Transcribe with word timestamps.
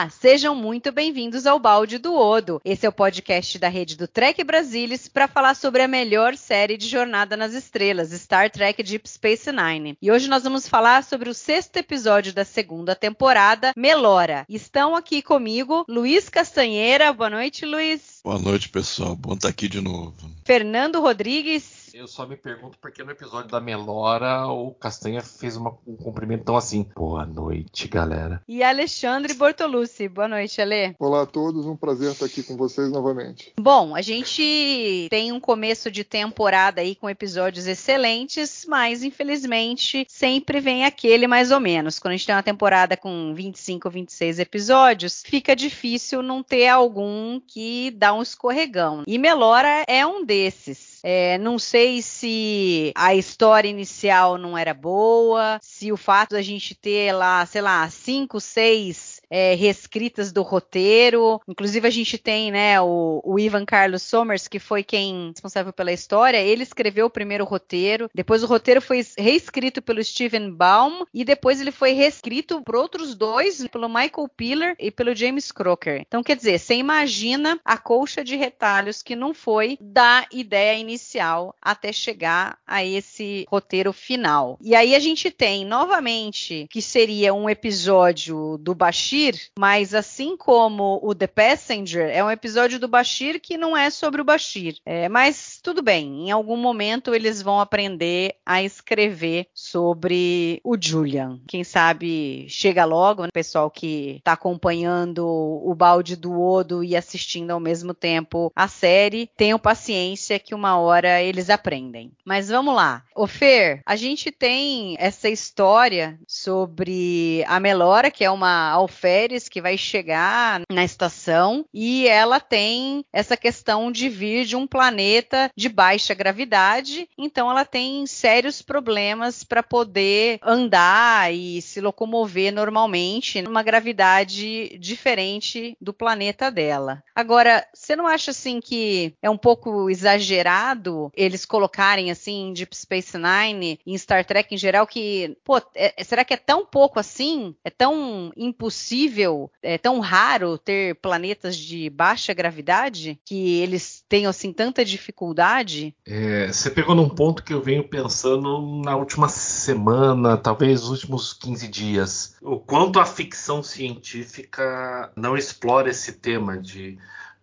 Olá, 0.00 0.08
sejam 0.08 0.54
muito 0.54 0.90
bem-vindos 0.90 1.46
ao 1.46 1.58
Balde 1.58 1.98
do 1.98 2.14
Odo. 2.14 2.58
Esse 2.64 2.86
é 2.86 2.88
o 2.88 2.92
podcast 2.92 3.58
da 3.58 3.68
rede 3.68 3.98
do 3.98 4.08
Trek 4.08 4.42
Brasilis 4.42 5.06
para 5.06 5.28
falar 5.28 5.54
sobre 5.54 5.82
a 5.82 5.88
melhor 5.88 6.36
série 6.36 6.78
de 6.78 6.88
Jornada 6.88 7.36
nas 7.36 7.52
Estrelas, 7.52 8.10
Star 8.12 8.50
Trek 8.50 8.82
Deep 8.82 9.06
Space 9.06 9.52
Nine. 9.52 9.98
E 10.00 10.10
hoje 10.10 10.26
nós 10.26 10.42
vamos 10.42 10.66
falar 10.66 11.04
sobre 11.04 11.28
o 11.28 11.34
sexto 11.34 11.76
episódio 11.76 12.32
da 12.32 12.46
segunda 12.46 12.94
temporada, 12.94 13.74
Melora. 13.76 14.46
Estão 14.48 14.96
aqui 14.96 15.20
comigo 15.20 15.84
Luiz 15.86 16.30
Castanheira. 16.30 17.12
Boa 17.12 17.28
noite, 17.28 17.66
Luiz. 17.66 18.20
Boa 18.24 18.38
noite, 18.38 18.70
pessoal. 18.70 19.14
Bom 19.14 19.34
estar 19.34 19.48
aqui 19.48 19.68
de 19.68 19.82
novo. 19.82 20.14
Fernando 20.46 20.98
Rodrigues. 20.98 21.79
Eu 21.92 22.06
só 22.06 22.24
me 22.26 22.36
pergunto 22.36 22.78
por 22.78 22.92
que 22.92 23.02
no 23.02 23.10
episódio 23.10 23.50
da 23.50 23.60
Melora 23.60 24.46
o 24.46 24.72
Castanha 24.72 25.22
fez 25.22 25.56
uma, 25.56 25.76
um 25.86 25.96
cumprimento 25.96 26.44
tão 26.44 26.56
assim. 26.56 26.86
Boa 26.94 27.26
noite, 27.26 27.88
galera. 27.88 28.42
E 28.46 28.62
Alexandre 28.62 29.34
Bortolucci. 29.34 30.08
Boa 30.08 30.28
noite, 30.28 30.60
Ale. 30.60 30.94
Olá 30.98 31.22
a 31.22 31.26
todos, 31.26 31.66
um 31.66 31.76
prazer 31.76 32.12
estar 32.12 32.26
aqui 32.26 32.42
com 32.42 32.56
vocês 32.56 32.90
novamente. 32.90 33.52
Bom, 33.58 33.96
a 33.96 34.02
gente 34.02 35.08
tem 35.10 35.32
um 35.32 35.40
começo 35.40 35.90
de 35.90 36.04
temporada 36.04 36.80
aí 36.80 36.94
com 36.94 37.10
episódios 37.10 37.66
excelentes, 37.66 38.64
mas 38.68 39.02
infelizmente 39.02 40.06
sempre 40.08 40.60
vem 40.60 40.84
aquele 40.84 41.26
mais 41.26 41.50
ou 41.50 41.58
menos. 41.58 41.98
Quando 41.98 42.12
a 42.12 42.16
gente 42.16 42.26
tem 42.26 42.34
uma 42.34 42.42
temporada 42.42 42.96
com 42.96 43.34
25, 43.34 43.90
26 43.90 44.38
episódios, 44.38 45.22
fica 45.26 45.56
difícil 45.56 46.22
não 46.22 46.42
ter 46.42 46.68
algum 46.68 47.40
que 47.40 47.90
dá 47.92 48.14
um 48.14 48.22
escorregão. 48.22 49.02
E 49.06 49.18
Melora 49.18 49.84
é 49.88 50.06
um 50.06 50.24
desses. 50.24 50.89
É, 51.02 51.38
não 51.38 51.58
sei 51.58 52.02
se 52.02 52.92
a 52.96 53.14
história 53.14 53.68
inicial 53.68 54.36
não 54.36 54.56
era 54.56 54.74
boa, 54.74 55.58
se 55.62 55.90
o 55.92 55.96
fato 55.96 56.32
da 56.32 56.42
gente 56.42 56.74
ter 56.74 57.12
lá, 57.12 57.44
sei 57.46 57.62
lá, 57.62 57.88
cinco, 57.90 58.38
seis 58.40 59.19
é, 59.30 59.54
reescritas 59.54 60.32
do 60.32 60.42
roteiro. 60.42 61.40
Inclusive, 61.46 61.86
a 61.86 61.90
gente 61.90 62.18
tem 62.18 62.50
né, 62.50 62.80
o, 62.80 63.22
o, 63.24 63.38
Ivan 63.38 63.64
Carlos 63.64 64.02
Somers, 64.02 64.48
que 64.48 64.58
foi 64.58 64.82
quem 64.82 65.28
responsável 65.28 65.72
pela 65.72 65.92
história. 65.92 66.38
Ele 66.38 66.64
escreveu 66.64 67.06
o 67.06 67.10
primeiro 67.10 67.44
roteiro. 67.44 68.10
Depois, 68.12 68.42
o 68.42 68.46
roteiro 68.46 68.82
foi 68.82 69.06
reescrito 69.16 69.80
pelo 69.80 70.02
Steven 70.02 70.50
Baum. 70.50 71.04
E 71.14 71.24
depois, 71.24 71.60
ele 71.60 71.70
foi 71.70 71.92
reescrito 71.92 72.60
por 72.62 72.74
outros 72.74 73.14
dois, 73.14 73.66
pelo 73.68 73.88
Michael 73.88 74.28
Piller 74.36 74.74
e 74.78 74.90
pelo 74.90 75.14
James 75.14 75.52
Crocker. 75.52 76.02
Então, 76.06 76.22
quer 76.22 76.36
dizer, 76.36 76.58
você 76.58 76.74
imagina 76.74 77.60
a 77.64 77.78
colcha 77.78 78.24
de 78.24 78.34
retalhos 78.34 79.02
que 79.02 79.14
não 79.14 79.32
foi 79.32 79.78
da 79.80 80.26
ideia 80.32 80.76
inicial 80.76 81.54
até 81.62 81.92
chegar 81.92 82.58
a 82.66 82.84
esse 82.84 83.46
roteiro 83.48 83.92
final. 83.92 84.58
E 84.60 84.74
aí, 84.74 84.94
a 84.94 84.98
gente 84.98 85.30
tem, 85.30 85.64
novamente, 85.64 86.66
que 86.70 86.82
seria 86.82 87.32
um 87.32 87.48
episódio 87.48 88.58
do 88.58 88.74
Bashir 88.74 89.19
Bashir, 89.20 89.50
mas 89.58 89.94
assim 89.94 90.36
como 90.36 90.98
o 91.02 91.14
The 91.14 91.26
Passenger, 91.26 92.08
é 92.10 92.24
um 92.24 92.30
episódio 92.30 92.78
do 92.78 92.88
Bashir 92.88 93.40
que 93.40 93.56
não 93.56 93.76
é 93.76 93.90
sobre 93.90 94.20
o 94.20 94.24
Bashir. 94.24 94.76
É, 94.86 95.08
mas 95.08 95.60
tudo 95.62 95.82
bem, 95.82 96.28
em 96.28 96.30
algum 96.30 96.56
momento 96.56 97.14
eles 97.14 97.42
vão 97.42 97.60
aprender 97.60 98.36
a 98.46 98.62
escrever 98.62 99.46
sobre 99.54 100.60
o 100.64 100.76
Julian. 100.80 101.38
Quem 101.46 101.64
sabe 101.64 102.46
chega 102.48 102.84
logo, 102.84 103.24
né? 103.24 103.28
pessoal 103.32 103.70
que 103.70 104.16
está 104.18 104.32
acompanhando 104.32 105.26
o 105.26 105.74
balde 105.74 106.16
do 106.16 106.40
Odo 106.40 106.82
e 106.82 106.96
assistindo 106.96 107.50
ao 107.50 107.60
mesmo 107.60 107.92
tempo 107.92 108.50
a 108.56 108.68
série, 108.68 109.30
tenham 109.36 109.58
paciência 109.58 110.38
que 110.38 110.54
uma 110.54 110.78
hora 110.78 111.20
eles 111.22 111.50
aprendem. 111.50 112.12
Mas 112.24 112.48
vamos 112.48 112.74
lá. 112.74 113.02
O 113.14 113.26
Fer, 113.26 113.82
a 113.84 113.96
gente 113.96 114.30
tem 114.30 114.96
essa 114.98 115.28
história 115.28 116.18
sobre 116.26 117.44
a 117.46 117.60
Melora, 117.60 118.10
que 118.10 118.24
é 118.24 118.30
uma 118.30 118.70
alfé 118.70 119.09
férias 119.10 119.48
que 119.48 119.60
vai 119.60 119.76
chegar 119.76 120.62
na 120.70 120.84
estação 120.84 121.64
e 121.74 122.06
ela 122.06 122.38
tem 122.38 123.04
essa 123.12 123.36
questão 123.36 123.90
de 123.90 124.08
vir 124.08 124.44
de 124.44 124.54
um 124.54 124.68
planeta 124.68 125.50
de 125.56 125.68
baixa 125.68 126.14
gravidade, 126.14 127.08
então 127.18 127.50
ela 127.50 127.64
tem 127.64 128.06
sérios 128.06 128.62
problemas 128.62 129.42
para 129.42 129.64
poder 129.64 130.38
andar 130.40 131.34
e 131.34 131.60
se 131.60 131.80
locomover 131.80 132.52
normalmente 132.52 133.42
numa 133.42 133.64
gravidade 133.64 134.78
diferente 134.78 135.76
do 135.80 135.92
planeta 135.92 136.48
dela. 136.48 137.02
Agora, 137.12 137.66
você 137.74 137.96
não 137.96 138.06
acha 138.06 138.30
assim 138.30 138.60
que 138.60 139.12
é 139.20 139.28
um 139.28 139.36
pouco 139.36 139.90
exagerado 139.90 141.10
eles 141.16 141.44
colocarem 141.44 142.12
assim 142.12 142.50
em 142.50 142.52
Deep 142.52 142.76
Space 142.76 143.18
Nine, 143.18 143.80
em 143.84 143.98
Star 143.98 144.24
Trek 144.24 144.54
em 144.54 144.58
geral 144.58 144.86
que, 144.86 145.36
pô, 145.44 145.60
é, 145.74 146.04
será 146.04 146.24
que 146.24 146.34
é 146.34 146.36
tão 146.36 146.64
pouco 146.64 147.00
assim? 147.00 147.56
É 147.64 147.70
tão 147.70 148.30
impossível 148.36 148.99
possível, 149.00 149.50
é 149.62 149.78
tão 149.78 150.00
raro 150.00 150.58
ter 150.58 150.94
planetas 150.96 151.56
de 151.56 151.88
baixa 151.88 152.34
gravidade 152.34 153.18
que 153.24 153.58
eles 153.60 154.04
tenham 154.08 154.28
assim 154.28 154.52
tanta 154.52 154.84
dificuldade? 154.84 155.94
É, 156.06 156.48
você 156.48 156.70
pegou 156.70 156.94
num 156.94 157.08
ponto 157.08 157.42
que 157.42 157.54
eu 157.54 157.62
venho 157.62 157.88
pensando 157.88 158.82
na 158.84 158.96
última 158.96 159.28
semana, 159.28 160.36
talvez 160.36 160.82
os 160.82 160.90
últimos 160.90 161.32
15 161.32 161.68
dias. 161.68 162.36
O 162.42 162.58
quanto 162.58 163.00
a 163.00 163.06
ficção 163.06 163.62
científica 163.62 165.10
não 165.16 165.36
explora 165.36 165.90
esse 165.90 166.12
tema 166.12 166.58
de 166.58 166.98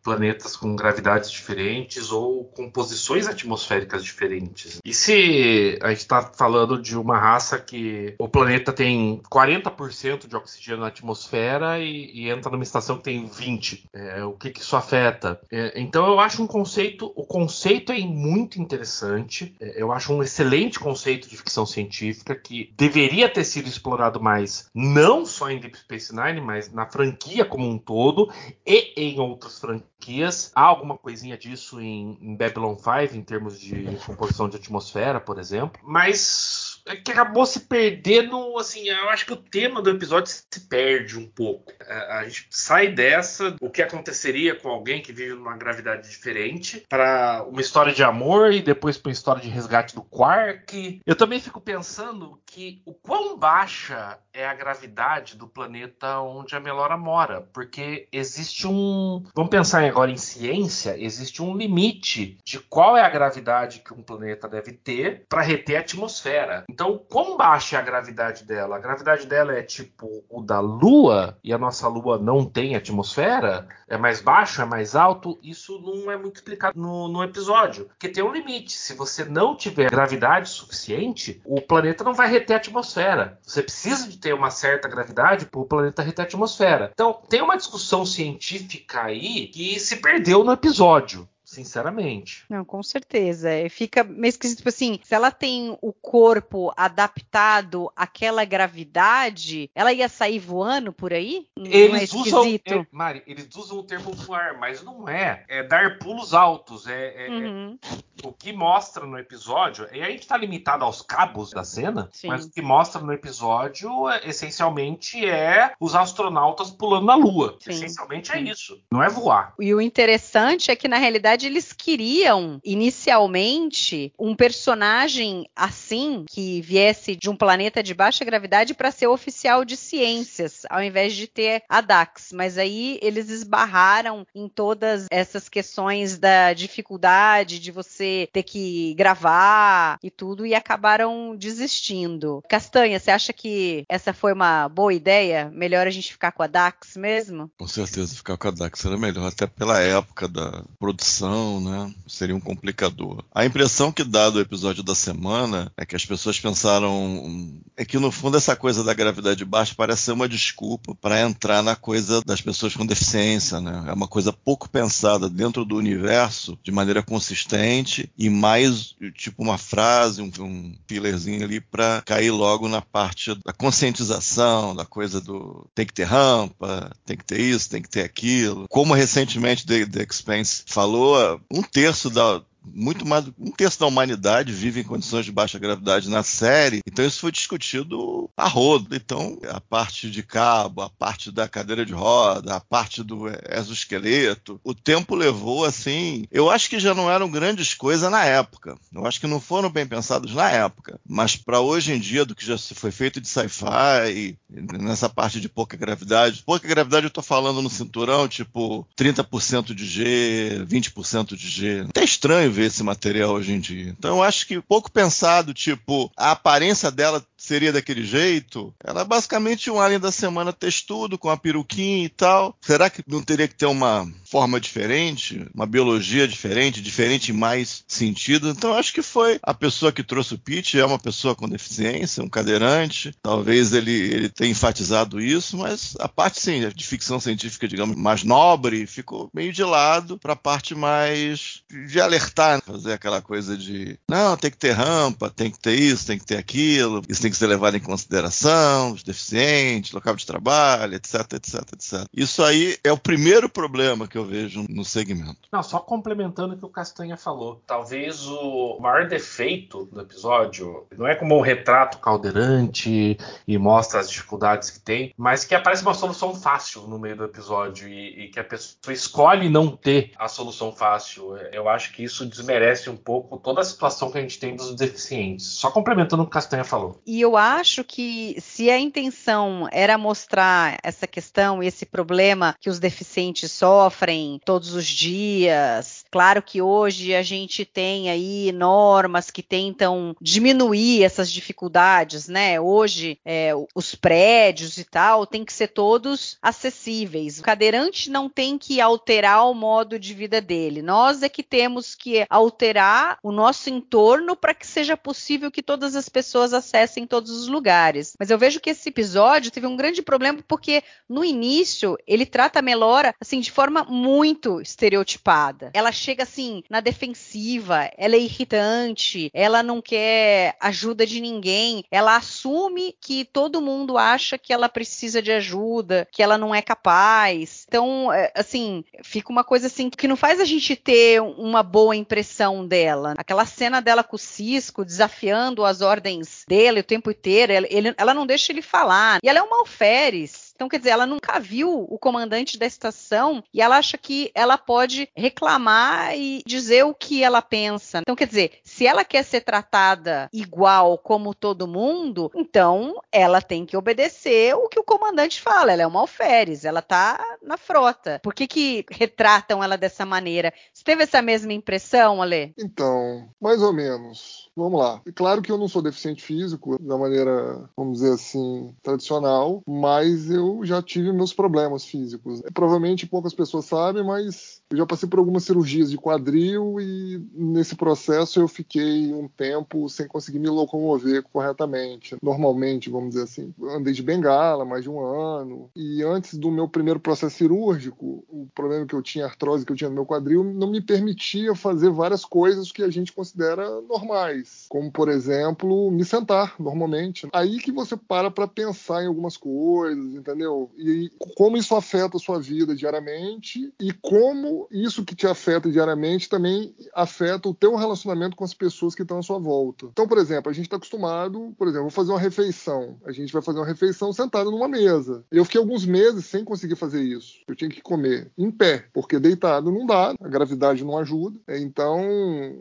planetas 0.07 0.55
com 0.55 0.73
gravidades 0.73 1.29
diferentes 1.29 2.13
ou 2.13 2.45
com 2.45 2.71
posições 2.71 3.27
atmosféricas 3.27 4.01
diferentes. 4.05 4.79
E 4.85 4.93
se 4.93 5.77
a 5.81 5.89
gente 5.89 5.97
está 5.97 6.21
falando 6.21 6.81
de 6.81 6.97
uma 6.97 7.17
raça 7.17 7.59
que 7.59 8.15
o 8.17 8.29
planeta 8.29 8.71
tem 8.71 9.21
40% 9.29 10.25
de 10.25 10.33
oxigênio 10.33 10.79
na 10.79 10.87
atmosfera 10.87 11.77
e, 11.79 12.09
e, 12.13 12.29
entra 12.29 12.49
numa 12.49 12.63
estação 12.63 12.95
que 12.95 13.03
tem 13.03 13.27
20%, 13.27 13.81
é, 13.91 14.23
o 14.23 14.31
que, 14.31 14.51
que 14.51 14.61
isso 14.61 14.77
afeta? 14.77 15.41
É, 15.51 15.73
então 15.77 16.07
eu 16.07 16.21
acho 16.21 16.41
um 16.41 16.47
conceito, 16.47 17.11
o 17.13 17.25
conceito 17.25 17.91
é 17.91 17.99
muito 17.99 18.61
interessante, 18.61 19.53
é, 19.59 19.81
eu 19.81 19.91
acho 19.91 20.13
um 20.13 20.23
excelente 20.23 20.79
conceito 20.79 21.27
de 21.27 21.35
ficção 21.35 21.65
científica 21.65 22.33
que 22.33 22.73
deveria 22.77 23.27
ter 23.27 23.43
sido 23.43 23.67
explorado 23.67 24.21
mais, 24.21 24.69
não 24.73 25.25
só 25.25 25.49
em 25.51 25.59
Deep 25.59 25.77
Space 25.79 26.15
Nine, 26.15 26.39
mas 26.39 26.71
na 26.71 26.85
franquia 26.85 27.43
como 27.43 27.67
um 27.67 27.77
todo 27.77 28.31
e 28.65 28.93
em 28.95 29.19
outras 29.19 29.59
franquias 29.59 29.96
franquias. 29.97 30.51
Há 30.55 30.61
alguma 30.61 30.97
coisinha 30.97 31.37
disso 31.37 31.81
em, 31.81 32.17
em 32.21 32.35
Babylon 32.35 32.75
5, 32.75 33.15
em 33.15 33.21
termos 33.21 33.59
de 33.59 33.97
composição 34.05 34.47
de 34.47 34.57
atmosfera, 34.57 35.19
por 35.19 35.39
exemplo. 35.39 35.79
Mas 35.83 36.76
que 36.95 37.11
acabou 37.11 37.45
se 37.45 37.61
perdendo, 37.61 38.57
assim, 38.57 38.87
eu 38.87 39.09
acho 39.09 39.25
que 39.25 39.33
o 39.33 39.37
tema 39.37 39.81
do 39.81 39.89
episódio 39.89 40.31
se 40.31 40.59
perde 40.67 41.17
um 41.17 41.27
pouco. 41.27 41.73
A, 41.81 41.93
é, 41.93 42.11
a 42.19 42.23
gente 42.23 42.47
sai 42.49 42.89
dessa, 42.89 43.55
o 43.61 43.69
que 43.69 43.81
aconteceria 43.81 44.55
com 44.55 44.69
alguém 44.69 45.01
que 45.01 45.11
vive 45.11 45.33
numa 45.33 45.57
gravidade 45.57 46.09
diferente, 46.09 46.83
para 46.89 47.43
uma 47.47 47.61
história 47.61 47.93
de 47.93 48.03
amor 48.03 48.53
e 48.53 48.61
depois 48.61 48.97
para 48.97 49.09
uma 49.09 49.13
história 49.13 49.41
de 49.41 49.49
resgate 49.49 49.95
do 49.95 50.01
Quark. 50.01 51.01
Eu 51.05 51.15
também 51.15 51.39
fico 51.39 51.59
pensando 51.59 52.39
que 52.45 52.81
o 52.85 52.93
quão 52.93 53.37
baixa 53.37 54.19
é 54.33 54.45
a 54.45 54.53
gravidade 54.53 55.35
do 55.35 55.47
planeta 55.47 56.19
onde 56.21 56.55
a 56.55 56.59
Melora 56.59 56.95
mora, 56.95 57.41
porque 57.53 58.07
existe 58.11 58.67
um, 58.67 59.23
vamos 59.35 59.49
pensar 59.49 59.83
agora 59.83 60.11
em 60.11 60.17
ciência, 60.17 60.95
existe 60.97 61.41
um 61.41 61.57
limite 61.57 62.37
de 62.43 62.59
qual 62.59 62.95
é 62.95 63.01
a 63.01 63.09
gravidade 63.09 63.79
que 63.79 63.93
um 63.93 64.03
planeta 64.03 64.47
deve 64.47 64.73
ter 64.73 65.25
para 65.27 65.41
reter 65.41 65.77
a 65.77 65.79
atmosfera. 65.79 66.65
Então, 66.77 67.03
quão 67.09 67.35
baixa 67.35 67.75
é 67.75 67.79
a 67.79 67.81
gravidade 67.81 68.43
dela? 68.43 68.75
A 68.75 68.79
gravidade 68.79 69.25
dela 69.25 69.51
é 69.51 69.63
tipo 69.63 70.23
o 70.29 70.43
da 70.43 70.59
Lua, 70.59 71.35
e 71.43 71.51
a 71.51 71.57
nossa 71.57 71.87
Lua 71.87 72.19
não 72.19 72.45
tem 72.45 72.75
atmosfera? 72.75 73.67
É 73.87 73.97
mais 73.97 74.21
baixo, 74.21 74.61
é 74.61 74.65
mais 74.65 74.95
alto? 74.95 75.39
Isso 75.41 75.81
não 75.81 76.11
é 76.11 76.15
muito 76.15 76.35
explicado 76.35 76.79
no, 76.79 77.07
no 77.07 77.23
episódio. 77.23 77.85
Porque 77.85 78.09
tem 78.09 78.23
um 78.23 78.31
limite. 78.31 78.73
Se 78.73 78.93
você 78.93 79.25
não 79.25 79.55
tiver 79.57 79.89
gravidade 79.89 80.49
suficiente, 80.49 81.41
o 81.43 81.59
planeta 81.59 82.03
não 82.03 82.13
vai 82.13 82.29
reter 82.29 82.53
a 82.53 82.57
atmosfera. 82.57 83.39
Você 83.41 83.63
precisa 83.63 84.07
de 84.07 84.19
ter 84.19 84.35
uma 84.35 84.51
certa 84.51 84.87
gravidade 84.87 85.47
para 85.47 85.59
o 85.59 85.65
planeta 85.65 86.03
reter 86.03 86.21
a 86.21 86.27
atmosfera. 86.27 86.91
Então, 86.93 87.23
tem 87.27 87.41
uma 87.41 87.57
discussão 87.57 88.05
científica 88.05 89.05
aí 89.05 89.47
que 89.47 89.79
se 89.79 89.95
perdeu 89.95 90.43
no 90.43 90.51
episódio. 90.51 91.27
Sinceramente. 91.47 92.43
Não, 92.49 92.65
com 92.65 92.83
certeza. 92.83 93.49
Fica 93.69 94.03
meio 94.03 94.27
esquisito, 94.27 94.57
tipo 94.57 94.67
assim, 94.67 94.99
se 95.01 95.15
ela 95.15 95.31
tem 95.31 95.77
o 95.81 95.93
corpo 95.93 96.73
adaptado 96.75 97.89
àquela 97.95 98.43
gravidade, 98.43 99.71
ela 99.73 99.93
ia 99.93 100.09
sair 100.09 100.39
voando 100.39 100.91
por 100.91 101.13
aí? 101.13 101.47
Não 101.55 101.65
eles 101.65 102.13
é 102.13 102.17
usam, 102.17 102.45
é, 102.45 102.85
Mari, 102.91 103.23
eles 103.25 103.47
usam 103.55 103.77
o 103.77 103.83
termo 103.83 104.11
voar, 104.11 104.59
mas 104.59 104.83
não 104.83 105.07
é. 105.07 105.45
É 105.47 105.63
dar 105.63 105.97
pulos 105.99 106.33
altos. 106.33 106.85
É, 106.85 107.13
é, 107.15 107.27
é 107.27 107.29
uhum. 107.29 107.79
é 107.81 108.27
o 108.27 108.33
que 108.33 108.51
mostra 108.51 109.05
no 109.05 109.17
episódio, 109.17 109.87
e 109.93 110.01
a 110.01 110.09
gente 110.09 110.21
está 110.21 110.35
limitado 110.35 110.83
aos 110.83 111.01
cabos 111.01 111.51
da 111.51 111.63
cena, 111.63 112.09
Sim. 112.11 112.27
mas 112.27 112.45
o 112.45 112.51
que 112.51 112.61
mostra 112.61 113.01
no 113.01 113.13
episódio, 113.13 114.09
é, 114.09 114.27
essencialmente, 114.27 115.23
é 115.25 115.73
os 115.79 115.95
astronautas 115.95 116.71
pulando 116.71 117.05
na 117.05 117.15
Lua. 117.15 117.57
Sim. 117.59 117.71
Essencialmente 117.71 118.31
é 118.31 118.41
isso. 118.41 118.81
Não 118.91 119.03
é 119.03 119.09
voar. 119.09 119.53
E 119.59 119.73
o 119.73 119.79
interessante 119.79 120.71
é 120.71 120.75
que, 120.75 120.87
na 120.87 120.97
realidade, 120.97 121.36
verdade, 121.37 121.45
eles 121.45 121.71
queriam 121.71 122.59
inicialmente 122.65 124.11
um 124.17 124.35
personagem 124.35 125.47
assim 125.55 126.25
que 126.27 126.61
viesse 126.61 127.15
de 127.15 127.29
um 127.29 127.35
planeta 127.35 127.83
de 127.83 127.93
baixa 127.93 128.25
gravidade 128.25 128.73
para 128.73 128.91
ser 128.91 129.07
oficial 129.07 129.63
de 129.63 129.77
ciências, 129.77 130.63
ao 130.69 130.81
invés 130.81 131.13
de 131.15 131.27
ter 131.27 131.63
a 131.69 131.79
Dax. 131.79 132.31
Mas 132.33 132.57
aí 132.57 132.97
eles 133.01 133.29
esbarraram 133.29 134.25
em 134.33 134.49
todas 134.49 135.05
essas 135.11 135.47
questões 135.47 136.17
da 136.17 136.53
dificuldade 136.53 137.59
de 137.59 137.71
você 137.71 138.27
ter 138.33 138.43
que 138.43 138.95
gravar 138.95 139.99
e 140.01 140.09
tudo 140.09 140.45
e 140.45 140.55
acabaram 140.55 141.35
desistindo. 141.37 142.43
Castanha, 142.49 142.99
você 142.99 143.11
acha 143.11 143.31
que 143.31 143.85
essa 143.87 144.13
foi 144.13 144.33
uma 144.33 144.67
boa 144.67 144.93
ideia? 144.93 145.51
Melhor 145.53 145.85
a 145.85 145.91
gente 145.91 146.11
ficar 146.11 146.31
com 146.31 146.41
a 146.41 146.47
Dax 146.47 146.97
mesmo? 146.97 147.51
Com 147.57 147.67
certeza, 147.67 148.15
ficar 148.15 148.37
com 148.37 148.47
a 148.47 148.51
Dax 148.51 148.83
era 148.85 148.97
melhor, 148.97 149.27
até 149.27 149.45
pela 149.45 149.79
época 149.79 150.27
da 150.27 150.63
produção 150.79 151.26
né? 151.61 151.93
Seria 152.07 152.35
um 152.35 152.39
complicador. 152.39 153.23
A 153.33 153.45
impressão 153.45 153.91
que 153.91 154.03
dá 154.03 154.29
do 154.29 154.39
episódio 154.39 154.83
da 154.83 154.95
semana 154.95 155.71
é 155.77 155.85
que 155.85 155.95
as 155.95 156.05
pessoas 156.05 156.39
pensaram 156.39 157.59
é 157.75 157.85
que 157.85 157.97
no 157.99 158.11
fundo 158.11 158.37
essa 158.37 158.55
coisa 158.55 158.83
da 158.83 158.93
gravidade 158.93 159.43
baixa 159.45 159.73
parece 159.75 160.03
ser 160.03 160.11
uma 160.11 160.27
desculpa 160.27 160.95
para 160.95 161.21
entrar 161.21 161.61
na 161.61 161.75
coisa 161.75 162.21
das 162.25 162.41
pessoas 162.41 162.75
com 162.75 162.85
deficiência, 162.85 163.59
né? 163.59 163.85
É 163.87 163.93
uma 163.93 164.07
coisa 164.07 164.31
pouco 164.31 164.69
pensada 164.69 165.29
dentro 165.29 165.65
do 165.65 165.75
universo 165.75 166.57
de 166.63 166.71
maneira 166.71 167.03
consistente 167.03 168.09
e 168.17 168.29
mais 168.29 168.95
tipo 169.13 169.43
uma 169.43 169.57
frase, 169.57 170.21
um, 170.21 170.31
um 170.39 170.75
pillarzinho 170.87 171.43
ali 171.43 171.59
para 171.59 172.01
cair 172.05 172.31
logo 172.31 172.67
na 172.67 172.81
parte 172.81 173.35
da 173.45 173.53
conscientização, 173.53 174.75
da 174.75 174.85
coisa 174.85 175.21
do 175.21 175.67
tem 175.75 175.85
que 175.85 175.93
ter 175.93 176.05
rampa, 176.05 176.91
tem 177.05 177.17
que 177.17 177.25
ter 177.25 177.39
isso, 177.39 177.69
tem 177.69 177.81
que 177.81 177.89
ter 177.89 178.01
aquilo. 178.01 178.67
Como 178.69 178.93
recentemente 178.93 179.65
The, 179.65 179.85
The 179.85 180.03
Expanse 180.09 180.63
falou, 180.65 181.16
um 181.51 181.61
terço 181.61 182.09
da, 182.09 182.41
muito 182.73 183.05
mais 183.05 183.25
um 183.39 183.51
terço 183.51 183.79
da 183.79 183.85
humanidade 183.85 184.51
vive 184.51 184.81
em 184.81 184.83
condições 184.83 185.25
de 185.25 185.31
baixa 185.31 185.59
gravidade 185.59 186.09
na 186.09 186.23
série, 186.23 186.81
então 186.87 187.05
isso 187.05 187.19
foi 187.19 187.31
discutido 187.31 188.29
a 188.35 188.47
rodo. 188.47 188.95
Então, 188.95 189.39
a 189.49 189.59
parte 189.59 190.09
de 190.09 190.23
cabo, 190.23 190.81
a 190.81 190.89
parte 190.89 191.31
da 191.31 191.47
cadeira 191.47 191.85
de 191.85 191.93
roda, 191.93 192.55
a 192.55 192.59
parte 192.59 193.03
do 193.03 193.23
exoesqueleto, 193.49 194.59
o 194.63 194.73
tempo 194.73 195.15
levou 195.15 195.65
assim. 195.65 196.25
Eu 196.31 196.49
acho 196.49 196.69
que 196.69 196.79
já 196.79 196.93
não 196.93 197.09
eram 197.09 197.29
grandes 197.29 197.73
coisas 197.73 198.09
na 198.11 198.23
época. 198.25 198.77
Eu 198.93 199.05
acho 199.05 199.19
que 199.19 199.27
não 199.27 199.39
foram 199.39 199.69
bem 199.69 199.85
pensados 199.85 200.33
na 200.33 200.49
época. 200.49 200.99
Mas 201.07 201.35
para 201.35 201.59
hoje 201.59 201.93
em 201.93 201.99
dia, 201.99 202.25
do 202.25 202.35
que 202.35 202.45
já 202.45 202.57
foi 202.57 202.91
feito 202.91 203.19
de 203.21 203.27
sci-fi, 203.27 204.37
nessa 204.49 205.09
parte 205.09 205.39
de 205.39 205.49
pouca 205.49 205.77
gravidade, 205.77 206.43
pouca 206.45 206.67
gravidade 206.67 207.05
eu 207.05 207.11
tô 207.11 207.21
falando 207.21 207.61
no 207.61 207.69
cinturão, 207.69 208.27
tipo 208.27 208.87
30% 208.97 209.73
de 209.73 209.85
G, 209.85 210.65
20% 210.67 211.35
de 211.35 211.49
G. 211.49 211.85
Até 211.89 212.03
estranho 212.03 212.51
ver 212.57 212.65
esse 212.65 212.81
material 212.81 213.33
hoje 213.33 213.53
em 213.53 213.59
dia. 213.59 213.95
Então 213.97 214.17
eu 214.17 214.23
acho 214.23 214.47
que 214.47 214.59
pouco 214.59 214.91
pensado, 214.91 215.53
tipo, 215.53 216.11
a 216.17 216.31
aparência 216.31 216.89
dela 216.89 217.23
seria 217.37 217.71
daquele 217.71 218.03
jeito? 218.03 218.73
Ela 218.83 219.01
é 219.01 219.05
basicamente 219.05 219.69
um 219.69 219.79
alien 219.79 219.99
da 219.99 220.11
semana 220.11 220.51
textudo, 220.51 221.17
com 221.17 221.29
a 221.29 221.37
peruquinha 221.37 222.05
e 222.05 222.09
tal. 222.09 222.57
Será 222.59 222.89
que 222.89 223.03
não 223.07 223.21
teria 223.21 223.47
que 223.47 223.55
ter 223.55 223.67
uma 223.67 224.11
forma 224.25 224.59
diferente, 224.59 225.45
uma 225.53 225.65
biologia 225.65 226.27
diferente, 226.27 226.81
diferente 226.81 227.31
em 227.31 227.35
mais 227.35 227.83
sentido? 227.87 228.49
Então 228.49 228.73
acho 228.73 228.91
que 228.91 229.03
foi 229.03 229.39
a 229.41 229.53
pessoa 229.53 229.91
que 229.91 230.03
trouxe 230.03 230.33
o 230.33 230.37
Pete, 230.37 230.79
é 230.79 230.85
uma 230.85 230.99
pessoa 230.99 231.35
com 231.35 231.47
deficiência, 231.47 232.23
um 232.23 232.29
cadeirante. 232.29 233.13
Talvez 233.21 233.71
ele, 233.71 233.91
ele 233.91 234.29
tenha 234.29 234.51
enfatizado 234.51 235.21
isso, 235.21 235.57
mas 235.57 235.95
a 235.99 236.07
parte 236.07 236.41
sim, 236.41 236.67
de 236.69 236.87
ficção 236.87 237.19
científica, 237.19 237.67
digamos, 237.67 237.95
mais 237.95 238.23
nobre, 238.23 238.87
ficou 238.87 239.29
meio 239.33 239.53
de 239.53 239.63
lado 239.63 240.17
para 240.17 240.33
a 240.33 240.35
parte 240.35 240.73
mais 240.73 241.61
de 241.69 242.01
alertar, 242.01 242.46
fazer 242.65 242.93
aquela 242.93 243.21
coisa 243.21 243.57
de 243.57 243.97
não, 244.09 244.37
tem 244.37 244.51
que 244.51 244.57
ter 244.57 244.71
rampa, 244.71 245.29
tem 245.29 245.51
que 245.51 245.59
ter 245.59 245.73
isso, 245.73 246.07
tem 246.07 246.17
que 246.17 246.25
ter 246.25 246.37
aquilo, 246.37 247.01
isso 247.09 247.21
tem 247.21 247.31
que 247.31 247.37
ser 247.37 247.47
levado 247.47 247.75
em 247.75 247.81
consideração, 247.81 248.93
os 248.93 249.03
deficientes, 249.03 249.91
local 249.91 250.15
de 250.15 250.25
trabalho, 250.25 250.95
etc, 250.95 251.33
etc, 251.33 251.55
etc. 251.73 252.05
Isso 252.13 252.43
aí 252.43 252.77
é 252.83 252.91
o 252.91 252.97
primeiro 252.97 253.49
problema 253.49 254.07
que 254.07 254.17
eu 254.17 254.25
vejo 254.25 254.65
no 254.69 254.85
segmento. 254.85 255.37
Não, 255.51 255.63
só 255.63 255.79
complementando 255.79 256.53
o 256.53 256.57
que 256.57 256.65
o 256.65 256.69
Castanha 256.69 257.17
falou. 257.17 257.61
Talvez 257.65 258.25
o 258.25 258.77
maior 258.79 259.07
defeito 259.07 259.85
do 259.85 260.01
episódio 260.01 260.85
não 260.97 261.07
é 261.07 261.15
como 261.15 261.37
um 261.37 261.41
retrato 261.41 261.99
caldeirante 261.99 263.17
e 263.47 263.57
mostra 263.57 263.99
as 263.99 264.09
dificuldades 264.09 264.69
que 264.69 264.79
tem, 264.79 265.13
mas 265.17 265.43
que 265.43 265.55
aparece 265.55 265.81
uma 265.81 265.93
solução 265.93 266.33
fácil 266.35 266.83
no 266.83 266.99
meio 266.99 267.15
do 267.15 267.25
episódio 267.25 267.87
e, 267.87 268.25
e 268.25 268.27
que 268.29 268.39
a 268.39 268.43
pessoa 268.43 268.93
escolhe 268.93 269.49
não 269.49 269.75
ter 269.75 270.11
a 270.17 270.27
solução 270.27 270.71
fácil. 270.71 271.35
Eu 271.51 271.67
acho 271.67 271.91
que 271.91 272.03
isso 272.03 272.25
desmerece 272.37 272.89
um 272.89 272.95
pouco 272.95 273.37
toda 273.37 273.61
a 273.61 273.65
situação 273.65 274.11
que 274.11 274.17
a 274.17 274.21
gente 274.21 274.39
tem 274.39 274.55
dos 274.55 274.75
deficientes. 274.75 275.45
Só 275.45 275.71
complementando 275.71 276.23
o 276.23 276.25
que 276.25 276.29
o 276.29 276.33
Castanha 276.33 276.63
falou. 276.63 277.01
E 277.05 277.19
eu 277.19 277.35
acho 277.35 277.83
que 277.83 278.37
se 278.39 278.69
a 278.69 278.79
intenção 278.79 279.67
era 279.71 279.97
mostrar 279.97 280.77
essa 280.83 281.07
questão 281.07 281.61
e 281.61 281.67
esse 281.67 281.85
problema 281.85 282.55
que 282.59 282.69
os 282.69 282.79
deficientes 282.79 283.51
sofrem 283.51 284.39
todos 284.45 284.73
os 284.73 284.85
dias, 284.85 286.05
claro 286.11 286.41
que 286.41 286.61
hoje 286.61 287.15
a 287.15 287.23
gente 287.23 287.65
tem 287.65 288.09
aí 288.09 288.51
normas 288.51 289.31
que 289.31 289.41
tentam 289.41 290.15
diminuir 290.21 291.03
essas 291.03 291.31
dificuldades, 291.31 292.27
né? 292.27 292.59
Hoje 292.59 293.19
é, 293.25 293.51
os 293.75 293.95
prédios 293.95 294.77
e 294.77 294.83
tal 294.83 295.25
tem 295.25 295.43
que 295.43 295.53
ser 295.53 295.69
todos 295.69 296.37
acessíveis. 296.41 297.39
O 297.39 297.43
cadeirante 297.43 298.09
não 298.09 298.29
tem 298.29 298.57
que 298.57 298.79
alterar 298.79 299.49
o 299.49 299.53
modo 299.53 299.99
de 299.99 300.13
vida 300.13 300.39
dele. 300.39 300.81
Nós 300.81 301.23
é 301.23 301.29
que 301.29 301.43
temos 301.43 301.95
que 301.95 302.16
alterar 302.29 303.19
o 303.21 303.31
nosso 303.31 303.69
entorno 303.69 304.35
para 304.35 304.53
que 304.53 304.65
seja 304.65 304.95
possível 304.95 305.51
que 305.51 305.61
todas 305.61 305.95
as 305.95 306.09
pessoas 306.09 306.53
acessem 306.53 307.05
todos 307.05 307.31
os 307.31 307.47
lugares. 307.47 308.13
Mas 308.19 308.29
eu 308.29 308.37
vejo 308.37 308.59
que 308.59 308.69
esse 308.69 308.89
episódio 308.89 309.51
teve 309.51 309.67
um 309.67 309.75
grande 309.75 310.01
problema 310.01 310.39
porque 310.47 310.83
no 311.07 311.23
início 311.23 311.97
ele 312.07 312.25
trata 312.25 312.59
a 312.59 312.61
Melora 312.61 313.13
assim 313.19 313.39
de 313.39 313.51
forma 313.51 313.83
muito 313.83 314.61
estereotipada. 314.61 315.71
Ela 315.73 315.91
chega 315.91 316.23
assim 316.23 316.63
na 316.69 316.79
defensiva, 316.79 317.89
ela 317.97 318.15
é 318.15 318.19
irritante, 318.19 319.29
ela 319.33 319.61
não 319.61 319.81
quer 319.81 320.55
ajuda 320.59 321.05
de 321.05 321.19
ninguém, 321.19 321.83
ela 321.91 322.15
assume 322.15 322.95
que 323.01 323.25
todo 323.25 323.61
mundo 323.61 323.97
acha 323.97 324.37
que 324.37 324.53
ela 324.53 324.69
precisa 324.69 325.21
de 325.21 325.31
ajuda, 325.31 326.07
que 326.11 326.23
ela 326.23 326.37
não 326.37 326.53
é 326.53 326.61
capaz. 326.61 327.65
Então, 327.67 328.11
é, 328.11 328.31
assim, 328.35 328.83
fica 329.03 329.31
uma 329.31 329.43
coisa 329.43 329.67
assim 329.67 329.89
que 329.89 330.07
não 330.07 330.15
faz 330.15 330.39
a 330.39 330.45
gente 330.45 330.75
ter 330.75 331.21
uma 331.21 331.63
boa 331.63 331.95
impressão 332.07 332.65
dela. 332.65 333.13
Aquela 333.17 333.45
cena 333.45 333.81
dela 333.81 334.03
com 334.03 334.15
o 334.15 334.19
Cisco 334.19 334.85
desafiando 334.85 335.65
as 335.65 335.81
ordens 335.81 336.45
dele 336.47 336.79
o 336.79 336.83
tempo 336.83 337.11
inteiro, 337.11 337.51
ele, 337.51 337.93
ela 337.97 338.13
não 338.13 338.25
deixa 338.25 338.53
ele 338.53 338.61
falar. 338.61 339.19
E 339.21 339.27
ela 339.27 339.39
é 339.39 339.43
um 339.43 339.53
alferes. 339.53 340.53
Então, 340.55 340.69
quer 340.69 340.79
dizer, 340.79 340.89
ela 340.89 341.05
nunca 341.05 341.39
viu 341.39 341.85
o 341.87 341.99
comandante 341.99 342.57
da 342.57 342.65
estação 342.65 343.43
e 343.53 343.61
ela 343.61 343.77
acha 343.77 343.95
que 343.95 344.31
ela 344.33 344.57
pode 344.57 345.07
reclamar 345.15 346.17
e 346.17 346.41
dizer 346.47 346.83
o 346.83 346.95
que 346.95 347.23
ela 347.23 347.43
pensa. 347.43 347.99
Então, 347.99 348.15
quer 348.15 348.25
dizer, 348.25 348.59
se 348.63 348.87
ela 348.87 349.05
quer 349.05 349.23
ser 349.23 349.41
tratada 349.41 350.27
igual 350.33 350.97
como 350.97 351.35
todo 351.35 351.67
mundo, 351.67 352.31
então 352.33 352.99
ela 353.11 353.39
tem 353.39 353.67
que 353.67 353.77
obedecer 353.77 354.55
o 354.55 354.67
que 354.67 354.79
o 354.79 354.83
comandante 354.83 355.39
fala. 355.39 355.71
Ela 355.71 355.83
é 355.83 355.87
uma 355.87 355.99
alferes, 355.99 356.65
ela 356.65 356.81
tá 356.81 357.19
na 357.43 357.57
frota. 357.57 358.19
Por 358.23 358.33
que, 358.33 358.47
que 358.47 358.85
retratam 358.89 359.63
ela 359.63 359.77
dessa 359.77 360.05
maneira? 360.07 360.51
Teve 360.87 361.03
essa 361.03 361.21
mesma 361.21 361.51
impressão, 361.51 362.21
Ale? 362.21 362.53
Então, 362.57 363.27
mais 363.41 363.61
ou 363.61 363.73
menos. 363.73 364.49
vamos 364.55 364.79
lá. 364.79 365.01
Claro 365.13 365.41
que 365.41 365.51
eu 365.51 365.57
não 365.57 365.67
sou 365.67 365.81
deficiente 365.81 366.23
físico 366.23 366.81
da 366.81 366.97
maneira, 366.97 367.69
vamos 367.75 367.99
dizer 367.99 368.13
assim, 368.13 368.73
tradicional, 368.81 369.61
mas 369.67 370.31
eu 370.31 370.61
já 370.63 370.81
tive 370.81 371.11
meus 371.11 371.33
problemas 371.33 371.83
físicos. 371.83 372.41
Provavelmente 372.53 373.05
poucas 373.05 373.33
pessoas 373.33 373.65
sabem, 373.65 374.01
mas 374.01 374.56
eu 374.69 374.77
já 374.77 374.85
passei 374.85 375.07
por 375.07 375.19
algumas 375.19 375.43
cirurgias 375.43 375.89
de 375.89 375.97
quadril 375.97 376.79
e 376.79 377.21
nesse 377.33 377.75
processo 377.75 378.39
eu 378.39 378.47
fiquei 378.47 379.13
um 379.13 379.27
tempo 379.27 379.87
sem 379.87 380.07
conseguir 380.07 380.39
me 380.39 380.49
locomover 380.49 381.23
corretamente. 381.23 382.17
Normalmente, 382.21 382.89
vamos 382.89 383.09
dizer 383.09 383.23
assim, 383.23 383.53
andei 383.61 383.93
de 383.93 384.03
bengala 384.03 384.65
mais 384.65 384.83
de 384.83 384.89
um 384.89 384.99
ano. 384.99 385.69
E 385.75 386.03
antes 386.03 386.37
do 386.37 386.51
meu 386.51 386.67
primeiro 386.67 386.99
processo 386.99 387.37
cirúrgico, 387.37 388.25
o 388.29 388.47
problema 388.53 388.85
que 388.85 388.93
eu 388.93 389.01
tinha, 389.01 389.25
a 389.25 389.29
artrose 389.29 389.65
que 389.65 389.71
eu 389.71 389.75
tinha 389.75 389.89
no 389.89 389.95
meu 389.95 390.05
quadril, 390.05 390.43
não 390.43 390.69
me 390.69 390.81
permitia 390.81 391.55
fazer 391.55 391.89
várias 391.89 392.25
coisas 392.25 392.71
que 392.71 392.83
a 392.83 392.89
gente 392.89 393.13
considera 393.13 393.81
normais, 393.81 394.65
como 394.69 394.91
por 394.91 395.07
exemplo, 395.09 395.89
me 395.91 396.03
sentar 396.03 396.55
normalmente. 396.59 397.27
Aí 397.31 397.57
que 397.59 397.71
você 397.71 397.95
para 397.95 398.29
para 398.29 398.47
pensar 398.47 399.03
em 399.03 399.07
algumas 399.07 399.37
coisas, 399.37 400.13
entendeu? 400.13 400.69
E 400.77 401.09
como 401.35 401.57
isso 401.57 401.75
afeta 401.75 402.17
a 402.17 402.19
sua 402.19 402.39
vida 402.39 402.75
diariamente 402.75 403.71
e 403.79 403.93
como 403.93 404.56
isso 404.71 405.03
que 405.03 405.15
te 405.15 405.27
afeta 405.27 405.69
diariamente 405.69 406.29
também 406.29 406.73
afeta 406.93 407.49
o 407.49 407.53
teu 407.53 407.75
relacionamento 407.75 408.35
com 408.35 408.43
as 408.43 408.53
pessoas 408.53 408.95
que 408.95 409.01
estão 409.01 409.19
à 409.19 409.23
sua 409.23 409.39
volta. 409.39 409.87
Então, 409.87 410.07
por 410.07 410.17
exemplo, 410.17 410.49
a 410.49 410.53
gente 410.53 410.65
está 410.65 410.77
acostumado, 410.77 411.53
por 411.57 411.67
exemplo, 411.67 411.83
vou 411.83 411.91
fazer 411.91 412.11
uma 412.11 412.19
refeição. 412.19 412.97
A 413.05 413.11
gente 413.11 413.33
vai 413.33 413.41
fazer 413.41 413.59
uma 413.59 413.65
refeição 413.65 414.11
sentado 414.13 414.51
numa 414.51 414.67
mesa. 414.67 415.23
Eu 415.31 415.45
fiquei 415.45 415.59
alguns 415.59 415.85
meses 415.85 416.25
sem 416.25 416.43
conseguir 416.43 416.75
fazer 416.75 417.01
isso. 417.01 417.41
Eu 417.47 417.55
tinha 417.55 417.69
que 417.69 417.81
comer 417.81 418.31
em 418.37 418.51
pé, 418.51 418.85
porque 418.93 419.19
deitado 419.19 419.71
não 419.71 419.85
dá, 419.85 420.13
a 420.19 420.27
gravidade 420.27 420.83
não 420.83 420.97
ajuda. 420.97 421.39
Então, 421.49 421.99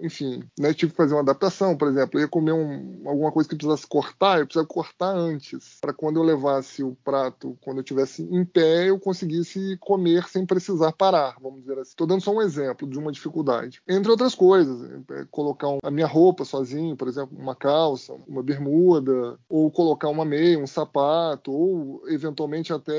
enfim, 0.03 0.43
né, 0.59 0.73
tive 0.75 0.93
que 0.93 0.97
fazer 0.97 1.15
uma 1.15 1.23
adaptação. 1.23 1.77
Por 1.77 1.89
exemplo, 1.89 2.19
eu 2.19 2.23
ia 2.23 2.29
comer 2.29 2.53
um, 2.53 3.03
alguma 3.07 3.33
coisa 3.33 3.49
que 3.49 3.57
precisasse 3.57 3.87
cortar, 3.87 4.39
eu 4.39 4.47
precisava 4.47 4.67
cortar 4.67 5.15
antes, 5.15 5.79
para 5.81 5.93
quando 5.93 6.17
eu 6.17 6.23
levasse 6.23 6.83
o 6.83 6.97
prato, 7.05 7.57
quando 7.61 7.79
eu 7.79 7.83
estivesse 7.83 8.23
em 8.23 8.45
pé, 8.45 8.91
eu 8.91 8.99
conseguisse 8.99 9.77
comer 9.81 10.29
sem 10.29 10.45
precisar 10.45 10.93
parar, 10.93 11.37
vamos 11.41 11.61
dizer 11.61 11.79
assim. 11.79 11.86
Estou 11.89 12.07
dando 12.07 12.21
só 12.23 12.33
um 12.33 12.43
exemplo 12.43 12.89
de 12.89 12.99
uma 12.99 13.13
dificuldade. 13.13 13.81
Entre 13.89 14.11
outras 14.11 14.35
coisas, 14.35 14.91
é, 15.11 15.25
colocar 15.31 15.69
a 15.83 15.91
minha 15.91 16.07
roupa 16.07 16.45
sozinho, 16.45 16.97
por 16.97 17.09
exemplo, 17.09 17.37
uma 17.39 17.55
calça, 17.55 18.15
uma 18.27 18.43
bermuda, 18.43 19.39
ou 19.49 19.71
colocar 19.71 20.09
uma 20.09 20.25
meia, 20.25 20.59
um 20.59 20.67
sapato, 20.67 21.53
ou 21.53 22.03
eventualmente 22.09 22.73
até 22.73 22.95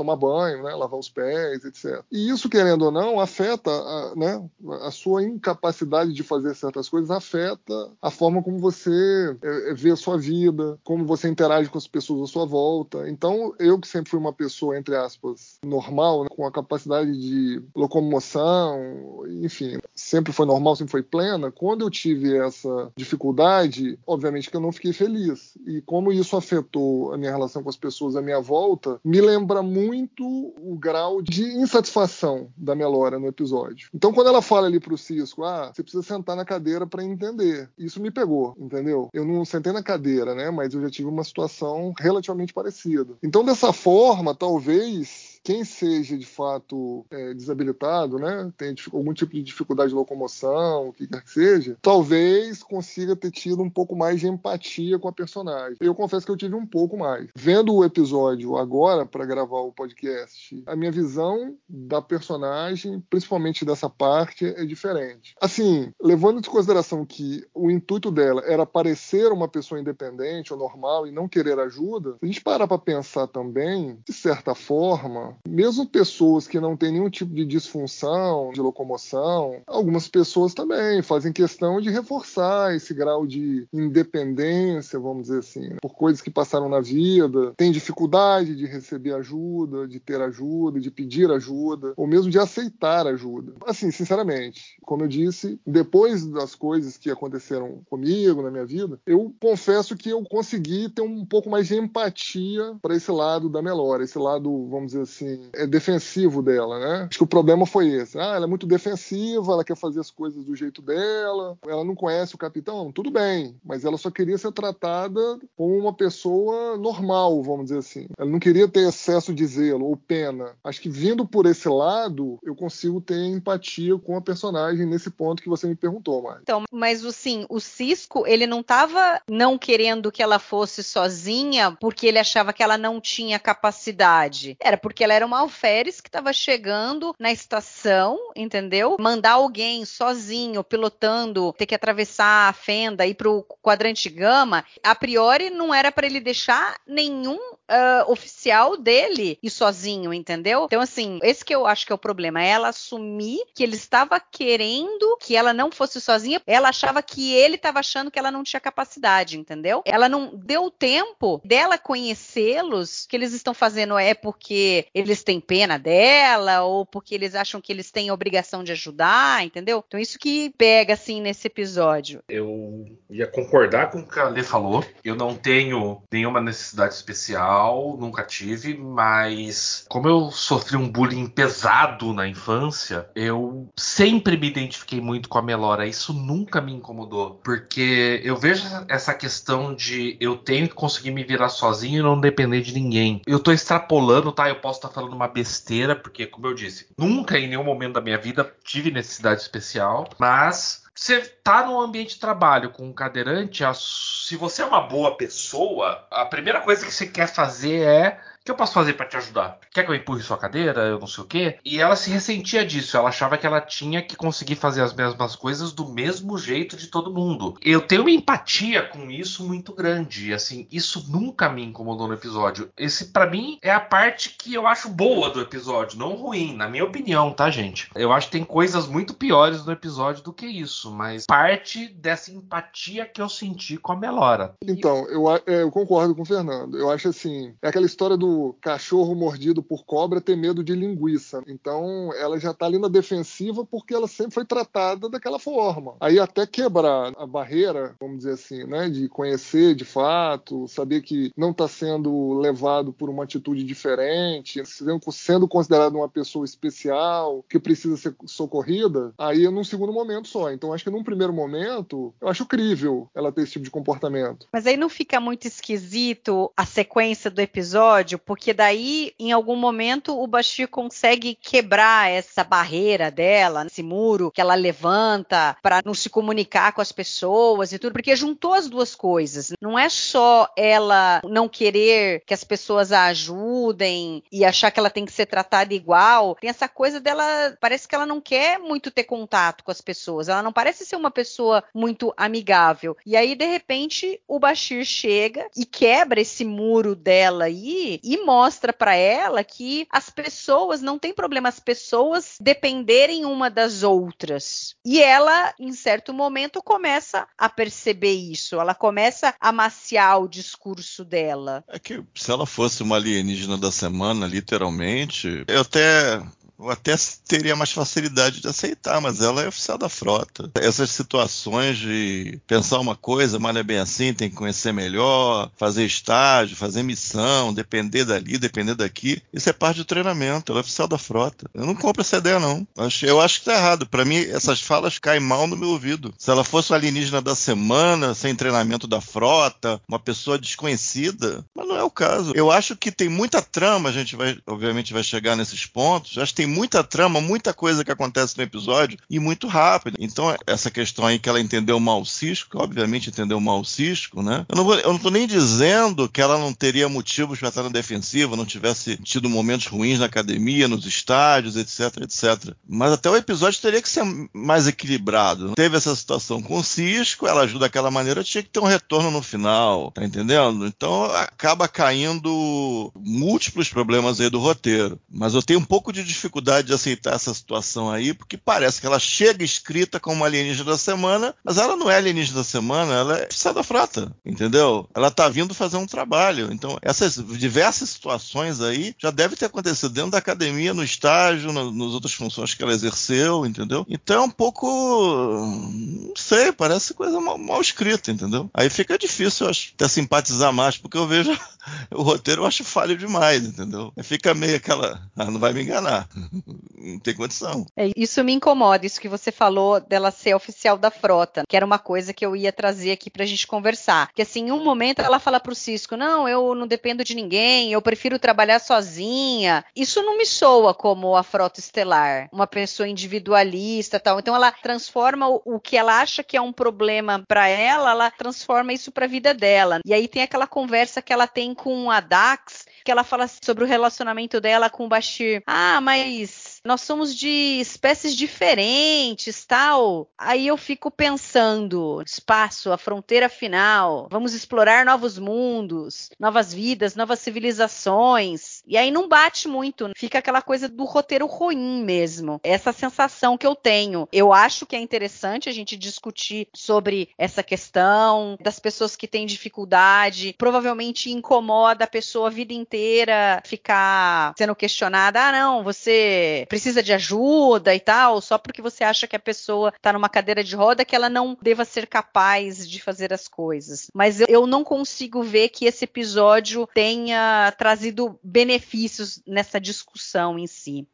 tomar 0.00 0.16
banho, 0.16 0.62
né, 0.62 0.74
lavar 0.74 0.98
os 0.98 1.10
pés, 1.10 1.62
etc. 1.62 2.02
E 2.10 2.30
isso, 2.30 2.48
querendo 2.48 2.86
ou 2.86 2.90
não, 2.90 3.20
afeta 3.20 3.70
a, 3.70 4.14
né, 4.16 4.42
a 4.82 4.90
sua 4.90 5.22
incapacidade 5.22 6.14
de 6.14 6.22
fazer 6.22 6.54
certas 6.54 6.88
coisas, 6.88 7.10
afeta 7.10 7.74
a 8.00 8.10
forma 8.10 8.42
como 8.42 8.58
você 8.58 9.36
é, 9.42 9.70
é, 9.70 9.74
vê 9.74 9.90
a 9.90 9.96
sua 9.96 10.16
vida, 10.16 10.78
como 10.82 11.04
você 11.04 11.28
interage 11.28 11.68
com 11.68 11.76
as 11.76 11.86
pessoas 11.86 12.30
à 12.30 12.32
sua 12.32 12.46
volta. 12.46 13.08
Então, 13.10 13.54
eu 13.58 13.78
que 13.78 13.86
sempre 13.86 14.10
fui 14.10 14.18
uma 14.18 14.32
pessoa, 14.32 14.78
entre 14.78 14.96
aspas, 14.96 15.58
normal, 15.62 16.22
né, 16.24 16.28
com 16.34 16.46
a 16.46 16.52
capacidade 16.52 17.12
de 17.12 17.62
locomoção, 17.76 19.24
enfim, 19.42 19.78
sempre 19.94 20.32
foi 20.32 20.46
normal, 20.46 20.76
sempre 20.76 20.92
foi 20.92 21.02
plena, 21.02 21.50
quando 21.50 21.82
eu 21.82 21.90
tive 21.90 22.38
essa 22.38 22.90
dificuldade, 22.96 23.98
obviamente 24.06 24.50
que 24.50 24.56
eu 24.56 24.60
não 24.60 24.72
fiquei 24.72 24.94
feliz. 24.94 25.58
E 25.66 25.82
como 25.82 26.10
isso 26.10 26.36
afetou 26.36 27.12
a 27.12 27.18
minha 27.18 27.30
relação 27.30 27.62
com 27.62 27.68
as 27.68 27.76
pessoas 27.76 28.16
à 28.16 28.22
minha 28.22 28.40
volta, 28.40 28.98
me 29.04 29.20
lembra 29.20 29.62
muito 29.62 29.89
muito 29.90 30.24
o 30.24 30.76
grau 30.78 31.20
de 31.20 31.42
insatisfação 31.42 32.48
da 32.56 32.76
Melora 32.76 33.18
no 33.18 33.26
episódio. 33.26 33.90
Então, 33.92 34.12
quando 34.12 34.28
ela 34.28 34.40
fala 34.40 34.68
ali 34.68 34.78
pro 34.78 34.96
Cisco, 34.96 35.42
ah, 35.42 35.72
você 35.74 35.82
precisa 35.82 36.02
sentar 36.04 36.36
na 36.36 36.44
cadeira 36.44 36.86
para 36.86 37.04
entender. 37.04 37.68
Isso 37.76 38.00
me 38.00 38.10
pegou, 38.10 38.54
entendeu? 38.56 39.08
Eu 39.12 39.24
não 39.24 39.44
sentei 39.44 39.72
na 39.72 39.82
cadeira, 39.82 40.32
né? 40.32 40.48
Mas 40.50 40.72
eu 40.72 40.80
já 40.80 40.88
tive 40.88 41.08
uma 41.08 41.24
situação 41.24 41.92
relativamente 41.98 42.54
parecida. 42.54 43.14
Então, 43.20 43.44
dessa 43.44 43.72
forma, 43.72 44.32
talvez 44.32 45.29
quem 45.42 45.64
seja 45.64 46.16
de 46.16 46.26
fato 46.26 47.04
é, 47.10 47.34
desabilitado, 47.34 48.18
né, 48.18 48.52
tem 48.56 48.74
algum 48.92 49.12
tipo 49.12 49.32
de 49.32 49.42
dificuldade 49.42 49.90
de 49.90 49.94
locomoção, 49.94 50.88
o 50.88 50.92
que 50.92 51.06
quer 51.06 51.22
que 51.22 51.30
seja, 51.30 51.76
talvez 51.80 52.62
consiga 52.62 53.16
ter 53.16 53.30
tido 53.30 53.62
um 53.62 53.70
pouco 53.70 53.96
mais 53.96 54.20
de 54.20 54.26
empatia 54.26 54.98
com 54.98 55.08
a 55.08 55.12
personagem. 55.12 55.76
Eu 55.80 55.94
confesso 55.94 56.26
que 56.26 56.32
eu 56.32 56.36
tive 56.36 56.54
um 56.54 56.66
pouco 56.66 56.96
mais. 56.96 57.28
Vendo 57.34 57.74
o 57.74 57.84
episódio 57.84 58.56
agora 58.56 59.06
para 59.06 59.24
gravar 59.24 59.60
o 59.60 59.72
podcast, 59.72 60.62
a 60.66 60.76
minha 60.76 60.92
visão 60.92 61.56
da 61.68 62.02
personagem, 62.02 63.02
principalmente 63.08 63.64
dessa 63.64 63.88
parte, 63.88 64.46
é 64.46 64.64
diferente. 64.64 65.34
Assim, 65.40 65.92
levando 66.00 66.38
em 66.38 66.42
consideração 66.42 67.04
que 67.04 67.44
o 67.54 67.70
intuito 67.70 68.10
dela 68.10 68.42
era 68.44 68.66
parecer 68.66 69.32
uma 69.32 69.48
pessoa 69.48 69.80
independente 69.80 70.52
ou 70.52 70.58
normal 70.58 71.06
e 71.06 71.10
não 71.10 71.28
querer 71.28 71.58
ajuda, 71.58 72.12
se 72.12 72.18
a 72.22 72.26
gente 72.26 72.40
parar 72.40 72.66
para 72.66 72.78
pensar 72.78 73.26
também, 73.26 73.98
de 74.06 74.12
certa 74.12 74.54
forma, 74.54 75.29
mesmo 75.46 75.86
pessoas 75.86 76.46
que 76.46 76.60
não 76.60 76.76
têm 76.76 76.92
nenhum 76.92 77.10
tipo 77.10 77.34
de 77.34 77.44
disfunção 77.44 78.50
de 78.52 78.60
locomoção, 78.60 79.60
algumas 79.66 80.08
pessoas 80.08 80.54
também 80.54 81.02
fazem 81.02 81.32
questão 81.32 81.80
de 81.80 81.90
reforçar 81.90 82.74
esse 82.74 82.94
grau 82.94 83.26
de 83.26 83.66
independência, 83.72 84.98
vamos 84.98 85.24
dizer 85.24 85.38
assim, 85.38 85.68
né? 85.68 85.76
por 85.80 85.94
coisas 85.94 86.20
que 86.20 86.30
passaram 86.30 86.68
na 86.68 86.80
vida, 86.80 87.52
tem 87.56 87.72
dificuldade 87.72 88.54
de 88.54 88.66
receber 88.66 89.14
ajuda, 89.14 89.86
de 89.86 90.00
ter 90.00 90.20
ajuda, 90.20 90.80
de 90.80 90.90
pedir 90.90 91.30
ajuda, 91.30 91.92
ou 91.96 92.06
mesmo 92.06 92.30
de 92.30 92.38
aceitar 92.38 93.06
ajuda. 93.06 93.54
Assim, 93.66 93.90
sinceramente, 93.90 94.76
como 94.82 95.04
eu 95.04 95.08
disse, 95.08 95.60
depois 95.66 96.26
das 96.26 96.54
coisas 96.54 96.96
que 96.96 97.10
aconteceram 97.10 97.82
comigo 97.88 98.42
na 98.42 98.50
minha 98.50 98.66
vida, 98.66 98.98
eu 99.06 99.34
confesso 99.40 99.96
que 99.96 100.10
eu 100.10 100.22
consegui 100.24 100.88
ter 100.88 101.02
um 101.02 101.24
pouco 101.24 101.50
mais 101.50 101.66
de 101.66 101.76
empatia 101.76 102.76
para 102.80 102.94
esse 102.94 103.10
lado 103.10 103.48
da 103.48 103.62
Melora, 103.62 104.04
esse 104.04 104.18
lado, 104.18 104.68
vamos 104.68 104.92
dizer 104.92 105.02
assim, 105.02 105.19
assim, 105.20 105.50
é 105.52 105.66
defensivo 105.66 106.42
dela, 106.42 106.78
né? 106.78 107.06
Acho 107.08 107.18
que 107.18 107.24
o 107.24 107.28
problema 107.28 107.66
foi 107.66 107.88
esse. 107.88 108.18
Ah, 108.18 108.34
ela 108.34 108.46
é 108.46 108.48
muito 108.48 108.66
defensiva, 108.66 109.52
ela 109.52 109.64
quer 109.64 109.76
fazer 109.76 110.00
as 110.00 110.10
coisas 110.10 110.44
do 110.44 110.56
jeito 110.56 110.80
dela, 110.80 111.58
ela 111.66 111.84
não 111.84 111.94
conhece 111.94 112.34
o 112.34 112.38
capitão, 112.38 112.90
tudo 112.92 113.10
bem, 113.10 113.56
mas 113.64 113.84
ela 113.84 113.98
só 113.98 114.10
queria 114.10 114.38
ser 114.38 114.52
tratada 114.52 115.20
como 115.56 115.76
uma 115.76 115.92
pessoa 115.92 116.76
normal, 116.76 117.42
vamos 117.42 117.66
dizer 117.66 117.78
assim. 117.78 118.06
Ela 118.18 118.30
não 118.30 118.38
queria 118.38 118.68
ter 118.68 118.88
excesso 118.88 119.34
de 119.34 119.46
zelo 119.46 119.86
ou 119.86 119.96
pena. 119.96 120.56
Acho 120.64 120.80
que 120.80 120.88
vindo 120.88 121.26
por 121.26 121.46
esse 121.46 121.68
lado, 121.68 122.38
eu 122.42 122.54
consigo 122.54 123.00
ter 123.00 123.22
empatia 123.26 123.96
com 123.98 124.16
a 124.16 124.20
personagem 124.20 124.86
nesse 124.86 125.10
ponto 125.10 125.42
que 125.42 125.48
você 125.48 125.66
me 125.66 125.76
perguntou, 125.76 126.22
Mari. 126.22 126.40
Então, 126.42 126.64
mas 126.72 127.04
assim, 127.04 127.44
o 127.48 127.60
Cisco, 127.60 128.26
ele 128.26 128.46
não 128.46 128.60
estava 128.60 129.20
não 129.28 129.58
querendo 129.58 130.10
que 130.10 130.22
ela 130.22 130.38
fosse 130.38 130.82
sozinha 130.82 131.76
porque 131.80 132.06
ele 132.06 132.18
achava 132.18 132.52
que 132.52 132.62
ela 132.62 132.78
não 132.78 133.00
tinha 133.00 133.38
capacidade. 133.38 134.56
Era 134.60 134.76
porque 134.76 135.04
ela 135.04 135.09
ela 135.10 135.14
era 135.16 135.26
uma 135.26 135.40
alferes 135.40 136.00
que 136.00 136.08
estava 136.08 136.32
chegando 136.32 137.14
na 137.18 137.32
estação, 137.32 138.16
entendeu? 138.36 138.96
Mandar 139.00 139.32
alguém 139.32 139.84
sozinho, 139.84 140.62
pilotando, 140.62 141.52
ter 141.54 141.66
que 141.66 141.74
atravessar 141.74 142.48
a 142.48 142.52
fenda, 142.52 143.06
ir 143.06 143.14
pro 143.14 143.44
quadrante 143.60 144.08
gama, 144.08 144.64
a 144.82 144.94
priori 144.94 145.50
não 145.50 145.74
era 145.74 145.90
para 145.90 146.06
ele 146.06 146.20
deixar 146.20 146.78
nenhum 146.86 147.38
uh, 147.70 148.10
oficial 148.10 148.76
dele 148.76 149.38
ir 149.42 149.50
sozinho, 149.50 150.14
entendeu? 150.14 150.64
Então, 150.64 150.80
assim, 150.80 151.18
esse 151.22 151.44
que 151.44 151.54
eu 151.54 151.66
acho 151.66 151.86
que 151.86 151.92
é 151.92 151.94
o 151.94 151.98
problema. 151.98 152.42
Ela 152.42 152.68
assumir 152.68 153.40
que 153.54 153.62
ele 153.62 153.76
estava 153.76 154.20
querendo 154.20 155.16
que 155.20 155.34
ela 155.34 155.52
não 155.52 155.70
fosse 155.70 156.00
sozinha, 156.00 156.40
ela 156.46 156.68
achava 156.68 157.02
que 157.02 157.32
ele 157.32 157.56
estava 157.56 157.80
achando 157.80 158.10
que 158.10 158.18
ela 158.18 158.30
não 158.30 158.44
tinha 158.44 158.60
capacidade, 158.60 159.38
entendeu? 159.38 159.82
Ela 159.84 160.08
não 160.08 160.30
deu 160.34 160.70
tempo 160.70 161.40
dela 161.44 161.78
conhecê-los, 161.78 163.06
que 163.06 163.16
eles 163.16 163.32
estão 163.32 163.54
fazendo 163.54 163.98
é 163.98 164.14
porque 164.14 164.86
eles 165.00 165.22
têm 165.22 165.40
pena 165.40 165.78
dela 165.78 166.62
ou 166.62 166.86
porque 166.86 167.14
eles 167.14 167.34
acham 167.34 167.60
que 167.60 167.72
eles 167.72 167.90
têm 167.90 168.10
obrigação 168.10 168.62
de 168.62 168.72
ajudar, 168.72 169.44
entendeu? 169.44 169.82
Então 169.86 169.98
isso 169.98 170.18
que 170.18 170.50
pega 170.56 170.94
assim 170.94 171.20
nesse 171.20 171.46
episódio. 171.46 172.22
Eu 172.28 172.86
ia 173.08 173.26
concordar 173.26 173.90
com 173.90 174.00
o 174.00 174.06
que 174.06 174.18
a 174.18 174.28
Lê 174.28 174.42
falou. 174.42 174.84
Eu 175.04 175.14
não 175.14 175.34
tenho 175.34 176.02
nenhuma 176.10 176.40
necessidade 176.40 176.94
especial, 176.94 177.96
nunca 177.98 178.22
tive, 178.22 178.76
mas 178.76 179.84
como 179.88 180.08
eu 180.08 180.30
sofri 180.30 180.76
um 180.76 180.88
bullying 180.88 181.26
pesado 181.26 182.12
na 182.12 182.28
infância, 182.28 183.08
eu 183.14 183.68
sempre 183.76 184.36
me 184.36 184.48
identifiquei 184.48 185.00
muito 185.00 185.28
com 185.28 185.38
a 185.38 185.42
Melora. 185.42 185.86
Isso 185.86 186.12
nunca 186.12 186.60
me 186.60 186.72
incomodou, 186.72 187.40
porque 187.42 188.20
eu 188.22 188.36
vejo 188.36 188.64
essa 188.88 189.14
questão 189.14 189.74
de 189.74 190.16
eu 190.20 190.36
tenho 190.36 190.68
que 190.68 190.74
conseguir 190.74 191.10
me 191.10 191.24
virar 191.24 191.48
sozinho 191.48 192.00
e 192.00 192.02
não 192.02 192.20
depender 192.20 192.60
de 192.60 192.74
ninguém. 192.74 193.22
Eu 193.26 193.40
tô 193.40 193.52
extrapolando, 193.52 194.32
tá? 194.32 194.48
Eu 194.48 194.56
posso 194.56 194.78
estar 194.78 194.88
falando 194.90 195.14
uma 195.14 195.28
besteira, 195.28 195.94
porque, 195.96 196.26
como 196.26 196.46
eu 196.46 196.54
disse, 196.54 196.88
nunca 196.98 197.38
em 197.38 197.48
nenhum 197.48 197.64
momento 197.64 197.94
da 197.94 198.00
minha 198.00 198.18
vida 198.18 198.52
tive 198.64 198.90
necessidade 198.90 199.40
especial, 199.40 200.08
mas 200.18 200.84
Você 200.94 201.20
tá 201.42 201.64
num 201.64 201.80
ambiente 201.80 202.14
de 202.14 202.20
trabalho 202.20 202.70
com 202.70 202.86
um 202.86 202.92
cadeirante, 202.92 203.62
se 203.74 204.36
você 204.36 204.60
é 204.60 204.66
uma 204.66 204.82
boa 204.82 205.16
pessoa, 205.16 206.06
a 206.10 206.26
primeira 206.26 206.60
coisa 206.60 206.84
que 206.84 206.92
você 206.92 207.06
quer 207.06 207.26
fazer 207.26 207.80
é 207.86 208.20
o 208.40 208.44
que 208.44 208.50
eu 208.50 208.56
posso 208.56 208.72
fazer 208.72 208.94
para 208.94 209.06
te 209.06 209.18
ajudar? 209.18 209.58
Quer 209.70 209.84
que 209.84 209.90
eu 209.90 209.94
empurre 209.94 210.22
sua 210.22 210.38
cadeira? 210.38 210.80
Eu 210.80 210.98
não 210.98 211.06
sei 211.06 211.24
o 211.24 211.26
quê. 211.26 211.58
E 211.62 211.78
ela 211.78 211.94
se 211.94 212.10
ressentia 212.10 212.64
disso. 212.64 212.96
Ela 212.96 213.10
achava 213.10 213.36
que 213.36 213.46
ela 213.46 213.60
tinha 213.60 214.00
que 214.00 214.16
conseguir 214.16 214.56
fazer 214.56 214.80
as 214.80 214.94
mesmas 214.94 215.36
coisas 215.36 215.72
do 215.72 215.86
mesmo 215.86 216.38
jeito 216.38 216.74
de 216.74 216.86
todo 216.86 217.12
mundo. 217.12 217.56
Eu 217.62 217.82
tenho 217.82 218.00
uma 218.00 218.10
empatia 218.10 218.82
com 218.82 219.10
isso 219.10 219.46
muito 219.46 219.74
grande. 219.74 220.32
Assim, 220.32 220.66
isso 220.72 221.06
nunca 221.10 221.50
me 221.50 221.62
incomodou 221.62 222.08
no 222.08 222.14
episódio. 222.14 222.70
Esse, 222.78 223.06
para 223.06 223.28
mim, 223.28 223.58
é 223.60 223.70
a 223.70 223.78
parte 223.78 224.30
que 224.38 224.54
eu 224.54 224.66
acho 224.66 224.88
boa 224.88 225.28
do 225.28 225.42
episódio, 225.42 225.98
não 225.98 226.14
ruim, 226.14 226.56
na 226.56 226.66
minha 226.66 226.84
opinião, 226.84 227.32
tá, 227.32 227.50
gente? 227.50 227.90
Eu 227.94 228.10
acho 228.10 228.28
que 228.28 228.32
tem 228.32 228.44
coisas 228.44 228.86
muito 228.86 229.12
piores 229.12 229.66
no 229.66 229.72
episódio 229.72 230.24
do 230.24 230.32
que 230.32 230.46
isso, 230.46 230.90
mas 230.90 231.26
parte 231.26 231.88
dessa 231.88 232.32
empatia 232.32 233.04
que 233.04 233.20
eu 233.20 233.28
senti 233.28 233.76
com 233.76 233.92
a 233.92 233.96
Melora. 233.96 234.54
Então, 234.66 235.06
eu, 235.08 235.30
é, 235.30 235.42
eu 235.62 235.70
concordo 235.70 236.14
com 236.14 236.22
o 236.22 236.26
Fernando. 236.26 236.78
Eu 236.78 236.90
acho 236.90 237.08
assim, 237.08 237.54
é 237.60 237.68
aquela 237.68 237.86
história 237.86 238.16
do 238.16 238.29
cachorro 238.60 239.14
mordido 239.14 239.62
por 239.62 239.84
cobra 239.84 240.20
ter 240.20 240.36
medo 240.36 240.62
de 240.62 240.74
linguiça. 240.74 241.42
Então 241.46 242.12
ela 242.14 242.38
já 242.38 242.50
está 242.50 242.66
ali 242.66 242.78
na 242.78 242.88
defensiva 242.88 243.64
porque 243.64 243.94
ela 243.94 244.08
sempre 244.08 244.34
foi 244.34 244.44
tratada 244.44 245.08
daquela 245.08 245.38
forma. 245.38 245.94
Aí 246.00 246.18
até 246.18 246.46
quebrar 246.46 247.12
a 247.16 247.26
barreira, 247.26 247.94
vamos 248.00 248.18
dizer 248.18 248.32
assim, 248.32 248.64
né, 248.64 248.88
de 248.88 249.08
conhecer 249.08 249.74
de 249.74 249.84
fato, 249.84 250.66
saber 250.68 251.02
que 251.02 251.32
não 251.36 251.50
está 251.50 251.68
sendo 251.68 252.34
levado 252.34 252.92
por 252.92 253.08
uma 253.08 253.24
atitude 253.24 253.64
diferente, 253.64 254.62
sendo 254.64 255.48
considerado 255.48 255.94
uma 255.96 256.08
pessoa 256.08 256.44
especial 256.44 257.44
que 257.48 257.58
precisa 257.58 257.96
ser 257.96 258.14
socorrida, 258.26 259.12
aí 259.18 259.46
é 259.46 259.50
num 259.50 259.64
segundo 259.64 259.92
momento 259.92 260.28
só. 260.28 260.50
Então 260.52 260.72
acho 260.72 260.84
que 260.84 260.90
num 260.90 261.04
primeiro 261.04 261.32
momento, 261.32 262.14
eu 262.20 262.28
acho 262.28 262.46
crível 262.46 263.08
ela 263.14 263.32
ter 263.32 263.42
esse 263.42 263.52
tipo 263.52 263.64
de 263.64 263.70
comportamento. 263.70 264.46
Mas 264.52 264.66
aí 264.66 264.76
não 264.76 264.88
fica 264.88 265.20
muito 265.20 265.46
esquisito 265.46 266.50
a 266.56 266.64
sequência 266.64 267.30
do 267.30 267.40
episódio, 267.40 268.18
porque 268.24 268.52
daí, 268.52 269.12
em 269.18 269.32
algum 269.32 269.56
momento, 269.56 270.18
o 270.18 270.26
Bashir 270.26 270.68
consegue 270.68 271.34
quebrar 271.34 272.10
essa 272.10 272.44
barreira 272.44 273.10
dela, 273.10 273.66
esse 273.66 273.82
muro 273.82 274.30
que 274.30 274.40
ela 274.40 274.54
levanta 274.54 275.56
para 275.62 275.80
não 275.84 275.94
se 275.94 276.08
comunicar 276.08 276.72
com 276.72 276.80
as 276.80 276.92
pessoas 276.92 277.72
e 277.72 277.78
tudo, 277.78 277.92
porque 277.92 278.16
juntou 278.16 278.54
as 278.54 278.68
duas 278.68 278.94
coisas. 278.94 279.52
Não 279.60 279.78
é 279.78 279.88
só 279.88 280.48
ela 280.56 281.20
não 281.24 281.48
querer 281.48 282.22
que 282.26 282.34
as 282.34 282.44
pessoas 282.44 282.92
a 282.92 283.06
ajudem 283.06 284.22
e 284.30 284.44
achar 284.44 284.70
que 284.70 284.78
ela 284.78 284.90
tem 284.90 285.04
que 285.04 285.12
ser 285.12 285.26
tratada 285.26 285.74
igual. 285.74 286.36
Tem 286.40 286.50
essa 286.50 286.68
coisa 286.68 287.00
dela, 287.00 287.24
parece 287.60 287.86
que 287.86 287.94
ela 287.94 288.06
não 288.06 288.20
quer 288.20 288.58
muito 288.58 288.90
ter 288.90 289.04
contato 289.04 289.64
com 289.64 289.70
as 289.70 289.80
pessoas. 289.80 290.28
Ela 290.28 290.42
não 290.42 290.52
parece 290.52 290.84
ser 290.84 290.96
uma 290.96 291.10
pessoa 291.10 291.62
muito 291.74 292.12
amigável. 292.16 292.96
E 293.04 293.16
aí, 293.16 293.34
de 293.34 293.46
repente, 293.46 294.20
o 294.26 294.38
Bashir 294.38 294.84
chega 294.84 295.46
e 295.56 295.64
quebra 295.64 296.20
esse 296.20 296.44
muro 296.44 296.94
dela 296.94 297.44
aí 297.44 298.00
e 298.10 298.24
mostra 298.24 298.72
para 298.72 298.96
ela 298.96 299.44
que 299.44 299.86
as 299.88 300.10
pessoas 300.10 300.82
não 300.82 300.98
tem 300.98 301.14
problema 301.14 301.48
as 301.48 301.60
pessoas 301.60 302.36
dependerem 302.40 303.24
uma 303.24 303.48
das 303.48 303.84
outras. 303.84 304.74
E 304.84 305.00
ela, 305.00 305.54
em 305.60 305.72
certo 305.72 306.12
momento, 306.12 306.60
começa 306.60 307.28
a 307.38 307.48
perceber 307.48 308.14
isso. 308.14 308.60
Ela 308.60 308.74
começa 308.74 309.32
a 309.40 309.52
maciar 309.52 310.20
o 310.20 310.28
discurso 310.28 311.04
dela. 311.04 311.62
É 311.68 311.78
que 311.78 312.02
se 312.16 312.32
ela 312.32 312.46
fosse 312.46 312.82
uma 312.82 312.96
alienígena 312.96 313.56
da 313.56 313.70
semana, 313.70 314.26
literalmente, 314.26 315.44
eu 315.46 315.60
até 315.60 316.20
eu 316.60 316.70
até 316.70 316.94
teria 317.26 317.56
mais 317.56 317.72
facilidade 317.72 318.40
de 318.40 318.48
aceitar, 318.48 319.00
mas 319.00 319.20
ela 319.20 319.42
é 319.42 319.48
oficial 319.48 319.78
da 319.78 319.88
frota. 319.88 320.50
Essas 320.54 320.90
situações 320.90 321.78
de 321.78 322.40
pensar 322.46 322.78
uma 322.78 322.94
coisa, 322.94 323.38
mas 323.38 323.54
não 323.54 323.60
é 323.60 323.64
bem 323.64 323.78
assim, 323.78 324.12
tem 324.12 324.28
que 324.28 324.36
conhecer 324.36 324.72
melhor, 324.72 325.50
fazer 325.56 325.84
estágio, 325.84 326.56
fazer 326.56 326.82
missão, 326.82 327.52
depender 327.52 328.04
dali, 328.04 328.38
depender 328.38 328.74
daqui, 328.74 329.22
isso 329.32 329.48
é 329.48 329.52
parte 329.52 329.78
do 329.78 329.84
treinamento. 329.84 330.52
Ela 330.52 330.60
é 330.60 330.62
oficial 330.62 330.86
da 330.86 330.98
frota. 330.98 331.48
Eu 331.54 331.66
não 331.66 331.74
compro 331.74 332.02
essa 332.02 332.18
ideia, 332.18 332.38
não. 332.38 332.66
Eu 333.02 333.20
acho 333.20 333.40
que 333.40 333.46
tá 333.46 333.54
errado. 333.54 333.86
Para 333.86 334.04
mim, 334.04 334.16
essas 334.16 334.60
falas 334.60 334.98
caem 334.98 335.20
mal 335.20 335.46
no 335.46 335.56
meu 335.56 335.70
ouvido. 335.70 336.12
Se 336.18 336.30
ela 336.30 336.44
fosse 336.44 336.72
o 336.72 336.74
alienígena 336.74 337.20
da 337.20 337.34
semana, 337.34 338.14
sem 338.14 338.34
treinamento 338.34 338.86
da 338.86 339.00
frota, 339.00 339.80
uma 339.88 339.98
pessoa 339.98 340.38
desconhecida, 340.38 341.44
mas 341.54 341.66
não 341.66 341.76
é 341.76 341.82
o 341.82 341.90
caso. 341.90 342.32
Eu 342.34 342.50
acho 342.50 342.76
que 342.76 342.90
tem 342.90 343.08
muita 343.08 343.40
trama, 343.40 343.88
a 343.88 343.92
gente 343.92 344.16
vai, 344.16 344.38
obviamente, 344.46 344.92
vai 344.92 345.02
chegar 345.02 345.36
nesses 345.36 345.66
pontos. 345.66 346.18
Acho 346.18 346.32
que 346.32 346.42
tem 346.42 346.49
muita 346.50 346.84
trama, 346.84 347.20
muita 347.20 347.54
coisa 347.54 347.84
que 347.84 347.90
acontece 347.90 348.36
no 348.36 348.42
episódio 348.42 348.98
e 349.08 349.18
muito 349.18 349.46
rápido. 349.46 349.96
Então, 349.98 350.36
essa 350.46 350.70
questão 350.70 351.06
aí 351.06 351.18
que 351.18 351.28
ela 351.28 351.40
entendeu 351.40 351.78
mal 351.80 352.02
o 352.02 352.06
Cisco, 352.06 352.58
obviamente 352.62 353.08
entendeu 353.08 353.40
mal 353.40 353.60
o 353.60 353.64
Cisco, 353.64 354.22
né? 354.22 354.44
Eu 354.48 354.56
não, 354.56 354.64
vou, 354.64 354.74
eu 354.74 354.92
não 354.92 354.98
tô 354.98 355.10
nem 355.10 355.26
dizendo 355.26 356.08
que 356.08 356.20
ela 356.20 356.38
não 356.38 356.52
teria 356.52 356.88
motivos 356.88 357.38
para 357.38 357.48
estar 357.48 357.62
na 357.62 357.68
defensiva, 357.68 358.36
não 358.36 358.44
tivesse 358.44 358.96
tido 358.98 359.28
momentos 359.28 359.66
ruins 359.66 359.98
na 359.98 360.06
academia, 360.06 360.68
nos 360.68 360.84
estádios, 360.86 361.56
etc, 361.56 362.02
etc. 362.02 362.54
Mas 362.68 362.92
até 362.92 363.08
o 363.08 363.16
episódio 363.16 363.60
teria 363.60 363.80
que 363.80 363.88
ser 363.88 364.04
mais 364.32 364.66
equilibrado. 364.66 365.54
Teve 365.54 365.76
essa 365.76 365.94
situação 365.94 366.42
com 366.42 366.58
o 366.58 366.64
Cisco, 366.64 367.26
ela 367.26 367.42
ajuda 367.42 367.60
daquela 367.60 367.90
maneira, 367.90 368.24
tinha 368.24 368.42
que 368.42 368.48
ter 368.48 368.60
um 368.60 368.64
retorno 368.64 369.10
no 369.10 369.22
final, 369.22 369.90
tá 369.92 370.04
entendendo? 370.04 370.66
Então 370.66 371.04
acaba 371.04 371.68
caindo 371.68 372.92
múltiplos 372.96 373.68
problemas 373.68 374.20
aí 374.20 374.28
do 374.28 374.38
roteiro. 374.38 374.98
Mas 375.08 375.34
eu 375.34 375.42
tenho 375.42 375.60
um 375.60 375.64
pouco 375.64 375.92
de 375.92 376.02
dificuldade 376.02 376.39
dificuldade 376.40 376.66
de 376.66 376.72
aceitar 376.72 377.14
essa 377.14 377.32
situação 377.32 377.90
aí, 377.90 378.14
porque 378.14 378.36
parece 378.36 378.80
que 378.80 378.86
ela 378.86 378.98
chega 378.98 379.44
escrita 379.44 380.00
como 380.00 380.24
alienígena 380.24 380.70
da 380.70 380.78
semana, 380.78 381.34
mas 381.44 381.58
ela 381.58 381.76
não 381.76 381.90
é 381.90 381.96
alienígena 381.96 382.38
da 382.38 382.44
semana, 382.44 382.94
ela 382.94 383.18
é 383.18 383.26
oficial 383.26 383.54
da 383.54 383.62
frota, 383.62 384.14
entendeu? 384.24 384.88
Ela 384.94 385.10
tá 385.10 385.28
vindo 385.28 385.54
fazer 385.54 385.76
um 385.76 385.86
trabalho. 385.86 386.50
Então, 386.52 386.78
essas 386.82 387.16
diversas 387.38 387.90
situações 387.90 388.60
aí 388.60 388.94
já 388.98 389.10
deve 389.10 389.36
ter 389.36 389.46
acontecido 389.46 389.92
dentro 389.92 390.12
da 390.12 390.18
academia, 390.18 390.74
no 390.74 390.82
estágio, 390.82 391.52
no, 391.52 391.70
nas 391.70 391.92
outras 391.92 392.14
funções 392.14 392.54
que 392.54 392.62
ela 392.62 392.72
exerceu, 392.72 393.44
entendeu? 393.44 393.86
Então 393.88 394.22
é 394.22 394.24
um 394.24 394.30
pouco. 394.30 394.66
Não 394.66 396.14
sei, 396.16 396.52
parece 396.52 396.94
coisa 396.94 397.20
mal, 397.20 397.38
mal 397.38 397.60
escrita, 397.60 398.10
entendeu? 398.10 398.50
Aí 398.54 398.70
fica 398.70 398.98
difícil, 398.98 399.46
eu 399.46 399.50
acho, 399.50 399.72
até 399.74 399.88
simpatizar 399.88 400.52
mais, 400.52 400.76
porque 400.76 400.96
eu 400.96 401.06
vejo 401.06 401.30
o 401.92 402.02
roteiro 402.02 402.42
eu 402.42 402.46
acho 402.46 402.64
falho 402.64 402.96
demais, 402.96 403.44
entendeu? 403.44 403.92
Fica 404.02 404.34
meio 404.34 404.56
aquela. 404.56 405.00
Ah, 405.16 405.30
não 405.30 405.38
vai 405.38 405.52
me 405.52 405.62
enganar. 405.62 406.08
Não 406.32 406.98
tem 406.98 407.14
condição. 407.14 407.66
É, 407.76 407.90
isso 407.96 408.22
me 408.24 408.32
incomoda, 408.32 408.86
isso 408.86 409.00
que 409.00 409.08
você 409.08 409.32
falou 409.32 409.80
dela 409.80 410.10
ser 410.10 410.34
oficial 410.34 410.78
da 410.78 410.90
frota, 410.90 411.44
que 411.48 411.56
era 411.56 411.66
uma 411.66 411.78
coisa 411.78 412.12
que 412.12 412.24
eu 412.24 412.36
ia 412.36 412.52
trazer 412.52 412.92
aqui 412.92 413.10
pra 413.10 413.26
gente 413.26 413.46
conversar. 413.46 414.10
Que 414.14 414.22
assim, 414.22 414.48
em 414.48 414.52
um 414.52 414.62
momento 414.62 415.00
ela 415.00 415.18
fala 415.18 415.40
pro 415.40 415.54
Cisco: 415.54 415.96
não, 415.96 416.28
eu 416.28 416.54
não 416.54 416.66
dependo 416.66 417.04
de 417.04 417.14
ninguém, 417.14 417.72
eu 417.72 417.82
prefiro 417.82 418.18
trabalhar 418.18 418.58
sozinha. 418.58 419.64
Isso 419.74 420.02
não 420.02 420.16
me 420.16 420.26
soa 420.26 420.74
como 420.74 421.16
a 421.16 421.22
frota 421.22 421.60
estelar, 421.60 422.28
uma 422.32 422.46
pessoa 422.46 422.88
individualista 422.88 423.98
tal. 423.98 424.18
Então 424.18 424.34
ela 424.34 424.52
transforma 424.52 425.28
o, 425.28 425.42
o 425.44 425.60
que 425.60 425.76
ela 425.76 426.00
acha 426.00 426.22
que 426.22 426.36
é 426.36 426.40
um 426.40 426.52
problema 426.52 427.24
para 427.26 427.48
ela, 427.48 427.90
ela 427.90 428.10
transforma 428.10 428.72
isso 428.72 428.92
pra 428.92 429.06
vida 429.06 429.34
dela. 429.34 429.80
E 429.84 429.92
aí 429.92 430.06
tem 430.06 430.22
aquela 430.22 430.46
conversa 430.46 431.02
que 431.02 431.12
ela 431.12 431.26
tem 431.26 431.54
com 431.54 431.90
a 431.90 432.00
Dax, 432.00 432.66
que 432.84 432.90
ela 432.90 433.04
fala 433.04 433.28
sobre 433.42 433.64
o 433.64 433.66
relacionamento 433.66 434.40
dela 434.40 434.70
com 434.70 434.86
o 434.86 434.88
Bashir. 434.88 435.42
Ah, 435.46 435.80
mas 435.80 436.19
nós 436.64 436.82
somos 436.82 437.14
de 437.14 437.58
espécies 437.60 438.14
diferentes, 438.14 439.44
tal. 439.44 440.10
Aí 440.18 440.46
eu 440.46 440.56
fico 440.56 440.90
pensando, 440.90 442.02
espaço, 442.04 442.72
a 442.72 442.78
fronteira 442.78 443.28
final, 443.28 444.08
vamos 444.10 444.34
explorar 444.34 444.84
novos 444.84 445.18
mundos, 445.18 446.10
novas 446.18 446.52
vidas, 446.52 446.94
novas 446.94 447.18
civilizações. 447.20 448.62
E 448.66 448.76
aí 448.76 448.90
não 448.90 449.08
bate 449.08 449.48
muito, 449.48 449.90
fica 449.96 450.18
aquela 450.18 450.42
coisa 450.42 450.68
do 450.68 450.84
roteiro 450.84 451.26
ruim 451.26 451.82
mesmo. 451.82 452.40
Essa 452.42 452.72
sensação 452.72 453.36
que 453.36 453.46
eu 453.46 453.54
tenho. 453.54 454.08
Eu 454.12 454.32
acho 454.32 454.66
que 454.66 454.76
é 454.76 454.80
interessante 454.80 455.48
a 455.48 455.52
gente 455.52 455.76
discutir 455.76 456.48
sobre 456.54 457.10
essa 457.18 457.42
questão 457.42 458.36
das 458.40 458.58
pessoas 458.58 458.96
que 458.96 459.08
têm 459.08 459.26
dificuldade, 459.26 460.34
provavelmente 460.38 461.10
incomoda 461.10 461.84
a 461.84 461.88
pessoa 461.88 462.28
a 462.28 462.30
vida 462.30 462.52
inteira 462.52 463.42
ficar 463.44 464.34
sendo 464.36 464.54
questionada: 464.54 465.20
"Ah, 465.20 465.32
não, 465.32 465.62
você 465.62 465.99
precisa 466.48 466.82
de 466.82 466.92
ajuda 466.92 467.74
e 467.74 467.80
tal, 467.80 468.20
só 468.20 468.38
porque 468.38 468.62
você 468.62 468.84
acha 468.84 469.06
que 469.06 469.16
a 469.16 469.20
pessoa 469.20 469.72
está 469.76 469.92
numa 469.92 470.08
cadeira 470.08 470.42
de 470.42 470.54
roda 470.54 470.84
que 470.84 470.94
ela 470.94 471.08
não 471.08 471.36
deva 471.40 471.64
ser 471.64 471.86
capaz 471.86 472.68
de 472.68 472.82
fazer 472.82 473.12
as 473.12 473.28
coisas. 473.28 473.90
Mas 473.94 474.20
eu 474.20 474.46
não 474.46 474.64
consigo 474.64 475.22
ver 475.22 475.48
que 475.48 475.64
esse 475.64 475.84
episódio 475.84 476.68
tenha 476.74 477.52
trazido 477.58 478.18
benefícios 478.22 479.22
nessa 479.26 479.60
discussão 479.60 480.38
em 480.38 480.46
si. 480.46 480.86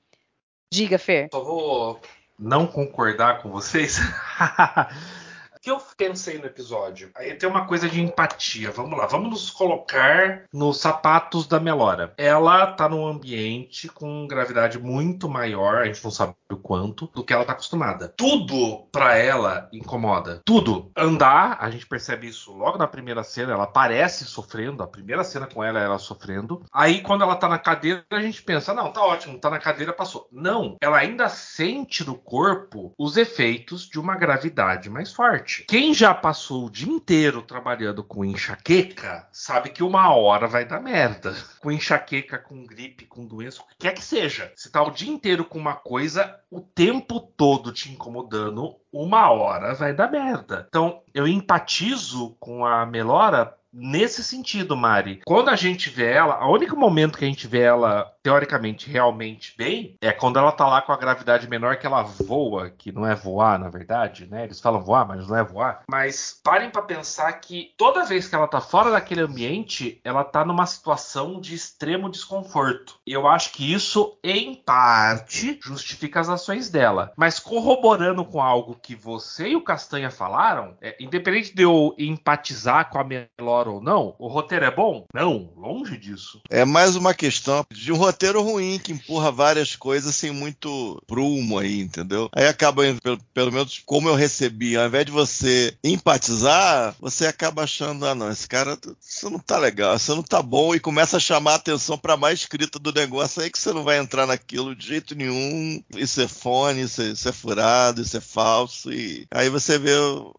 Diga, 0.73 0.99
Fer. 0.99 1.29
Só 1.33 1.42
vou 1.42 2.01
não 2.38 2.66
concordar 2.66 3.42
com 3.42 3.51
vocês. 3.51 3.99
que 5.66 5.70
eu 5.72 5.83
pensei 5.96 6.38
no 6.38 6.46
episódio? 6.46 7.11
Aí 7.16 7.35
tem 7.35 7.48
uma 7.48 7.66
coisa 7.66 7.88
de 7.88 8.00
empatia. 8.00 8.70
Vamos 8.70 8.96
lá, 8.96 9.05
vamos 9.07 9.31
nos 9.31 9.50
colocar 9.50 10.44
nos 10.52 10.79
sapatos 10.79 11.44
da 11.48 11.59
Melora. 11.59 12.14
Ela 12.16 12.68
tá 12.68 12.88
num 12.88 13.05
ambiente 13.05 13.88
com 13.88 14.29
gravidade 14.29 14.79
muito 14.79 15.29
maior, 15.29 15.79
a 15.79 15.87
gente 15.87 16.05
não 16.05 16.11
sabe 16.12 16.37
o 16.48 16.57
quanto, 16.57 17.11
do 17.12 17.24
que 17.24 17.33
ela 17.33 17.44
tá 17.44 17.50
acostumada. 17.50 18.14
Tudo 18.16 18.87
para 18.92 19.18
ela 19.18 19.68
incomoda. 19.72 20.40
Tudo. 20.44 20.92
Andar, 20.96 21.59
a 21.61 21.68
gente 21.68 21.85
percebe 21.85 22.29
isso 22.29 22.52
logo 22.52 22.79
na 22.79 22.87
primeira 22.87 23.24
cena, 23.24 23.55
ela 23.55 23.66
parece 23.66 24.24
sofrendo, 24.24 24.85
a 24.85 24.87
primeira 24.87 25.24
cena 25.24 25.48
com 25.48 25.64
ela 25.64 25.81
é 25.81 25.85
ela 25.85 25.98
sofrendo. 25.98 26.64
Aí 26.72 27.02
quando 27.02 27.24
ela 27.24 27.35
tá 27.35 27.48
na 27.48 27.59
cadeira, 27.59 28.05
a 28.12 28.20
gente 28.20 28.40
pensa, 28.40 28.72
não, 28.72 28.92
tá 28.92 29.02
ótimo, 29.02 29.40
tá 29.40 29.50
na 29.50 29.59
cadeira, 29.59 29.92
passou. 29.92 30.29
Não, 30.31 30.76
ela 30.81 30.98
ainda 30.98 31.29
sente 31.29 32.07
no 32.07 32.14
corpo 32.14 32.94
os 32.96 33.16
efeitos 33.16 33.88
de 33.88 33.98
uma 33.98 34.14
gravidade 34.14 34.88
mais 34.88 35.12
forte. 35.12 35.56
Quem 35.64 35.95
já 35.95 36.14
passou 36.14 36.66
o 36.66 36.71
dia 36.71 36.92
inteiro 36.92 37.42
trabalhando 37.42 38.03
com 38.03 38.25
enxaqueca, 38.25 39.29
sabe 39.33 39.71
que 39.71 39.83
uma 39.83 40.14
hora 40.14 40.47
vai 40.47 40.64
dar 40.64 40.81
merda. 40.81 41.35
Com 41.61 41.73
enxaqueca, 41.73 42.38
com 42.38 42.64
gripe, 42.64 43.07
com 43.07 43.27
doença, 43.27 43.61
o 43.61 43.66
que 43.66 43.75
quer 43.79 43.92
que 43.92 44.03
seja. 44.03 44.53
Se 44.55 44.71
tá 44.71 44.83
o 44.83 44.90
dia 44.90 45.11
inteiro 45.11 45.45
com 45.45 45.59
uma 45.59 45.75
coisa, 45.75 46.38
o 46.49 46.61
tempo 46.61 47.19
todo 47.19 47.73
te 47.73 47.90
incomodando, 47.90 48.77
uma 48.92 49.31
hora 49.31 49.75
vai 49.75 49.92
dar 49.92 50.11
merda. 50.11 50.66
Então, 50.69 51.03
eu 51.12 51.27
empatizo 51.27 52.37
com 52.38 52.64
a 52.64 52.87
Melora 52.87 53.53
nesse 53.77 54.25
sentido, 54.25 54.77
Mari. 54.77 55.21
Quando 55.25 55.51
a 55.51 55.57
gente 55.57 55.90
vê 55.90 56.12
ela, 56.12 56.45
o 56.47 56.53
único 56.53 56.77
momento 56.77 57.19
que 57.19 57.25
a 57.25 57.29
gente 57.29 57.47
vê 57.47 57.61
ela 57.61 58.11
teoricamente 58.27 58.91
realmente 58.91 59.55
bem 59.57 59.95
é 60.01 60.11
quando 60.11 60.37
ela 60.37 60.51
tá 60.51 60.67
lá 60.67 60.83
com 60.83 60.91
a 60.91 60.97
gravidade 60.97 61.49
menor 61.49 61.77
que 61.77 61.87
ela 61.87 62.03
voa, 62.03 62.71
que 62.71 62.91
não 62.91 63.07
é 63.07 63.15
voar, 63.15 63.57
na 63.57 63.69
verdade, 63.69 64.27
né? 64.27 64.43
Eles 64.43 64.61
falam 64.61 64.81
voar, 64.81 65.07
mas 65.07 65.29
não 65.29 65.37
é 65.37 65.45
voar. 65.45 65.83
Mas 65.89 66.41
parem 66.43 66.69
para 66.69 66.83
pensar 66.83 67.33
que 67.35 67.73
toda 67.77 68.05
vez 68.05 68.27
que 68.27 68.35
ela 68.35 68.49
tá 68.49 68.61
fora 68.61 68.91
daquele 68.91 69.21
ambiente, 69.21 70.01
ela 70.03 70.25
tá 70.25 70.45
numa 70.45 70.67
situação 70.67 71.41
de 71.41 71.55
extremo 71.55 72.11
desconforto. 72.11 72.97
Eu 73.07 73.29
acho 73.29 73.53
que 73.53 73.73
isso, 73.73 74.19
em 74.25 74.57
parte, 74.57 75.61
justifica 75.62 76.19
as 76.19 76.29
ações 76.29 76.69
dela. 76.69 77.12
Mas 77.17 77.39
corroborando 77.39 78.25
com 78.25 78.43
algo 78.43 78.75
que 78.75 78.97
você 78.97 79.51
e 79.51 79.57
o 79.57 79.62
Castanha 79.62 80.11
falaram, 80.11 80.77
é, 80.83 80.97
independente 80.99 81.55
de 81.55 81.62
eu 81.62 81.95
empatizar 81.97 82.91
com 82.91 82.99
a 82.99 83.05
Melora 83.05 83.71
ou 83.71 83.81
não, 83.81 84.17
o 84.19 84.27
roteiro 84.27 84.65
é 84.65 84.71
bom? 84.73 85.05
Não, 85.15 85.53
longe 85.57 85.97
disso. 85.97 86.41
É 86.51 86.65
mais 86.65 86.97
uma 86.97 87.15
questão 87.15 87.65
de 87.71 87.93
um 87.93 87.97
roteiro 87.97 88.15
ruim 88.40 88.79
que 88.79 88.92
empurra 88.92 89.31
várias 89.31 89.76
coisas 89.76 90.14
sem 90.14 90.31
muito 90.31 91.02
prumo 91.07 91.59
aí, 91.59 91.81
entendeu? 91.81 92.29
Aí 92.33 92.46
acaba, 92.46 92.83
pelo, 93.02 93.18
pelo 93.35 93.52
menos 93.52 93.83
como 93.85 94.09
eu 94.09 94.14
recebi, 94.14 94.76
ao 94.76 94.87
invés 94.87 95.07
de 95.07 95.12
você 95.12 95.76
empatizar, 95.83 96.94
você 97.00 97.26
acaba 97.26 97.64
achando, 97.64 98.07
ah 98.07 98.14
não, 98.14 98.31
esse 98.31 98.48
cara, 98.48 98.79
isso 99.00 99.31
não 99.31 99.38
tá 99.38 99.59
legal, 99.59 99.96
isso 99.96 100.14
não 100.14 100.22
tá 100.22 100.42
bom, 100.42 100.74
e 100.74 100.81
começa 100.81 101.16
a 101.16 101.20
chamar 101.20 101.52
a 101.52 101.57
atenção 101.57 101.98
pra 101.98 102.16
mais 102.16 102.40
escrita 102.40 102.79
do 102.79 102.92
negócio 102.92 103.42
aí 103.42 103.50
que 103.50 103.59
você 103.59 103.72
não 103.72 103.85
vai 103.85 103.98
entrar 103.98 104.26
naquilo 104.26 104.74
de 104.74 104.87
jeito 104.87 105.14
nenhum, 105.14 105.83
isso 105.96 106.20
é 106.20 106.29
fone, 106.29 106.83
isso 106.83 107.02
é, 107.02 107.07
isso 107.07 107.29
é 107.29 107.33
furado, 107.33 108.02
isso 108.02 108.16
é 108.16 108.20
falso, 108.20 108.92
e 108.92 109.26
aí 109.31 109.48
você 109.48 109.79
vê 109.79 109.92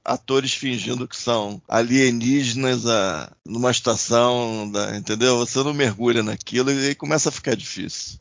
atores 0.04 0.54
fingindo 0.54 1.08
que 1.08 1.18
são 1.18 1.62
alienígenas 1.68 2.86
a, 2.86 3.32
numa 3.46 3.72
estação, 3.72 4.70
da, 4.72 4.96
entendeu? 4.98 5.38
Você 5.40 5.60
não 5.64 5.74
mergulha 5.74 6.24
naquilo 6.24 6.72
e 6.72 6.88
aí 6.88 6.96
começa 6.96 7.30
a 7.30 7.32
ficar 7.32 7.56
difícil. 7.56 7.67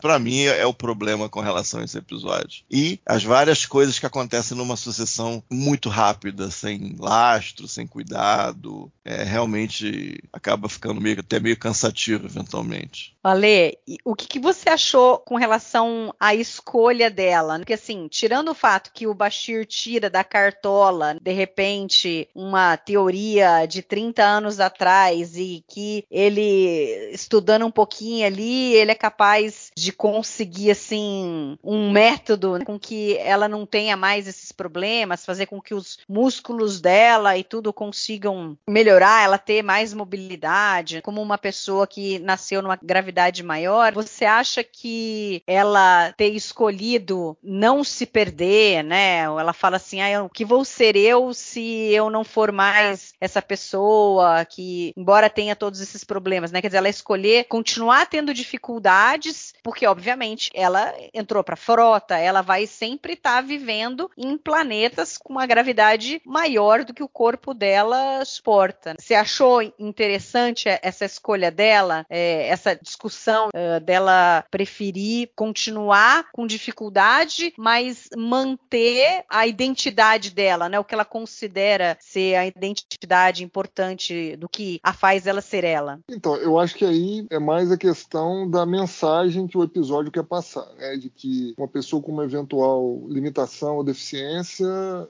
Para 0.00 0.18
mim 0.18 0.42
é 0.42 0.66
o 0.66 0.74
problema 0.74 1.28
com 1.28 1.40
relação 1.40 1.80
a 1.80 1.84
esse 1.84 1.98
episódio. 1.98 2.64
E 2.70 3.00
as 3.06 3.24
várias 3.24 3.64
coisas 3.64 3.98
que 3.98 4.06
acontecem 4.06 4.56
numa 4.56 4.76
sucessão 4.76 5.42
muito 5.50 5.88
rápida, 5.88 6.50
sem 6.50 6.96
lastro, 6.98 7.66
sem 7.68 7.86
cuidado, 7.86 8.90
é, 9.04 9.22
realmente 9.22 10.18
acaba 10.32 10.68
ficando 10.68 11.00
meio, 11.00 11.20
até 11.20 11.40
meio 11.40 11.56
cansativo 11.56 12.26
eventualmente. 12.26 13.15
Ale, 13.26 13.78
o 14.04 14.14
que, 14.14 14.26
que, 14.28 14.38
você 14.38 14.68
achou 14.68 15.18
com 15.18 15.36
relação 15.36 16.14
à 16.20 16.34
escolha 16.34 17.10
dela? 17.10 17.58
Porque 17.58 17.72
assim, 17.72 18.06
tirando 18.08 18.50
o 18.50 18.54
fato 18.54 18.92
que 18.92 19.06
o 19.06 19.14
Bashir 19.14 19.66
tira 19.66 20.08
da 20.08 20.22
cartola, 20.22 21.16
de 21.20 21.32
repente, 21.32 22.28
uma 22.34 22.76
teoria 22.76 23.66
de 23.66 23.82
30 23.82 24.22
anos 24.22 24.60
atrás 24.60 25.36
e 25.36 25.64
que 25.66 26.04
ele, 26.10 27.10
estudando 27.12 27.66
um 27.66 27.70
pouquinho 27.70 28.26
ali, 28.26 28.74
ele 28.74 28.92
é 28.92 28.94
capaz 28.94 29.70
de 29.76 29.92
conseguir, 29.92 30.70
assim, 30.70 31.58
um 31.64 31.90
método 31.90 32.64
com 32.64 32.78
que 32.78 33.16
ela 33.18 33.48
não 33.48 33.66
tenha 33.66 33.96
mais 33.96 34.28
esses 34.28 34.52
problemas, 34.52 35.26
fazer 35.26 35.46
com 35.46 35.60
que 35.60 35.74
os 35.74 35.98
músculos 36.08 36.80
dela 36.80 37.36
e 37.36 37.42
tudo 37.42 37.72
consigam 37.72 38.56
melhorar, 38.68 39.24
ela 39.24 39.38
ter 39.38 39.62
mais 39.62 39.92
mobilidade, 39.92 41.02
como 41.02 41.20
uma 41.20 41.38
pessoa 41.38 41.86
que 41.86 42.18
nasceu 42.20 42.62
numa 42.62 42.78
gravidade 43.16 43.42
maior. 43.42 43.94
Você 43.94 44.26
acha 44.26 44.62
que 44.62 45.42
ela 45.46 46.12
ter 46.16 46.28
escolhido 46.34 47.36
não 47.42 47.82
se 47.82 48.04
perder, 48.04 48.84
né? 48.84 49.20
Ela 49.20 49.54
fala 49.54 49.76
assim: 49.76 50.00
ah, 50.02 50.22
o 50.22 50.28
que 50.28 50.44
vou 50.44 50.64
ser 50.64 50.94
eu 50.96 51.32
se 51.32 51.90
eu 51.92 52.10
não 52.10 52.22
for 52.22 52.52
mais 52.52 53.14
essa 53.20 53.40
pessoa 53.40 54.44
que, 54.44 54.92
embora 54.96 55.30
tenha 55.30 55.56
todos 55.56 55.80
esses 55.80 56.04
problemas, 56.04 56.52
né? 56.52 56.60
Quer 56.60 56.68
dizer, 56.68 56.78
ela 56.78 56.88
escolher 56.88 57.44
continuar 57.44 58.06
tendo 58.06 58.34
dificuldades, 58.34 59.54
porque 59.62 59.86
obviamente 59.86 60.50
ela 60.54 60.92
entrou 61.14 61.42
para 61.42 61.56
frota, 61.56 62.18
ela 62.18 62.42
vai 62.42 62.66
sempre 62.66 63.14
estar 63.14 63.36
tá 63.36 63.40
vivendo 63.40 64.10
em 64.16 64.36
planetas 64.36 65.16
com 65.16 65.32
uma 65.32 65.46
gravidade 65.46 66.20
maior 66.24 66.84
do 66.84 66.92
que 66.92 67.02
o 67.02 67.08
corpo 67.08 67.54
dela 67.54 68.24
suporta. 68.24 68.94
Você 68.98 69.14
achou 69.14 69.62
interessante 69.78 70.68
essa 70.82 71.04
escolha 71.04 71.50
dela, 71.50 72.04
é, 72.10 72.48
essa 72.48 72.76
discussão 72.76 73.05
é, 73.54 73.80
dela 73.80 74.44
preferir 74.50 75.30
continuar 75.34 76.26
com 76.32 76.46
dificuldade, 76.46 77.52
mas 77.56 78.08
manter 78.16 79.24
a 79.28 79.46
identidade 79.46 80.30
dela, 80.30 80.68
né? 80.68 80.78
O 80.78 80.84
que 80.84 80.94
ela 80.94 81.04
considera 81.04 81.96
ser 82.00 82.34
a 82.36 82.46
identidade 82.46 83.44
importante 83.44 84.36
do 84.36 84.48
que 84.48 84.80
a 84.82 84.92
faz 84.92 85.26
ela 85.26 85.40
ser 85.40 85.64
ela. 85.64 86.00
Então, 86.08 86.36
eu 86.36 86.58
acho 86.58 86.74
que 86.74 86.84
aí 86.84 87.26
é 87.30 87.38
mais 87.38 87.70
a 87.70 87.76
questão 87.76 88.48
da 88.48 88.64
mensagem 88.64 89.46
que 89.46 89.58
o 89.58 89.62
episódio 89.64 90.12
quer 90.12 90.24
passar, 90.24 90.66
né? 90.78 90.96
De 90.96 91.10
que 91.10 91.54
uma 91.56 91.68
pessoa 91.68 92.02
com 92.02 92.12
uma 92.12 92.24
eventual 92.24 93.06
limitação 93.08 93.76
ou 93.76 93.84
deficiência, 93.84 94.66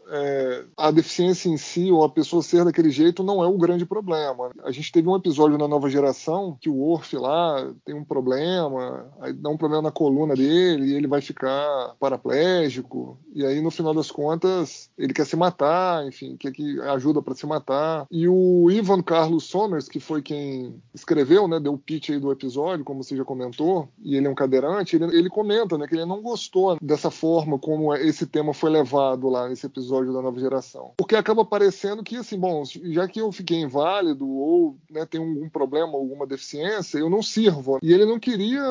é, 0.08 0.64
a 0.76 0.90
deficiência 0.90 1.48
em 1.48 1.56
si 1.56 1.90
ou 1.90 2.04
a 2.04 2.08
pessoa 2.08 2.42
ser 2.42 2.64
daquele 2.64 2.90
jeito 2.90 3.22
não 3.22 3.42
é 3.42 3.46
o 3.46 3.58
grande 3.58 3.84
problema. 3.84 4.50
A 4.62 4.70
gente 4.70 4.92
teve 4.92 5.08
um 5.08 5.16
episódio 5.16 5.58
na 5.58 5.68
nova 5.68 5.88
geração 5.88 6.56
que 6.60 6.68
o 6.68 6.80
Orf 6.80 7.16
lá 7.16 7.72
tem 7.86 7.94
um 7.94 8.04
problema, 8.04 9.06
aí 9.20 9.32
dá 9.32 9.48
um 9.48 9.56
problema 9.56 9.84
na 9.84 9.92
coluna 9.92 10.34
dele 10.34 10.86
e 10.86 10.94
ele 10.94 11.06
vai 11.06 11.20
ficar 11.20 11.94
paraplégico 12.00 13.16
e 13.32 13.46
aí 13.46 13.60
no 13.60 13.70
final 13.70 13.94
das 13.94 14.10
contas 14.10 14.90
ele 14.98 15.14
quer 15.14 15.24
se 15.24 15.36
matar, 15.36 16.04
enfim, 16.04 16.36
quer 16.36 16.50
que 16.50 16.80
ajuda 16.80 17.22
para 17.22 17.34
se 17.34 17.46
matar. 17.46 18.06
E 18.10 18.26
o 18.28 18.68
Ivan 18.70 19.02
Carlos 19.02 19.44
Somers, 19.44 19.88
que 19.88 20.00
foi 20.00 20.20
quem 20.20 20.82
escreveu, 20.92 21.46
né, 21.46 21.60
deu 21.60 21.74
o 21.74 21.78
pitch 21.78 22.10
aí 22.10 22.18
do 22.18 22.32
episódio, 22.32 22.84
como 22.84 23.04
você 23.04 23.16
já 23.16 23.24
comentou, 23.24 23.88
e 24.02 24.16
ele 24.16 24.26
é 24.26 24.30
um 24.30 24.34
cadeirante, 24.34 24.96
ele, 24.96 25.04
ele 25.16 25.30
comenta, 25.30 25.78
né, 25.78 25.86
que 25.86 25.94
ele 25.94 26.04
não 26.04 26.20
gostou 26.20 26.76
dessa 26.82 27.10
forma 27.10 27.56
como 27.58 27.94
esse 27.94 28.26
tema 28.26 28.52
foi 28.52 28.70
levado 28.70 29.28
lá 29.28 29.48
nesse 29.48 29.66
episódio 29.66 30.12
da 30.12 30.22
nova 30.22 30.40
geração. 30.40 30.92
Porque 30.96 31.14
acaba 31.14 31.44
parecendo 31.44 32.02
que, 32.02 32.16
assim, 32.16 32.38
bom, 32.38 32.64
já 32.64 33.06
que 33.06 33.20
eu 33.20 33.30
fiquei 33.30 33.60
inválido 33.60 34.28
ou 34.28 34.76
né, 34.90 35.06
tenho 35.06 35.24
algum 35.24 35.48
problema, 35.48 35.92
alguma 35.92 36.26
deficiência, 36.26 36.98
eu 36.98 37.08
não 37.08 37.22
sirvo. 37.22 37.65
E 37.82 37.92
ele 37.92 38.04
não 38.04 38.18
queria 38.18 38.62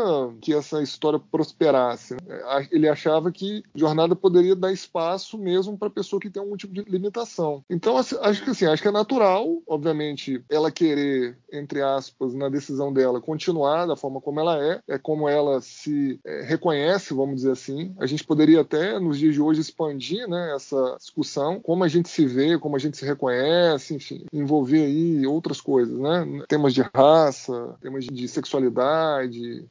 que 0.41 0.53
essa 0.53 0.81
história 0.81 1.19
prosperasse. 1.19 2.13
Né? 2.13 2.67
Ele 2.71 2.87
achava 2.87 3.31
que 3.31 3.63
jornada 3.73 4.15
poderia 4.15 4.55
dar 4.55 4.71
espaço 4.71 5.37
mesmo 5.37 5.77
para 5.77 5.89
pessoa 5.89 6.19
que 6.19 6.29
tem 6.29 6.41
algum 6.41 6.57
tipo 6.57 6.73
de 6.73 6.81
limitação. 6.83 7.63
Então, 7.69 7.97
acho 7.97 8.43
que 8.43 8.49
assim, 8.49 8.65
acho 8.65 8.81
que 8.81 8.87
é 8.87 8.91
natural, 8.91 9.61
obviamente, 9.67 10.43
ela 10.49 10.71
querer, 10.71 11.37
entre 11.51 11.81
aspas, 11.81 12.33
na 12.33 12.49
decisão 12.49 12.91
dela, 12.91 13.21
continuar 13.21 13.85
da 13.85 13.95
forma 13.95 14.21
como 14.21 14.39
ela 14.39 14.63
é, 14.63 14.81
é 14.87 14.97
como 14.97 15.27
ela 15.27 15.61
se 15.61 16.19
é, 16.25 16.41
reconhece, 16.43 17.13
vamos 17.13 17.37
dizer 17.37 17.51
assim. 17.51 17.93
A 17.99 18.05
gente 18.05 18.23
poderia 18.23 18.61
até, 18.61 18.99
nos 18.99 19.17
dias 19.17 19.33
de 19.33 19.41
hoje, 19.41 19.61
expandir 19.61 20.27
né, 20.27 20.53
essa 20.55 20.95
discussão, 20.99 21.59
como 21.59 21.83
a 21.83 21.87
gente 21.87 22.09
se 22.09 22.25
vê, 22.25 22.57
como 22.57 22.75
a 22.75 22.79
gente 22.79 22.97
se 22.97 23.05
reconhece, 23.05 23.95
enfim, 23.95 24.25
envolver 24.31 24.85
aí 24.85 25.25
outras 25.25 25.61
coisas, 25.61 25.97
né? 25.97 26.43
Temas 26.47 26.73
de 26.73 26.81
raça, 26.81 27.75
temas 27.81 28.05
de 28.05 28.27
sexualidade 28.27 28.65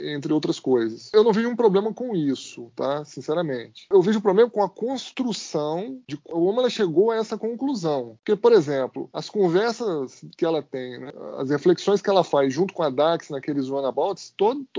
entre 0.00 0.32
outras 0.32 0.58
coisas. 0.58 1.10
Eu 1.12 1.24
não 1.24 1.32
vejo 1.32 1.48
um 1.48 1.56
problema 1.56 1.92
com 1.92 2.14
isso, 2.14 2.70
tá? 2.74 3.04
Sinceramente. 3.04 3.86
Eu 3.90 4.02
vejo 4.02 4.18
um 4.18 4.22
problema 4.22 4.50
com 4.50 4.62
a 4.62 4.68
construção 4.68 5.98
de 6.08 6.16
como 6.16 6.60
ela 6.60 6.70
chegou 6.70 7.10
a 7.10 7.16
essa 7.16 7.36
conclusão. 7.36 8.16
Porque, 8.24 8.36
por 8.36 8.52
exemplo, 8.52 9.08
as 9.12 9.28
conversas 9.28 10.24
que 10.36 10.44
ela 10.44 10.62
tem, 10.62 10.98
né, 10.98 11.12
as 11.38 11.50
reflexões 11.50 12.00
que 12.00 12.10
ela 12.10 12.24
faz 12.24 12.52
junto 12.52 12.74
com 12.74 12.82
a 12.82 12.90
Dax 12.90 13.30
naqueles 13.30 13.68
runabouts, 13.68 14.32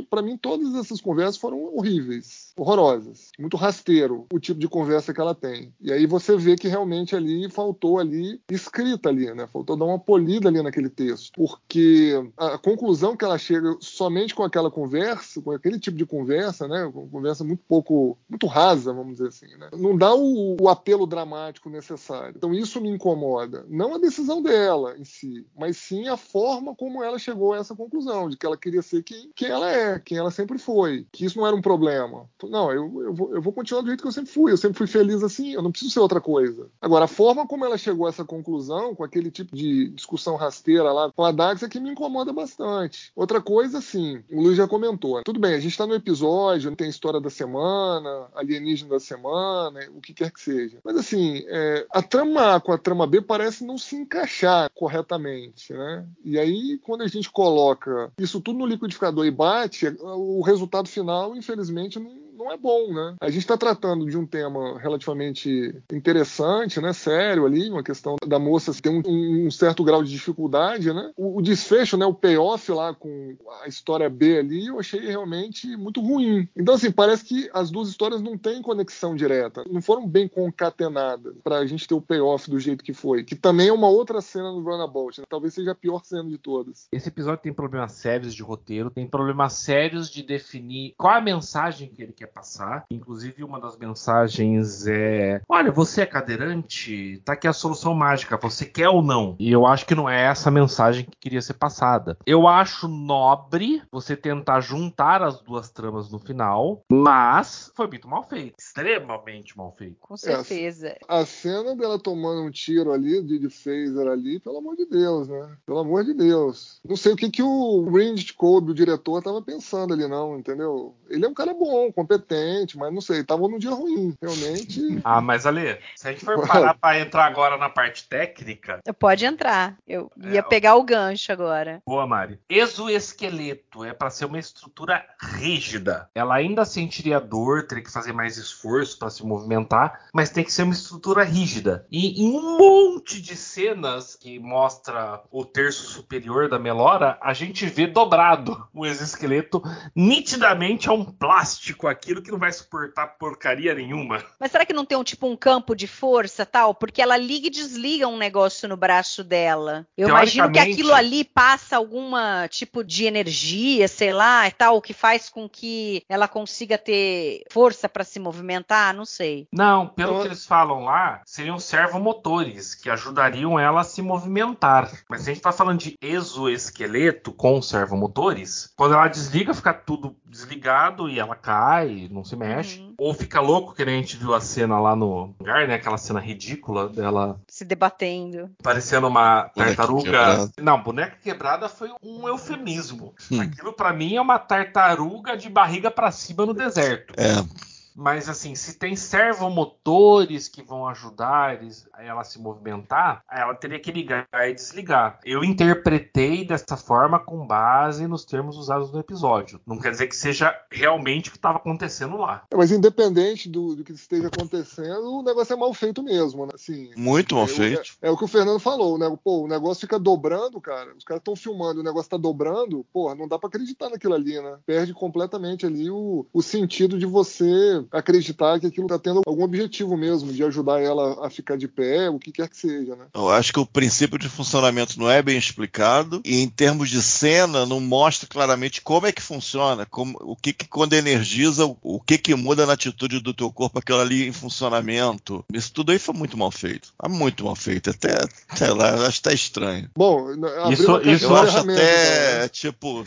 para 0.10 0.22
mim 0.22 0.38
todas 0.38 0.76
essas 0.76 1.02
conversas 1.02 1.38
foram 1.38 1.76
horríveis, 1.76 2.54
horrorosas, 2.58 3.32
muito 3.38 3.58
rasteiro 3.58 4.26
o 4.32 4.40
tipo 4.40 4.60
de 4.60 4.68
conversa 4.68 5.14
que 5.14 5.22
ela 5.22 5.36
tem. 5.36 5.74
E 5.82 5.92
aí 5.92 6.06
você 6.06 6.36
vê 6.38 6.56
que 6.56 6.68
realmente 6.68 7.16
ali 7.16 7.50
faltou 7.50 8.00
ali 8.00 8.42
escrita 8.50 9.10
ali, 9.10 9.34
né? 9.34 9.48
Faltou 9.48 9.76
dar 9.76 9.86
uma 9.86 10.00
polida 10.00 10.50
ali 10.50 10.62
naquele 10.62 10.90
texto, 10.90 11.34
porque 11.36 12.14
a 12.38 12.58
conclusão 12.58 13.16
que 13.16 13.26
ela 13.26 13.38
chega 13.38 13.76
somente 13.80 14.25
com 14.34 14.44
aquela 14.44 14.72
conversa, 14.72 15.42
com 15.42 15.52
aquele 15.52 15.80
tipo 15.80 15.98
de 15.98 16.06
conversa, 16.06 16.68
né? 16.68 16.90
Conversa 17.12 17.44
muito 17.44 17.64
pouco, 17.68 18.18
muito 18.30 18.48
rasa, 18.48 18.94
vamos 18.94 19.18
dizer 19.18 19.28
assim, 19.28 19.58
né? 19.58 19.70
Não 19.74 19.98
dá 19.98 20.16
o, 20.16 20.56
o 20.60 20.70
apelo 20.70 21.06
dramático 21.06 21.70
necessário. 21.70 22.34
Então 22.36 22.54
isso 22.54 22.82
me 22.82 22.90
incomoda. 22.90 23.66
Não 23.68 23.96
a 23.96 24.00
decisão 24.00 24.42
dela 24.42 24.96
em 24.98 25.04
si, 25.04 25.46
mas 25.58 25.78
sim 25.78 26.08
a 26.08 26.18
forma 26.18 26.76
como 26.76 27.04
ela 27.04 27.20
chegou 27.20 27.54
a 27.54 27.58
essa 27.58 27.76
conclusão, 27.76 28.30
de 28.30 28.38
que 28.38 28.46
ela 28.46 28.58
queria 28.58 28.82
ser 28.82 29.04
quem, 29.04 29.32
quem 29.36 29.50
ela 29.50 29.72
é, 29.72 30.00
quem 30.00 30.18
ela 30.18 30.32
sempre 30.32 30.58
foi. 30.58 31.06
Que 31.12 31.26
isso 31.26 31.38
não 31.38 31.48
era 31.48 31.56
um 31.56 31.62
problema. 31.62 32.30
Não, 32.44 32.72
eu, 32.72 33.04
eu, 33.04 33.14
vou, 33.14 33.36
eu 33.36 33.42
vou 33.42 33.54
continuar 33.54 33.82
do 33.82 33.88
jeito 33.88 34.02
que 34.02 34.08
eu 34.08 34.12
sempre 34.12 34.32
fui. 34.32 34.52
Eu 34.52 34.58
sempre 34.58 34.78
fui 34.78 34.88
feliz 34.88 35.24
assim, 35.24 35.52
eu 35.52 35.62
não 35.62 35.72
preciso 35.72 35.92
ser 35.92 36.00
outra 36.00 36.22
coisa. 36.22 36.70
Agora, 36.82 37.06
a 37.06 37.10
forma 37.10 37.48
como 37.48 37.66
ela 37.66 37.78
chegou 37.78 38.06
a 38.06 38.10
essa 38.10 38.24
conclusão, 38.24 38.96
com 38.96 39.04
aquele 39.04 39.32
tipo 39.32 39.56
de 39.56 39.90
discussão 39.90 40.36
rasteira 40.36 40.92
lá 40.92 41.12
com 41.12 41.24
a 41.24 41.32
Dax, 41.32 41.64
é 41.64 41.70
que 41.70 41.80
me 41.80 41.92
incomoda 41.92 42.32
bastante. 42.32 43.12
Outra 43.16 43.42
coisa, 43.42 43.80
assim, 43.80 44.15
o 44.32 44.42
Luiz 44.42 44.58
já 44.58 44.68
comentou. 44.68 45.18
Né? 45.18 45.24
Tudo 45.26 45.40
bem, 45.40 45.54
a 45.54 45.60
gente 45.60 45.72
está 45.72 45.86
no 45.86 45.96
episódio, 45.96 46.76
tem 46.76 46.90
história 46.90 47.20
da 47.20 47.30
semana, 47.30 48.28
alienígena 48.36 48.92
da 48.92 49.00
semana, 49.00 49.80
o 49.96 50.02
que 50.02 50.14
quer 50.14 50.32
que 50.32 50.42
seja. 50.42 50.78
Mas, 50.84 50.98
assim, 50.98 51.44
é, 51.48 51.86
a 51.92 52.02
trama 52.02 52.56
A 52.56 52.60
com 52.60 52.72
a 52.72 52.78
trama 52.78 53.08
B 53.08 53.22
parece 53.22 53.66
não 53.66 53.78
se 53.78 53.96
encaixar 53.96 54.70
corretamente, 54.74 55.74
né? 55.74 56.06
E 56.24 56.40
aí, 56.40 56.80
quando 56.84 57.02
a 57.02 57.08
gente 57.08 57.30
coloca 57.32 58.12
isso 58.18 58.42
tudo 58.42 58.60
no 58.60 58.66
liquidificador 58.66 59.26
e 59.26 59.32
bate, 59.32 59.88
o 60.00 60.42
resultado 60.42 60.88
final, 60.88 61.36
infelizmente, 61.36 62.00
não 62.00 62.25
não 62.36 62.52
é 62.52 62.58
bom, 62.58 62.94
né? 62.94 63.16
A 63.20 63.30
gente 63.30 63.42
está 63.42 63.58
tratando 63.58 64.06
de 64.06 64.18
um 64.18 64.26
tema 64.26 64.80
relativamente 64.80 65.76
interessante, 65.92 66.80
né? 66.80 66.94
Sério 66.94 67.46
ali, 67.46 67.70
uma 67.70 67.84
questão 67.84 68.16
da 68.28 68.38
moça 68.38 68.74
ter 68.82 68.90
um, 68.90 69.02
um 69.06 69.52
certo 69.52 69.84
grau 69.84 70.04
de 70.04 70.12
dificuldade, 70.12 70.94
né? 70.94 71.12
O, 71.16 71.40
o, 71.40 71.42
desfecho, 71.42 71.98
né? 71.98 72.06
O 72.06 72.14
payoff 72.14 72.72
lá 72.72 72.94
com 72.94 73.36
a 73.64 73.68
história 73.68 74.10
B 74.10 74.38
ali, 74.38 74.68
eu 74.68 74.80
achei 74.80 75.00
realmente 75.00 75.76
muito 75.78 76.02
ruim. 76.02 76.48
Então, 76.56 76.76
assim, 76.76 76.92
parece 76.92 77.26
que 77.26 77.50
as 77.54 77.72
duas 77.72 77.90
histórias 77.90 78.22
não 78.22 78.38
têm 78.38 78.62
conexão 78.62 79.16
direta, 79.16 79.64
não 79.70 79.82
foram 79.82 80.08
bem 80.08 80.28
concatenadas 80.28 81.36
para 81.44 81.58
a 81.58 81.66
gente 81.66 81.88
ter 81.88 81.94
o 81.94 82.02
payoff 82.02 82.50
do 82.50 82.60
jeito 82.60 82.84
que 82.84 82.94
foi, 82.94 83.24
que 83.24 83.36
também 83.36 83.70
é 83.70 83.74
uma 83.74 83.88
outra 83.88 84.22
cena 84.22 84.52
do 84.52 84.62
Runabout, 84.62 85.20
né? 85.20 85.26
talvez 85.30 85.54
seja 85.54 85.72
a 85.72 85.76
pior 85.76 86.04
cena 86.04 86.30
de 86.30 86.38
todas. 86.38 86.88
Esse 86.92 87.10
episódio 87.10 87.42
tem 87.42 87.54
problemas 87.54 87.94
sérios 87.94 88.34
de 88.34 88.44
roteiro, 88.44 88.90
tem 88.90 89.08
problemas 89.08 89.54
sérios 89.54 90.10
de 90.10 90.24
definir 90.24 90.94
qual 90.98 91.14
é 91.14 91.18
a 91.18 91.22
mensagem 91.22 91.90
que 91.90 92.02
ele 92.02 92.14
quer 92.14 92.25
quer 92.26 92.32
passar. 92.32 92.86
Inclusive, 92.90 93.44
uma 93.44 93.60
das 93.60 93.78
mensagens 93.78 94.88
é: 94.88 95.42
Olha, 95.48 95.72
você 95.72 96.02
é 96.02 96.06
cadeirante? 96.06 97.22
Tá 97.24 97.34
aqui 97.34 97.48
a 97.48 97.54
solução 97.54 97.94
mágica. 97.94 98.38
Você 98.38 98.66
quer 98.66 98.90
ou 98.90 99.02
não? 99.02 99.36
E 99.40 99.52
eu 99.52 99.66
acho 99.66 99.86
que 99.86 99.96
não 99.96 100.10
é 100.10 100.24
essa 100.26 100.50
a 100.50 100.52
mensagem 100.52 101.06
que 101.06 101.18
queria 101.18 101.42
ser 101.42 101.54
passada. 101.54 102.18
Eu 102.26 102.48
acho 102.48 102.88
nobre 102.88 103.82
você 103.92 104.16
tentar 104.16 104.60
juntar 104.60 105.22
as 105.22 105.42
duas 105.42 105.70
tramas 105.70 106.10
no 106.10 106.20
final, 106.20 106.82
mas 106.92 107.72
foi 107.76 107.88
muito 107.88 108.08
mal 108.08 108.24
feito. 108.24 108.56
Extremamente 108.60 109.58
mal 109.58 109.74
feito. 109.78 109.98
Com 110.00 110.18
certeza. 110.18 110.88
É, 110.88 111.00
a, 111.08 111.26
cena 111.26 111.76
dela 111.76 112.00
tomando 112.00 112.42
um 112.42 112.52
tiro 112.52 112.92
ali, 112.92 113.22
de, 113.22 113.40
de 113.40 113.50
phaser 113.50 114.08
ali, 114.08 114.40
pelo 114.40 114.58
amor 114.58 114.76
de 114.76 114.86
Deus, 114.86 115.28
né? 115.28 115.56
Pelo 115.66 115.80
amor 115.80 116.04
de 116.04 116.14
Deus. 116.14 116.80
Não 116.88 116.96
sei 116.96 117.14
o 117.14 117.16
que, 117.16 117.30
que 117.30 117.44
o 117.44 117.86
Randy 117.90 118.34
Kobe, 118.34 118.72
o 118.72 118.76
diretor, 118.76 119.22
tava 119.22 119.42
pensando 119.42 119.94
ali, 119.94 120.08
não, 120.08 120.38
entendeu? 120.38 120.96
Ele 121.10 121.26
é 121.26 121.28
um 121.28 121.34
cara 121.34 121.54
bom, 121.54 121.92
competente 121.92 122.15
competente, 122.16 122.78
mas 122.78 122.94
não 122.94 123.02
sei, 123.02 123.24
tava 123.24 123.48
num 123.48 123.58
dia 123.58 123.72
ruim, 123.72 124.16
realmente. 124.22 124.86
Ah, 125.04 125.22
mas 125.22 125.46
Ale, 125.46 125.78
se 125.96 126.08
a 126.08 126.12
gente 126.12 126.26
for 126.26 126.48
parar 126.48 126.74
para 126.80 127.00
entrar 127.00 127.26
agora 127.26 127.58
na 127.58 127.70
parte 127.70 128.08
técnica. 128.08 128.80
Pode 128.98 129.26
entrar. 129.26 129.78
Eu 129.88 130.12
ia 130.18 130.40
é, 130.40 130.42
pegar 130.42 130.76
o 130.76 130.84
gancho 130.84 131.32
agora. 131.32 131.82
Boa, 131.86 132.08
Mari. 132.08 132.40
Exoesqueleto 132.50 133.84
é 133.84 133.94
para 133.94 134.10
ser 134.10 134.26
uma 134.26 134.40
estrutura 134.40 135.06
rígida. 135.20 136.10
Ela 136.16 136.36
ainda 136.36 136.66
sentiria 136.66 137.20
dor, 137.20 137.68
teria 137.68 137.84
que 137.84 137.92
fazer 137.92 138.14
mais 138.14 138.38
esforço 138.38 138.98
para 138.98 139.10
se 139.10 139.24
movimentar, 139.24 140.08
mas 140.14 140.30
tem 140.30 140.44
que 140.44 140.52
ser 140.52 140.64
uma 140.64 140.74
estrutura 140.74 141.24
rígida. 141.24 141.86
E 141.92 142.24
em 142.24 142.32
um 142.32 142.58
monte 142.58 143.22
de 143.22 143.36
cenas 143.36 144.16
que 144.16 144.40
mostra 144.40 145.22
o 145.32 145.46
terço 145.46 145.88
superior 145.88 146.50
da 146.50 146.58
Melora, 146.58 147.18
a 147.22 147.34
gente 147.34 147.66
vê 147.68 147.86
dobrado 147.86 148.68
o 148.74 148.86
exoesqueleto. 148.86 149.62
Nitidamente 149.96 150.90
é 150.90 150.92
um 150.92 151.06
plástico 151.06 151.88
aqui 151.88 152.05
aquilo 152.06 152.22
que 152.22 152.32
não 152.32 152.38
vai 152.38 152.54
suportar 152.54 153.08
porcaria 153.18 153.74
nenhuma. 153.74 154.24
Mas 154.40 154.52
será 154.52 154.64
que 154.64 154.74
não 154.74 154.86
tem 154.86 154.98
um 154.98 155.04
tipo 155.04 155.28
um 155.28 155.36
campo 155.36 155.76
de 155.76 155.88
força 155.88 156.46
tal? 156.46 156.76
Porque 156.76 157.02
ela 157.02 157.18
liga 157.18 157.48
e 157.48 157.50
desliga 157.50 158.08
um 158.08 158.18
negócio 158.18 158.70
no 158.70 158.78
braço 158.78 159.24
dela. 159.24 159.88
Eu 159.98 160.10
imagino 160.10 160.52
que 160.52 160.60
aquilo 160.60 160.94
ali 160.94 161.24
passa 161.24 161.76
alguma 161.76 162.48
tipo 162.48 162.84
de 162.84 163.06
energia, 163.06 163.88
sei 163.88 164.14
lá, 164.14 164.48
e 164.48 164.52
tal, 164.52 164.82
que 164.82 164.94
faz 164.94 165.30
com 165.30 165.50
que 165.50 166.04
ela 166.08 166.28
consiga 166.28 166.78
ter 166.78 167.44
força 167.52 167.90
para 167.90 168.04
se 168.04 168.20
movimentar, 168.20 168.94
não 168.94 169.06
sei. 169.06 169.48
Não, 169.52 169.88
pelo 169.88 170.12
então... 170.12 170.22
que 170.22 170.28
eles 170.28 170.46
falam 170.46 170.84
lá, 170.84 171.22
seriam 171.26 171.58
servomotores 171.58 172.76
que 172.76 172.90
ajudariam 172.90 173.60
ela 173.60 173.82
a 173.82 173.84
se 173.84 174.02
movimentar. 174.02 174.92
Mas 175.10 175.22
se 175.22 175.32
a 175.32 175.34
gente 175.34 175.44
tá 175.44 175.52
falando 175.52 175.80
de 175.80 175.98
exoesqueleto 176.00 177.32
com 177.32 177.62
servomotores, 177.62 178.72
quando 178.76 178.94
ela 178.94 179.08
desliga, 179.08 179.54
fica 179.54 179.74
tudo 179.74 180.16
desligado 180.26 181.10
e 181.10 181.20
ela 181.20 181.36
cai 181.36 181.95
não 182.10 182.24
se 182.24 182.36
mexe. 182.36 182.80
Uhum. 182.80 182.94
Ou 182.98 183.14
fica 183.14 183.40
louco, 183.40 183.74
que 183.74 183.86
nem 183.86 183.96
a 183.96 184.02
gente 184.02 184.18
viu 184.18 184.34
a 184.34 184.42
cena 184.42 184.80
lá 184.80 184.96
no 184.96 185.34
lugar, 185.40 185.68
né? 185.68 185.76
Aquela 185.76 185.98
cena 185.98 186.20
ridícula 186.20 186.90
dela. 186.90 187.40
Se 187.48 187.66
debatendo. 187.66 188.50
Parecendo 188.62 189.08
uma 189.08 189.50
tartaruga. 189.50 190.50
Não, 190.62 190.82
boneca 190.82 191.18
quebrada 191.22 191.68
foi 191.70 191.90
um 192.04 192.28
eufemismo. 192.28 193.14
Hum. 193.32 193.42
Aquilo 193.42 193.74
para 193.74 193.94
mim 193.94 194.16
é 194.16 194.22
uma 194.22 194.40
tartaruga 194.40 195.36
de 195.36 195.50
barriga 195.50 195.92
para 195.92 196.12
cima 196.12 196.46
no 196.46 196.54
deserto. 196.54 197.14
É. 197.18 197.75
Mas 197.96 198.28
assim, 198.28 198.54
se 198.56 198.78
tem 198.78 198.96
servomotores 198.96 200.50
que 200.50 200.62
vão 200.62 200.88
ajudar 200.88 201.58
ela 201.98 202.22
a 202.22 202.24
se 202.26 202.40
movimentar, 202.40 203.24
ela 203.32 203.56
teria 203.56 203.80
que 203.80 203.92
ligar 203.92 204.28
e 204.34 204.54
desligar. 204.54 205.20
Eu 205.24 205.44
interpretei 205.44 206.46
dessa 206.46 206.76
forma 206.76 207.18
com 207.18 207.48
base 207.48 208.06
nos 208.08 208.26
termos 208.26 208.58
usados 208.58 208.92
no 208.92 209.00
episódio. 209.00 209.62
Não 209.66 209.80
quer 209.80 209.92
dizer 209.92 210.08
que 210.08 210.16
seja 210.16 210.54
realmente 210.70 211.30
o 211.30 211.32
que 211.32 211.38
estava 211.38 211.58
acontecendo 211.58 212.18
lá. 212.18 212.44
É, 212.52 212.56
mas 212.56 212.72
independente 212.72 213.48
do, 213.48 213.76
do, 213.76 213.84
que 213.84 213.94
esteja 213.94 214.28
acontecendo, 214.28 215.20
o 215.20 215.24
negócio 215.24 215.54
é 215.54 215.56
mal 215.56 215.74
feito 215.74 216.04
mesmo, 216.04 216.46
né? 216.46 216.52
Assim, 216.54 216.92
Muito 216.98 217.36
mal 217.36 217.46
é, 217.46 217.48
feito. 217.48 217.98
É, 218.02 218.08
é, 218.08 218.12
o 218.12 218.18
que 218.18 218.26
o 218.26 218.28
Fernando 218.28 218.60
falou, 218.60 218.98
né? 218.98 219.06
Pô, 219.24 219.44
o 219.44 219.48
negócio 219.48 219.82
fica 219.82 219.98
dobrando, 219.98 220.60
cara. 220.60 220.94
Os 220.96 221.04
caras 221.04 221.22
estão 221.22 221.36
filmando, 221.36 221.80
o 221.80 221.84
negócio 221.84 222.10
tá 222.10 222.18
dobrando, 222.18 222.86
porra, 222.92 223.16
não 223.16 223.28
dá 223.28 223.40
para 223.40 223.48
acreditar 223.48 223.90
naquilo 223.90 224.14
ali, 224.14 224.42
né? 224.42 224.58
Perde 224.66 224.94
completamente 224.94 225.66
ali 225.66 225.90
o, 225.90 226.26
o 226.34 226.42
sentido 226.42 227.00
de 227.00 227.06
você 227.06 227.85
acreditar 227.92 228.60
que 228.60 228.68
aquilo 228.68 228.86
está 228.86 229.00
tendo 229.00 229.22
algum 229.26 229.44
objetivo 229.44 229.96
mesmo, 229.98 230.32
de 230.32 230.44
ajudar 230.44 230.82
ela 230.82 231.26
a 231.26 231.30
ficar 231.30 231.58
de 231.58 231.68
pé, 231.68 232.10
o 232.10 232.20
que 232.20 232.32
quer 232.32 232.50
que 232.50 232.58
seja, 232.58 232.96
né? 232.96 233.06
Eu 233.14 233.30
acho 233.30 233.52
que 233.54 233.60
o 233.60 233.66
princípio 233.66 234.18
de 234.18 234.30
funcionamento 234.30 235.00
não 235.00 235.10
é 235.10 235.22
bem 235.22 235.38
explicado 235.38 236.22
e 236.24 236.42
em 236.42 236.48
termos 236.48 236.90
de 236.90 237.02
cena 237.02 237.66
não 237.66 237.80
mostra 237.80 238.28
claramente 238.28 238.82
como 238.82 239.08
é 239.08 239.12
que 239.12 239.22
funciona, 239.22 239.86
como, 239.86 240.18
o 240.22 240.36
que, 240.36 240.54
que 240.54 240.68
quando 240.68 240.94
energiza, 240.94 241.66
o 241.82 242.00
que 242.00 242.18
que 242.18 242.36
muda 242.36 242.66
na 242.66 242.74
atitude 242.74 243.20
do 243.20 243.34
teu 243.34 243.52
corpo 243.52 243.80
aquilo 243.80 244.00
ali 244.00 244.28
em 244.28 244.32
funcionamento. 244.32 245.44
Isso 245.54 245.72
tudo 245.74 245.92
aí 245.92 246.00
foi 246.00 246.14
muito 246.14 246.38
mal 246.38 246.52
feito. 246.52 246.94
Tá 246.98 247.10
muito 247.10 247.46
mal 247.46 247.56
feito. 247.56 247.90
Até, 247.90 248.16
sei 248.56 248.70
lá, 248.70 249.08
acho 249.08 249.18
que 249.18 249.24
tá 249.24 249.34
estranho. 249.34 249.90
Bom, 249.96 250.32
isso, 250.72 251.02
isso 251.02 251.26
eu 251.26 251.36
acho 251.36 251.58
até, 251.58 252.42
né? 252.42 252.48
tipo 252.50 253.06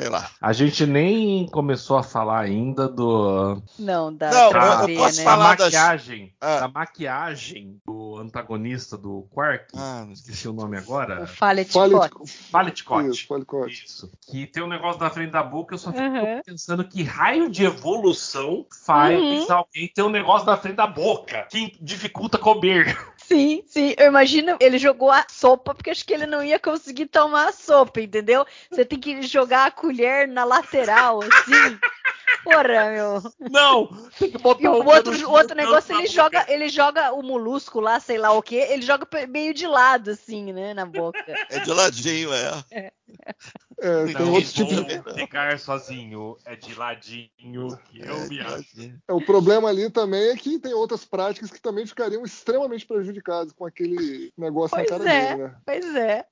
sei 0.00 0.08
lá. 0.08 0.30
A 0.40 0.52
gente 0.52 0.86
nem 0.86 1.46
começou 1.48 1.98
a 1.98 2.02
falar 2.02 2.40
ainda 2.40 2.88
do. 2.88 3.62
Não, 3.78 4.14
da, 4.14 4.30
não, 4.30 4.52
da, 4.52 4.84
eu 4.88 4.96
posso 4.96 5.18
né? 5.18 5.24
falar 5.24 5.56
da 5.56 5.64
maquiagem. 5.64 6.34
Das... 6.40 6.50
Ah. 6.50 6.60
Da 6.60 6.68
maquiagem 6.68 7.80
do 7.86 8.16
antagonista 8.16 8.96
do 8.96 9.28
Quark. 9.30 9.66
Ah, 9.76 10.06
esqueci 10.10 10.48
o 10.48 10.52
nome 10.52 10.78
agora. 10.78 11.24
O 11.24 11.26
Faletcott. 11.26 12.32
Faletcott. 12.50 13.08
Isso, 13.10 13.84
Isso. 13.84 14.12
Que 14.30 14.46
tem 14.46 14.62
um 14.62 14.68
negócio 14.68 15.00
na 15.00 15.10
frente 15.10 15.32
da 15.32 15.42
boca, 15.42 15.74
eu 15.74 15.78
só 15.78 15.92
fico 15.92 16.02
uhum. 16.02 16.40
pensando 16.44 16.84
que 16.84 17.02
raio 17.02 17.50
de 17.50 17.64
evolução 17.64 18.66
faz 18.84 19.20
uhum. 19.20 19.52
alguém 19.52 19.88
ter 19.88 20.02
um 20.02 20.08
negócio 20.10 20.46
na 20.46 20.56
frente 20.56 20.76
da 20.76 20.86
boca 20.86 21.46
que 21.50 21.76
dificulta 21.80 22.38
comer. 22.38 22.96
Sim, 23.30 23.62
sim. 23.64 23.94
Eu 23.96 24.08
imagino 24.08 24.56
ele 24.60 24.76
jogou 24.76 25.08
a 25.10 25.24
sopa, 25.28 25.72
porque 25.72 25.90
acho 25.90 26.04
que 26.04 26.12
ele 26.12 26.26
não 26.26 26.42
ia 26.42 26.58
conseguir 26.58 27.06
tomar 27.06 27.48
a 27.48 27.52
sopa, 27.52 28.00
entendeu? 28.00 28.44
Você 28.68 28.84
tem 28.84 28.98
que 28.98 29.22
jogar 29.22 29.66
a 29.66 29.70
colher 29.70 30.26
na 30.26 30.44
lateral, 30.44 31.20
assim. 31.22 31.78
Porra, 32.42 32.90
meu. 32.90 33.22
Não, 33.50 33.86
tem 34.18 34.30
que 34.30 34.38
botar 34.38 34.62
E 34.62 34.66
o 34.66 34.84
outro, 34.84 35.28
o 35.28 35.30
outro 35.30 35.54
negócio, 35.54 35.94
ele 35.94 36.08
da 36.08 36.12
joga, 36.12 36.40
boca. 36.40 36.52
ele 36.52 36.68
joga 36.68 37.12
o 37.12 37.22
molusco 37.22 37.78
lá, 37.80 38.00
sei 38.00 38.18
lá 38.18 38.32
o 38.32 38.42
que, 38.42 38.56
ele 38.56 38.82
joga 38.82 39.06
meio 39.28 39.54
de 39.54 39.66
lado, 39.66 40.10
assim, 40.10 40.52
né, 40.52 40.74
na 40.74 40.86
boca. 40.86 41.22
É 41.50 41.60
de 41.60 41.70
ladinho, 41.70 42.32
é. 42.32 42.64
É, 42.70 42.92
tem 43.80 44.14
Não, 44.14 44.32
outros 44.32 44.52
bom. 44.54 44.66
tipos 44.66 44.86
de... 44.86 45.14
ficar 45.14 45.58
sozinho 45.58 46.36
é 46.44 46.56
de 46.56 46.74
ladinho 46.74 47.78
que 47.84 48.00
eu 48.00 48.16
É 48.16 48.28
me 48.28 48.40
acho. 48.40 48.80
É, 49.08 49.12
o 49.12 49.20
problema 49.24 49.68
ali 49.68 49.90
também 49.90 50.30
é 50.30 50.36
que 50.36 50.58
tem 50.58 50.74
outras 50.74 51.04
práticas 51.04 51.50
que 51.50 51.60
também 51.60 51.86
ficariam 51.86 52.24
extremamente 52.24 52.86
prejudicadas 52.86 53.52
com 53.52 53.64
aquele 53.64 54.32
negócio 54.36 54.76
Pois 54.76 54.90
na 54.90 54.98
cara 54.98 55.10
é. 55.10 55.28
dele, 55.36 55.42
né? 55.42 55.56
Pois 55.64 55.94
é. 55.96 56.26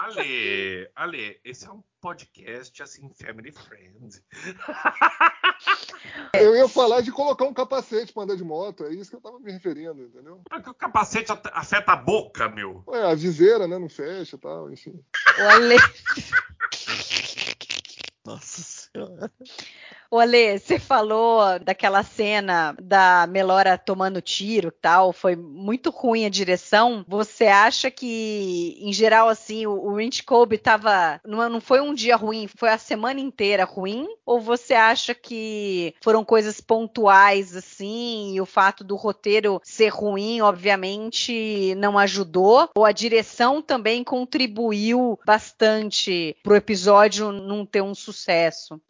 Ale, 0.00 0.90
Ale, 0.96 1.40
esse 1.44 1.66
é 1.66 1.70
um 1.70 1.82
podcast 2.00 2.82
assim, 2.82 3.08
family 3.14 3.52
friend. 3.52 4.20
Eu 6.34 6.56
ia 6.56 6.66
falar 6.66 7.02
de 7.02 7.12
colocar 7.12 7.44
um 7.44 7.54
capacete 7.54 8.12
pra 8.12 8.24
andar 8.24 8.36
de 8.36 8.42
moto, 8.42 8.84
é 8.84 8.92
isso 8.92 9.10
que 9.10 9.16
eu 9.16 9.20
tava 9.20 9.38
me 9.38 9.52
referindo, 9.52 10.02
entendeu? 10.02 10.42
Porque 10.48 10.70
o 10.70 10.74
capacete 10.74 11.30
afeta 11.52 11.92
a 11.92 11.96
boca, 11.96 12.48
meu. 12.48 12.82
É, 12.88 13.12
a 13.12 13.14
viseira, 13.14 13.68
né, 13.68 13.78
não 13.78 13.88
fecha 13.88 14.34
e 14.34 14.38
tal, 14.40 14.72
enfim. 14.72 15.00
O 15.38 15.48
Ale, 15.48 15.76
Nossa 18.24 18.62
senhora. 18.62 19.30
o 20.08 20.18
Ale, 20.18 20.58
você 20.58 20.78
falou 20.78 21.58
daquela 21.58 22.04
cena 22.04 22.76
da 22.80 23.26
Melora 23.28 23.76
tomando 23.76 24.20
tiro 24.20 24.68
e 24.68 24.80
tal, 24.80 25.12
foi 25.12 25.34
muito 25.34 25.90
ruim 25.90 26.24
a 26.24 26.28
direção. 26.28 27.04
Você 27.08 27.46
acha 27.46 27.90
que, 27.90 28.76
em 28.80 28.92
geral, 28.92 29.28
assim, 29.28 29.66
o, 29.66 29.72
o 29.72 29.96
Rich 29.96 30.22
Kobe 30.22 30.56
tava. 30.56 31.20
Não, 31.26 31.48
não 31.48 31.60
foi 31.60 31.80
um 31.80 31.92
dia 31.92 32.14
ruim, 32.14 32.46
foi 32.46 32.70
a 32.70 32.78
semana 32.78 33.18
inteira 33.18 33.64
ruim? 33.64 34.06
Ou 34.24 34.40
você 34.40 34.74
acha 34.74 35.14
que 35.14 35.94
foram 36.00 36.24
coisas 36.24 36.60
pontuais, 36.60 37.56
assim, 37.56 38.34
e 38.34 38.40
o 38.40 38.46
fato 38.46 38.84
do 38.84 38.94
roteiro 38.94 39.60
ser 39.64 39.88
ruim, 39.88 40.40
obviamente, 40.42 41.74
não 41.76 41.98
ajudou? 41.98 42.70
Ou 42.76 42.84
a 42.84 42.92
direção 42.92 43.60
também 43.60 44.04
contribuiu 44.04 45.18
bastante 45.26 46.36
pro 46.42 46.54
episódio 46.54 47.32
não 47.32 47.66
ter 47.66 47.82
um 47.82 47.94
sucesso? 47.94 48.11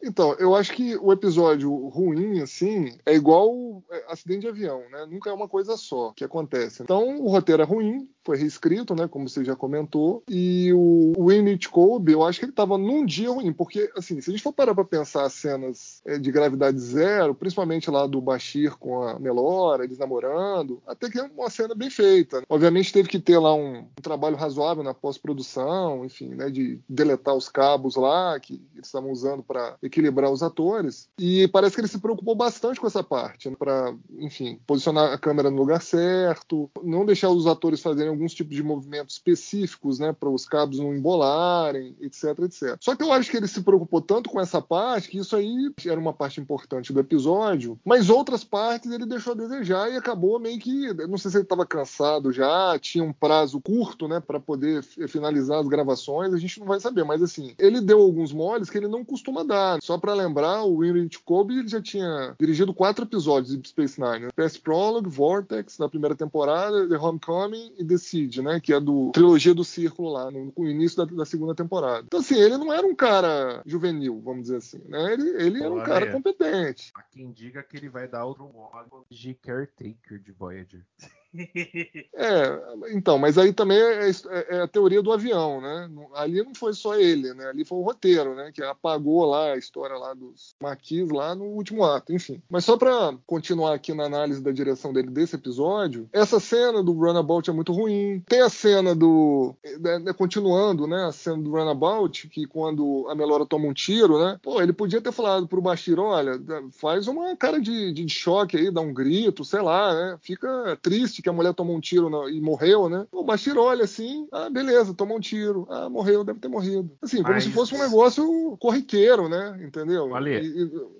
Então, 0.01 0.33
eu 0.39 0.55
acho 0.55 0.73
que 0.73 0.95
o 0.97 1.11
episódio 1.11 1.71
ruim, 1.87 2.41
assim, 2.41 2.97
é 3.05 3.13
igual 3.13 3.83
é, 3.91 4.05
acidente 4.09 4.41
de 4.41 4.47
avião, 4.47 4.81
né? 4.91 5.05
Nunca 5.09 5.29
é 5.29 5.33
uma 5.33 5.47
coisa 5.47 5.77
só 5.77 6.11
que 6.15 6.23
acontece. 6.23 6.83
Então, 6.83 7.19
o 7.19 7.29
roteiro 7.29 7.61
é 7.61 7.65
ruim, 7.65 8.07
foi 8.23 8.37
reescrito, 8.37 8.95
né? 8.95 9.07
Como 9.07 9.27
você 9.27 9.43
já 9.43 9.55
comentou. 9.55 10.23
E 10.27 10.71
o, 10.73 11.13
o 11.17 11.27
Winnie 11.27 11.59
Kobe, 11.67 12.11
eu 12.11 12.23
acho 12.23 12.39
que 12.39 12.45
ele 12.45 12.51
tava 12.51 12.77
num 12.77 13.05
dia 13.05 13.29
ruim, 13.29 13.51
porque, 13.53 13.91
assim, 13.95 14.19
se 14.21 14.29
a 14.29 14.33
gente 14.33 14.43
for 14.43 14.53
parar 14.53 14.73
pra 14.73 14.85
pensar 14.85 15.25
as 15.25 15.33
cenas 15.33 16.01
é, 16.05 16.17
de 16.17 16.31
gravidade 16.31 16.79
zero, 16.79 17.35
principalmente 17.35 17.89
lá 17.89 18.07
do 18.07 18.21
Bashir 18.21 18.77
com 18.77 19.03
a 19.03 19.19
Melora, 19.19 19.83
eles 19.83 19.97
namorando, 19.97 20.81
até 20.87 21.09
que 21.09 21.19
é 21.19 21.23
uma 21.23 21.49
cena 21.49 21.75
bem 21.75 21.89
feita. 21.89 22.43
Obviamente 22.49 22.93
teve 22.93 23.09
que 23.09 23.19
ter 23.19 23.37
lá 23.37 23.53
um, 23.53 23.79
um 23.79 24.01
trabalho 24.01 24.35
razoável 24.35 24.83
na 24.83 24.93
pós-produção, 24.93 26.05
enfim, 26.05 26.29
né? 26.29 26.49
De 26.49 26.79
deletar 26.87 27.35
os 27.35 27.49
cabos 27.49 27.95
lá 27.95 28.39
que 28.39 28.61
eles 28.73 28.87
estavam 28.87 29.11
usando 29.13 29.43
para 29.43 29.77
equilibrar 29.81 30.31
os 30.31 30.43
atores. 30.43 31.07
E 31.17 31.47
parece 31.47 31.75
que 31.75 31.81
ele 31.81 31.87
se 31.87 31.99
preocupou 31.99 32.35
bastante 32.35 32.79
com 32.79 32.87
essa 32.87 33.03
parte, 33.03 33.49
né, 33.49 33.55
para, 33.57 33.95
enfim, 34.19 34.59
posicionar 34.67 35.13
a 35.13 35.17
câmera 35.17 35.49
no 35.49 35.57
lugar 35.57 35.81
certo, 35.81 36.69
não 36.83 37.05
deixar 37.05 37.29
os 37.29 37.47
atores 37.47 37.81
fazerem 37.81 38.09
alguns 38.09 38.33
tipos 38.33 38.55
de 38.55 38.63
movimentos 38.63 39.15
específicos, 39.15 39.99
né, 39.99 40.11
para 40.11 40.29
os 40.29 40.45
cabos 40.45 40.79
não 40.79 40.93
embolarem, 40.93 41.95
etc, 42.01 42.39
etc. 42.39 42.77
Só 42.79 42.95
que 42.95 43.03
eu 43.03 43.11
acho 43.11 43.29
que 43.29 43.37
ele 43.37 43.47
se 43.47 43.61
preocupou 43.61 44.01
tanto 44.01 44.29
com 44.29 44.39
essa 44.39 44.61
parte 44.61 45.09
que 45.09 45.19
isso 45.19 45.35
aí 45.35 45.71
era 45.85 45.99
uma 45.99 46.13
parte 46.13 46.41
importante 46.41 46.91
do 46.91 46.99
episódio, 46.99 47.79
mas 47.85 48.09
outras 48.09 48.43
partes 48.43 48.91
ele 48.91 49.05
deixou 49.05 49.33
a 49.33 49.37
desejar 49.37 49.91
e 49.91 49.97
acabou 49.97 50.39
meio 50.39 50.59
que, 50.59 50.93
não 51.07 51.17
sei 51.17 51.31
se 51.31 51.37
ele 51.37 51.43
estava 51.43 51.65
cansado 51.65 52.31
já, 52.31 52.77
tinha 52.79 53.03
um 53.03 53.13
prazo 53.13 53.61
curto, 53.61 54.07
né, 54.07 54.19
para 54.19 54.39
poder 54.39 54.83
finalizar 54.83 55.59
as 55.59 55.67
gravações, 55.67 56.33
a 56.33 56.37
gente 56.37 56.59
não 56.59 56.67
vai 56.67 56.79
saber, 56.79 57.03
mas 57.03 57.21
assim, 57.21 57.53
ele 57.57 57.81
deu 57.81 58.01
alguns 58.01 58.31
moles 58.33 58.69
que 58.69 58.77
ele 58.77 58.87
não 58.87 59.02
costuma 59.05 59.43
dar. 59.43 59.81
Só 59.81 59.97
para 59.97 60.13
lembrar, 60.13 60.63
o 60.63 60.79
Winry 60.79 61.09
Kobe 61.23 61.57
ele 61.57 61.67
já 61.67 61.81
tinha 61.81 62.35
dirigido 62.39 62.73
quatro 62.73 63.05
episódios 63.05 63.59
de 63.59 63.67
Space 63.67 63.99
Nine, 63.99 64.25
né? 64.25 64.29
Past 64.35 64.61
Prologue, 64.61 65.09
Vortex 65.09 65.77
da 65.77 65.89
primeira 65.89 66.15
temporada, 66.15 66.87
The 66.87 66.97
Homecoming 66.97 67.73
e 67.77 67.85
The 67.85 67.97
Siege, 67.97 68.41
né, 68.41 68.59
que 68.59 68.73
é 68.73 68.79
do 68.79 69.11
trilogia 69.11 69.53
do 69.53 69.63
Círculo 69.63 70.11
lá 70.11 70.31
no, 70.31 70.53
no 70.57 70.69
início 70.69 70.97
da, 70.97 71.13
da 71.13 71.25
segunda 71.25 71.55
temporada. 71.55 72.03
Então 72.05 72.19
assim, 72.19 72.35
ele 72.35 72.57
não 72.57 72.71
era 72.73 72.85
um 72.85 72.95
cara 72.95 73.61
juvenil, 73.65 74.21
vamos 74.23 74.43
dizer 74.43 74.57
assim, 74.57 74.81
né? 74.87 75.13
Ele, 75.13 75.29
ele 75.43 75.63
era 75.63 75.73
um 75.73 75.83
cara 75.83 76.11
competente. 76.11 76.91
Há 76.95 77.03
quem 77.03 77.31
diga 77.31 77.63
que 77.63 77.77
ele 77.77 77.89
vai 77.89 78.07
dar 78.07 78.25
outro 78.25 78.49
órgão 78.55 79.03
de 79.09 79.33
caretaker 79.35 80.19
de 80.19 80.31
Voyager. 80.31 80.85
É, 82.15 82.93
então, 82.95 83.17
mas 83.17 83.37
aí 83.37 83.51
também 83.51 83.77
é, 83.77 84.09
é- 84.09 84.57
é 84.57 84.61
a 84.61 84.67
teoria 84.67 85.01
do 85.01 85.11
avião, 85.11 85.59
né? 85.59 85.89
Ali 86.13 86.43
não 86.43 86.53
foi 86.53 86.73
só 86.73 86.95
ele, 86.95 87.33
né? 87.33 87.47
Ali 87.49 87.65
foi 87.65 87.77
o 87.77 87.81
roteiro, 87.81 88.35
né? 88.35 88.51
Que 88.53 88.61
apagou 88.63 89.25
lá 89.25 89.53
a 89.53 89.57
história 89.57 89.97
lá 89.97 90.13
dos 90.13 90.55
maquis 90.61 91.09
lá 91.09 91.33
no 91.35 91.45
último 91.45 91.83
ato, 91.83 92.13
enfim. 92.13 92.41
Mas 92.49 92.65
só 92.65 92.77
pra 92.77 93.15
continuar 93.25 93.73
aqui 93.73 93.93
na 93.93 94.05
análise 94.05 94.41
da 94.41 94.51
direção 94.51 94.93
dele 94.93 95.09
desse 95.09 95.35
episódio, 95.35 96.07
essa 96.13 96.39
cena 96.39 96.83
do 96.83 96.93
Runabout 96.93 97.49
é 97.49 97.53
muito 97.53 97.73
ruim. 97.73 98.21
Tem 98.27 98.41
a 98.41 98.49
cena 98.49 98.95
do. 98.95 99.55
né, 99.79 99.99
né, 99.99 100.13
continuando, 100.13 100.87
né? 100.87 101.05
A 101.05 101.11
cena 101.11 101.37
do 101.41 101.51
Runabout, 101.51 102.27
que 102.29 102.45
quando 102.45 103.07
a 103.09 103.15
Melora 103.15 103.45
toma 103.45 103.67
um 103.67 103.73
tiro, 103.73 104.19
né? 104.19 104.39
Pô, 104.41 104.61
ele 104.61 104.73
podia 104.73 105.01
ter 105.01 105.11
falado 105.11 105.47
pro 105.47 105.61
Bashir, 105.61 105.99
olha, 105.99 106.39
faz 106.71 107.07
uma 107.07 107.35
cara 107.35 107.59
de, 107.59 107.91
de 107.91 108.07
choque 108.09 108.55
aí, 108.57 108.71
dá 108.71 108.81
um 108.81 108.93
grito, 108.93 109.43
sei 109.43 109.61
lá, 109.61 109.93
né? 109.93 110.17
Fica 110.21 110.77
triste 110.81 111.22
que 111.23 111.29
a 111.29 111.33
mulher 111.33 111.53
tomou 111.53 111.75
um 111.75 111.79
tiro 111.79 112.09
na- 112.09 112.29
e 112.29 112.39
morreu, 112.41 112.89
né? 112.89 113.07
O 113.11 113.23
Bashir 113.23 113.57
olha 113.57 113.85
assim, 113.85 114.27
ah, 114.31 114.49
beleza, 114.49 114.93
tomou 114.93 115.17
um 115.17 115.21
tiro. 115.21 115.65
Ah, 115.69 115.89
morreu, 115.89 116.23
deve 116.23 116.39
ter 116.39 116.47
morrido. 116.49 116.91
Assim, 117.01 117.21
como 117.23 117.33
Mas- 117.33 117.45
se 117.45 117.51
fosse 117.51 117.73
um 117.73 117.79
negócio 117.79 118.57
corriqueiro, 118.59 119.29
né? 119.29 119.59
Entendeu? 119.65 120.09
Olha, 120.09 120.39
E- 120.41 120.45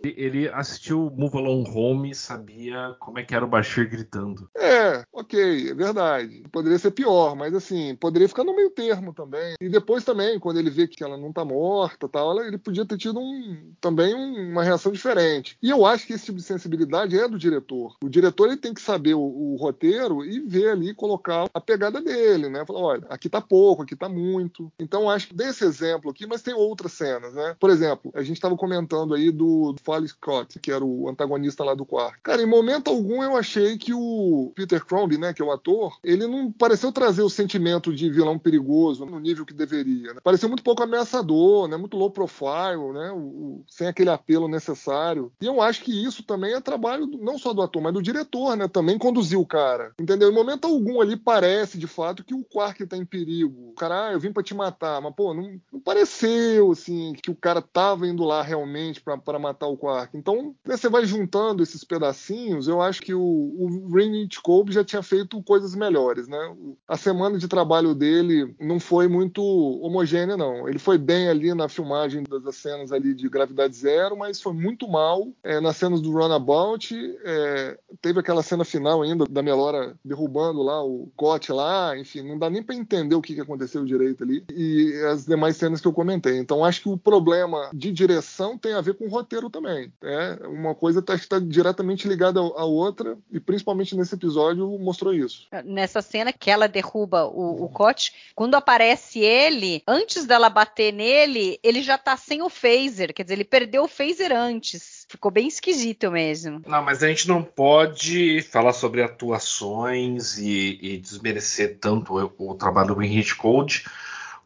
e- 0.05 0.13
Ele 0.23 0.47
assistiu 0.49 1.11
Move 1.15 1.37
Along 1.37 1.63
Home 1.75 2.11
e 2.11 2.15
sabia 2.15 2.95
como 2.99 3.19
é 3.19 3.23
que 3.23 3.35
era 3.35 3.43
o 3.43 3.47
Bashir 3.47 3.89
gritando. 3.89 4.49
É, 4.55 5.03
ok, 5.11 5.69
é 5.71 5.73
verdade. 5.73 6.43
Poderia 6.51 6.77
ser 6.79 6.91
pior, 6.91 7.35
mas 7.35 7.53
assim, 7.53 7.95
poderia 7.95 8.27
ficar 8.29 8.43
no 8.43 8.55
meio 8.55 8.69
termo 8.69 9.13
também. 9.13 9.55
E 9.59 9.67
depois 9.69 10.03
também, 10.03 10.39
quando 10.39 10.59
ele 10.59 10.69
vê 10.69 10.87
que 10.87 11.03
ela 11.03 11.17
não 11.17 11.33
tá 11.33 11.43
morta 11.43 12.07
tal, 12.07 12.39
ele 12.41 12.57
podia 12.57 12.85
ter 12.85 12.97
tido 12.97 13.19
um, 13.19 13.73
também 13.81 14.13
um- 14.15 14.51
uma 14.51 14.63
reação 14.63 14.91
diferente. 14.91 15.57
E 15.61 15.69
eu 15.69 15.85
acho 15.85 16.05
que 16.07 16.13
esse 16.13 16.25
tipo 16.25 16.37
de 16.37 16.43
sensibilidade 16.43 17.17
é 17.17 17.27
do 17.27 17.37
diretor. 17.39 17.95
O 18.03 18.09
diretor 18.09 18.47
ele 18.47 18.57
tem 18.57 18.73
que 18.73 18.81
saber 18.81 19.13
o, 19.15 19.21
o 19.21 19.55
roteiro 19.57 20.12
e 20.25 20.39
ver 20.41 20.69
ali, 20.69 20.93
colocar 20.93 21.47
a 21.53 21.61
pegada 21.61 22.01
dele, 22.01 22.49
né? 22.49 22.65
Falar, 22.65 22.79
olha, 22.81 23.05
aqui 23.09 23.29
tá 23.29 23.39
pouco, 23.39 23.83
aqui 23.83 23.95
tá 23.95 24.09
muito. 24.09 24.71
Então 24.77 25.09
acho 25.09 25.27
que 25.29 25.33
desse 25.35 25.63
exemplo 25.63 26.11
aqui, 26.11 26.25
mas 26.27 26.41
tem 26.41 26.53
outras 26.53 26.91
cenas, 26.93 27.33
né? 27.33 27.55
Por 27.59 27.69
exemplo, 27.69 28.11
a 28.13 28.21
gente 28.23 28.41
tava 28.41 28.57
comentando 28.57 29.13
aí 29.13 29.31
do 29.31 29.75
Fally 29.83 30.07
Scott, 30.07 30.59
que 30.59 30.71
era 30.71 30.83
o 30.83 31.07
antagonista 31.09 31.63
lá 31.63 31.73
do 31.73 31.85
quarto. 31.85 32.19
Cara, 32.23 32.41
em 32.41 32.45
momento 32.45 32.89
algum 32.89 33.23
eu 33.23 33.37
achei 33.37 33.77
que 33.77 33.93
o 33.93 34.51
Peter 34.55 34.83
Crombie, 34.85 35.17
né, 35.17 35.33
que 35.33 35.41
é 35.41 35.45
o 35.45 35.51
ator, 35.51 35.97
ele 36.03 36.27
não 36.27 36.51
pareceu 36.51 36.91
trazer 36.91 37.21
o 37.21 37.29
sentimento 37.29 37.93
de 37.93 38.09
vilão 38.09 38.37
perigoso 38.37 39.05
no 39.05 39.19
nível 39.19 39.45
que 39.45 39.53
deveria. 39.53 40.13
Né? 40.13 40.19
Pareceu 40.23 40.49
muito 40.49 40.63
pouco 40.63 40.83
ameaçador, 40.83 41.67
né? 41.67 41.77
Muito 41.77 41.95
low 41.97 42.09
profile, 42.11 42.91
né? 42.93 43.11
O, 43.11 43.17
o- 43.17 43.63
sem 43.67 43.87
aquele 43.87 44.09
apelo 44.09 44.47
necessário. 44.47 45.31
E 45.41 45.45
eu 45.45 45.61
acho 45.61 45.83
que 45.83 45.91
isso 46.05 46.23
também 46.23 46.53
é 46.53 46.61
trabalho 46.61 47.05
do- 47.05 47.17
não 47.17 47.37
só 47.37 47.53
do 47.53 47.61
ator, 47.61 47.81
mas 47.81 47.93
do 47.93 48.01
diretor, 48.01 48.55
né? 48.55 48.67
Também 48.67 48.97
conduzir 48.97 49.39
o 49.39 49.45
cara. 49.45 49.91
Entendeu? 50.03 50.29
Em 50.29 50.33
momento 50.33 50.67
algum 50.67 50.99
ali 50.99 51.15
parece, 51.15 51.77
de 51.77 51.87
fato, 51.87 52.25
que 52.25 52.33
o 52.33 52.43
Quark 52.43 52.85
tá 52.85 52.97
em 52.97 53.05
perigo. 53.05 53.69
O 53.69 53.73
cara, 53.73 54.07
ah, 54.09 54.11
eu 54.11 54.19
vim 54.19 54.33
pra 54.33 54.43
te 54.43 54.53
matar. 54.53 55.01
Mas, 55.01 55.15
pô, 55.15 55.33
não, 55.33 55.59
não 55.71 55.79
pareceu, 55.79 56.71
assim, 56.71 57.13
que 57.13 57.31
o 57.31 57.35
cara 57.35 57.61
tava 57.61 58.05
indo 58.05 58.23
lá 58.23 58.41
realmente 58.41 59.01
pra 59.01 59.39
matar 59.39 59.67
o 59.67 59.77
Quark. 59.77 60.17
Então, 60.17 60.53
né, 60.65 60.75
você 60.75 60.89
vai 60.89 61.05
juntando 61.05 61.63
esses 61.63 61.85
pedacinhos, 61.85 62.67
eu 62.67 62.81
acho 62.81 63.01
que 63.01 63.13
o, 63.13 63.21
o 63.21 63.95
Rini 63.95 64.27
Kobe 64.43 64.73
já 64.73 64.83
tinha 64.83 65.01
feito 65.01 65.41
coisas 65.43 65.73
melhores, 65.73 66.27
né? 66.27 66.55
A 66.85 66.97
semana 66.97 67.37
de 67.37 67.47
trabalho 67.47 67.95
dele 67.95 68.53
não 68.59 68.79
foi 68.79 69.07
muito 69.07 69.41
homogênea, 69.81 70.35
não. 70.35 70.67
Ele 70.67 70.79
foi 70.79 70.97
bem 70.97 71.29
ali 71.29 71.53
na 71.53 71.69
filmagem 71.69 72.23
das 72.43 72.57
cenas 72.57 72.91
ali 72.91 73.13
de 73.13 73.29
gravidade 73.29 73.75
zero, 73.75 74.17
mas 74.17 74.41
foi 74.41 74.53
muito 74.53 74.87
mal 74.87 75.31
é, 75.41 75.61
nas 75.61 75.77
cenas 75.77 76.01
do 76.01 76.11
Runabout. 76.11 76.93
É, 77.23 77.79
teve 78.01 78.19
aquela 78.19 78.43
cena 78.43 78.65
final 78.65 79.01
ainda 79.01 79.25
da 79.25 79.41
Melora 79.41 79.92
derrubando 80.03 80.61
lá 80.61 80.83
o 80.83 81.11
Cote 81.15 81.51
lá, 81.51 81.97
enfim, 81.97 82.21
não 82.21 82.37
dá 82.37 82.49
nem 82.49 82.63
para 82.63 82.75
entender 82.75 83.15
o 83.15 83.21
que, 83.21 83.35
que 83.35 83.41
aconteceu 83.41 83.85
direito 83.85 84.23
ali. 84.23 84.43
E 84.53 84.93
as 85.11 85.25
demais 85.25 85.57
cenas 85.57 85.81
que 85.81 85.87
eu 85.87 85.93
comentei. 85.93 86.37
Então 86.37 86.63
acho 86.63 86.81
que 86.81 86.89
o 86.89 86.97
problema 86.97 87.69
de 87.73 87.91
direção 87.91 88.57
tem 88.57 88.73
a 88.73 88.81
ver 88.81 88.95
com 88.95 89.05
o 89.05 89.09
roteiro 89.09 89.49
também. 89.49 89.91
É, 90.03 90.47
uma 90.47 90.75
coisa 90.75 90.99
está 90.99 91.17
tá 91.17 91.39
diretamente 91.39 92.07
ligada 92.07 92.39
à 92.39 92.65
outra, 92.65 93.17
e 93.31 93.39
principalmente 93.39 93.95
nesse 93.95 94.15
episódio, 94.15 94.67
mostrou 94.79 95.13
isso. 95.13 95.47
Nessa 95.65 96.01
cena 96.01 96.31
que 96.31 96.49
ela 96.49 96.67
derruba 96.67 97.25
o, 97.25 97.65
o 97.65 97.69
Koch, 97.69 98.11
quando 98.35 98.55
aparece 98.55 99.19
ele, 99.19 99.83
antes 99.87 100.25
dela 100.25 100.49
bater 100.49 100.93
nele, 100.93 101.59
ele 101.63 101.81
já 101.81 101.97
tá 101.97 102.17
sem 102.17 102.41
o 102.41 102.49
phaser. 102.49 103.13
Quer 103.13 103.23
dizer, 103.23 103.35
ele 103.35 103.43
perdeu 103.43 103.83
o 103.83 103.87
phaser 103.87 104.31
antes. 104.31 105.02
Ficou 105.13 105.29
bem 105.29 105.47
esquisito 105.47 106.09
mesmo. 106.09 106.59
Não, 106.65 106.81
mas 106.81 107.03
a 107.03 107.07
gente 107.07 107.27
não 107.27 107.43
pode 107.43 108.41
falar 108.41 108.73
sobre 108.73 109.03
atuações 109.03 110.39
e, 110.39 110.79
e 110.81 110.97
desmerecer 110.97 111.77
tanto 111.79 112.17
o, 112.17 112.51
o 112.51 112.55
trabalho 112.55 112.95
do 112.95 113.03
Henry 113.03 113.35
Code 113.35 113.85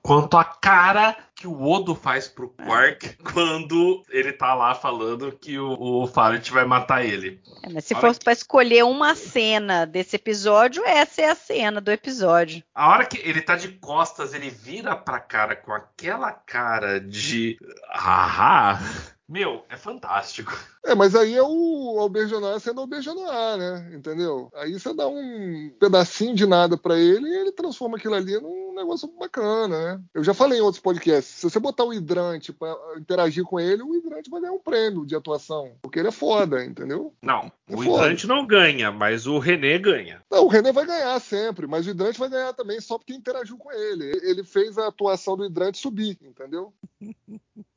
quanto 0.01 0.36
a 0.36 0.43
cara 0.43 1.15
que 1.34 1.47
o 1.47 1.63
Odo 1.63 1.95
faz 1.95 2.27
pro 2.27 2.49
Quark 2.49 3.15
quando 3.32 4.03
ele 4.10 4.34
tá 4.34 4.53
lá 4.53 4.75
falando 4.75 5.32
que 5.32 5.58
o, 5.58 6.03
o 6.03 6.06
Faret 6.06 6.51
vai 6.51 6.65
matar 6.65 7.06
ele. 7.06 7.39
É, 7.63 7.69
mas 7.69 7.86
se 7.86 7.95
fosse 7.95 8.19
que... 8.19 8.25
para 8.25 8.34
escolher 8.34 8.84
uma 8.84 9.15
cena 9.15 9.86
desse 9.86 10.17
episódio, 10.17 10.84
essa 10.86 11.21
é 11.21 11.30
a 11.30 11.36
cena 11.36 11.80
do 11.80 11.89
episódio. 11.89 12.62
A 12.75 12.89
hora 12.89 13.06
que 13.06 13.17
ele 13.17 13.41
tá 13.41 13.56
de 13.56 13.69
costas, 13.69 14.34
ele 14.34 14.49
vira 14.49 14.97
pra 14.97 15.17
cara 15.21 15.56
com 15.56 15.71
aquela 15.71 16.34
cara 16.34 16.99
de. 16.99 17.57
Haha! 17.89 18.82
Meu, 19.28 19.65
é 19.69 19.75
fantástico. 19.75 20.51
É, 20.88 20.95
mas 20.95 21.15
aí 21.15 21.36
é 21.36 21.43
o 21.43 21.99
Alberjonar 21.99 22.57
sendo 22.61 22.80
Alberjonar, 22.80 23.57
né? 23.57 23.91
Entendeu? 23.93 24.49
Aí 24.55 24.71
você 24.71 24.93
dá 24.93 25.05
um 25.05 25.69
pedacinho 25.78 26.34
de 26.34 26.45
nada 26.45 26.78
para 26.78 26.97
ele 26.97 27.28
e 27.28 27.36
ele 27.36 27.51
transforma 27.51 27.97
aquilo 27.97 28.15
ali 28.15 28.39
num 28.39 28.73
negócio 28.73 29.05
bacana, 29.19 29.95
né? 29.95 30.01
Eu 30.13 30.23
já 30.23 30.34
falei 30.34 30.59
em 30.59 30.61
outros 30.61 30.82
podcasts, 30.82 31.36
se 31.36 31.43
você 31.43 31.59
botar 31.59 31.84
o 31.84 31.93
hidrante 31.93 32.53
para 32.53 32.73
interagir 32.97 33.43
com 33.43 33.59
ele, 33.59 33.84
o 33.84 33.97
hidrante 33.97 34.30
vai 34.30 34.39
ganhar 34.39 34.53
um 34.53 34.59
prêmio 34.59 35.05
de 35.05 35.13
atuação, 35.13 35.75
porque 35.82 35.99
ele 35.99 36.07
é 36.07 36.11
foda, 36.11 36.63
entendeu? 36.63 37.13
Não, 37.21 37.51
é 37.67 37.75
o 37.75 37.82
foda. 37.82 38.03
hidrante 38.03 38.25
não 38.25 38.47
ganha, 38.47 38.89
mas 38.89 39.28
o 39.28 39.39
René 39.39 39.78
ganha. 39.78 40.23
Não, 40.32 40.45
o 40.45 40.47
René 40.47 40.71
vai 40.71 40.86
ganhar 40.86 41.19
sempre, 41.19 41.67
mas 41.67 41.86
o 41.86 41.89
hidrante 41.89 42.17
vai 42.17 42.30
ganhar 42.30 42.53
também 42.53 42.80
só 42.80 42.97
porque 42.97 43.13
interagiu 43.13 43.57
com 43.57 43.73
ele. 43.73 44.05
Ele 44.23 44.45
fez 44.45 44.78
a 44.78 44.88
atuação 44.88 45.36
do 45.36 45.43
hidrante 45.43 45.80
subir, 45.80 46.17
entendeu? 46.21 46.71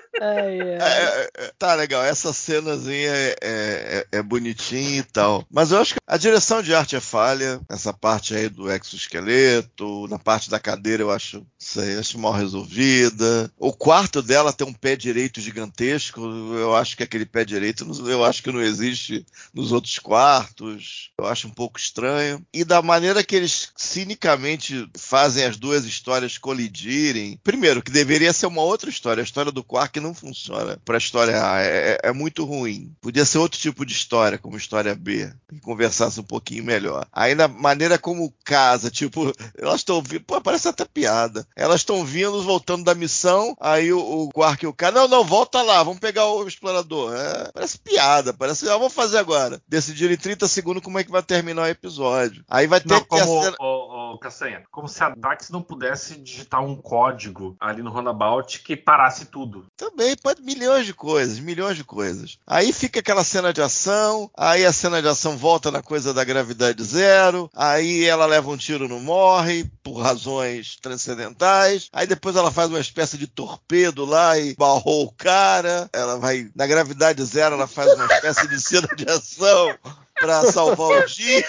É, 0.23 0.77
é, 0.79 1.29
é, 1.45 1.53
tá 1.57 1.73
legal, 1.73 2.03
essa 2.03 2.31
cenazinha 2.31 3.09
é, 3.09 3.35
é, 3.41 4.07
é, 4.11 4.21
bonitinha 4.21 4.99
e 4.99 5.03
tal. 5.03 5.43
Mas 5.49 5.71
eu 5.71 5.79
acho 5.79 5.95
que 5.95 5.99
a 6.05 6.15
direção 6.15 6.61
de 6.61 6.75
arte 6.75 6.95
é 6.95 6.99
falha. 6.99 7.59
Essa 7.67 7.91
parte 7.91 8.35
aí 8.35 8.47
do 8.47 8.71
exoesqueleto, 8.71 10.07
na 10.07 10.19
parte 10.19 10.47
da 10.49 10.59
cadeira 10.59 11.01
eu 11.01 11.09
acho, 11.09 11.43
sei, 11.57 11.97
acho 11.97 12.19
mal 12.19 12.33
resolvida. 12.33 13.51
O 13.57 13.73
quarto 13.73 14.21
dela 14.21 14.53
tem 14.53 14.67
um 14.67 14.73
pé 14.73 14.95
direito 14.95 15.41
gigantesco. 15.41 16.21
Eu 16.21 16.75
acho 16.75 16.95
que 16.95 17.03
aquele 17.03 17.25
pé 17.25 17.43
direito, 17.43 17.87
eu 18.07 18.23
acho 18.23 18.43
que 18.43 18.51
não 18.51 18.61
existe 18.61 19.25
nos 19.51 19.71
outros 19.71 19.97
quartos. 19.97 21.09
Eu 21.17 21.25
acho 21.25 21.47
um 21.47 21.51
pouco 21.51 21.79
estranho. 21.79 22.45
E 22.53 22.63
da 22.63 22.81
maneira 22.83 23.23
que 23.23 23.35
eles 23.35 23.69
cinicamente 23.75 24.87
fazem 24.95 25.45
as 25.45 25.57
duas 25.57 25.83
histórias 25.85 26.37
colidirem. 26.37 27.39
Primeiro, 27.43 27.81
que 27.81 27.91
deveria 27.91 28.31
ser 28.33 28.45
uma 28.45 28.61
outra 28.61 28.89
história. 28.89 29.21
A 29.21 29.23
história 29.23 29.51
do 29.51 29.63
Quark 29.63 29.99
não 29.99 30.10
funciona 30.13 30.79
para 30.83 30.95
a 30.95 30.97
história 30.97 31.43
A. 31.43 31.61
É, 31.61 31.65
é, 31.65 31.99
é, 32.03 32.11
muito 32.11 32.45
ruim. 32.45 32.93
Podia 33.01 33.25
ser 33.25 33.37
outro 33.37 33.59
tipo 33.59 33.85
de 33.85 33.93
história, 33.93 34.37
como 34.37 34.57
história 34.57 34.95
B, 34.95 35.31
que 35.49 35.59
conversasse 35.59 36.19
um 36.19 36.23
pouquinho 36.23 36.63
melhor. 36.63 37.05
Aí 37.11 37.35
na 37.35 37.47
maneira 37.47 37.97
como 37.97 38.33
casa, 38.43 38.89
tipo, 38.89 39.31
elas 39.57 39.81
estão 39.81 40.01
vindo, 40.01 40.23
pô, 40.23 40.39
parece 40.41 40.67
até 40.67 40.85
piada. 40.85 41.47
Elas 41.55 41.81
estão 41.81 42.05
vindo, 42.05 42.41
voltando 42.43 42.83
da 42.83 42.95
missão, 42.95 43.55
aí 43.59 43.91
o, 43.91 43.99
o 43.99 44.29
Quark 44.29 44.63
e 44.63 44.67
o 44.67 44.73
cara, 44.73 44.95
não, 44.95 45.07
não, 45.07 45.23
volta 45.23 45.61
lá, 45.61 45.83
vamos 45.83 45.99
pegar 45.99 46.25
o 46.25 46.47
explorador. 46.47 47.13
É, 47.15 47.51
parece 47.51 47.79
piada, 47.79 48.33
parece, 48.33 48.69
ah, 48.69 48.77
vamos 48.77 48.93
fazer 48.93 49.17
agora. 49.17 49.61
Decidir 49.67 50.11
em 50.11 50.17
30 50.17 50.47
segundos 50.47 50.83
como 50.83 50.99
é 50.99 51.03
que 51.03 51.11
vai 51.11 51.23
terminar 51.23 51.63
o 51.63 51.67
episódio. 51.67 52.43
Aí 52.49 52.67
vai 52.67 52.79
ter 52.79 52.89
não, 52.89 53.01
que 53.01 53.07
como, 53.07 53.43
cena... 53.43 53.55
o, 53.59 54.13
o, 54.13 54.19
Castanha, 54.19 54.63
como 54.71 54.87
se 54.87 55.03
a 55.03 55.09
Dax 55.09 55.49
não 55.49 55.61
pudesse 55.61 56.17
digitar 56.17 56.63
um 56.63 56.75
código 56.75 57.55
ali 57.59 57.81
no 57.81 57.91
Runabout 57.91 58.59
que 58.61 58.75
parasse 58.75 59.25
tudo. 59.25 59.65
Também, 59.77 60.00
pode 60.21 60.41
milhões 60.41 60.85
de 60.85 60.93
coisas, 60.93 61.39
milhões 61.39 61.77
de 61.77 61.83
coisas. 61.83 62.37
Aí 62.45 62.73
fica 62.73 62.99
aquela 62.99 63.23
cena 63.23 63.53
de 63.53 63.61
ação, 63.61 64.29
aí 64.35 64.65
a 64.65 64.73
cena 64.73 65.01
de 65.01 65.07
ação 65.07 65.37
volta 65.37 65.71
na 65.71 65.81
coisa 65.81 66.13
da 66.13 66.23
gravidade 66.23 66.83
zero, 66.83 67.49
aí 67.55 68.05
ela 68.05 68.25
leva 68.25 68.49
um 68.49 68.57
tiro 68.57 68.87
não 68.87 68.99
morre, 68.99 69.69
por 69.83 70.01
razões 70.01 70.77
transcendentais, 70.81 71.89
aí 71.91 72.07
depois 72.07 72.35
ela 72.35 72.51
faz 72.51 72.69
uma 72.69 72.79
espécie 72.79 73.17
de 73.17 73.27
torpedo 73.27 74.05
lá 74.05 74.37
e 74.37 74.55
barrou 74.55 75.05
o 75.05 75.11
cara, 75.11 75.89
ela 75.93 76.17
vai, 76.17 76.49
na 76.55 76.67
gravidade 76.67 77.23
zero, 77.23 77.55
ela 77.55 77.67
faz 77.67 77.93
uma 77.93 78.05
espécie 78.05 78.47
de 78.47 78.59
cena 78.61 78.87
de 78.95 79.09
ação 79.09 79.77
para 80.19 80.51
salvar 80.51 81.03
o 81.03 81.07
dia. 81.07 81.45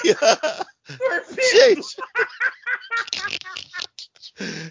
Gente! 1.52 1.96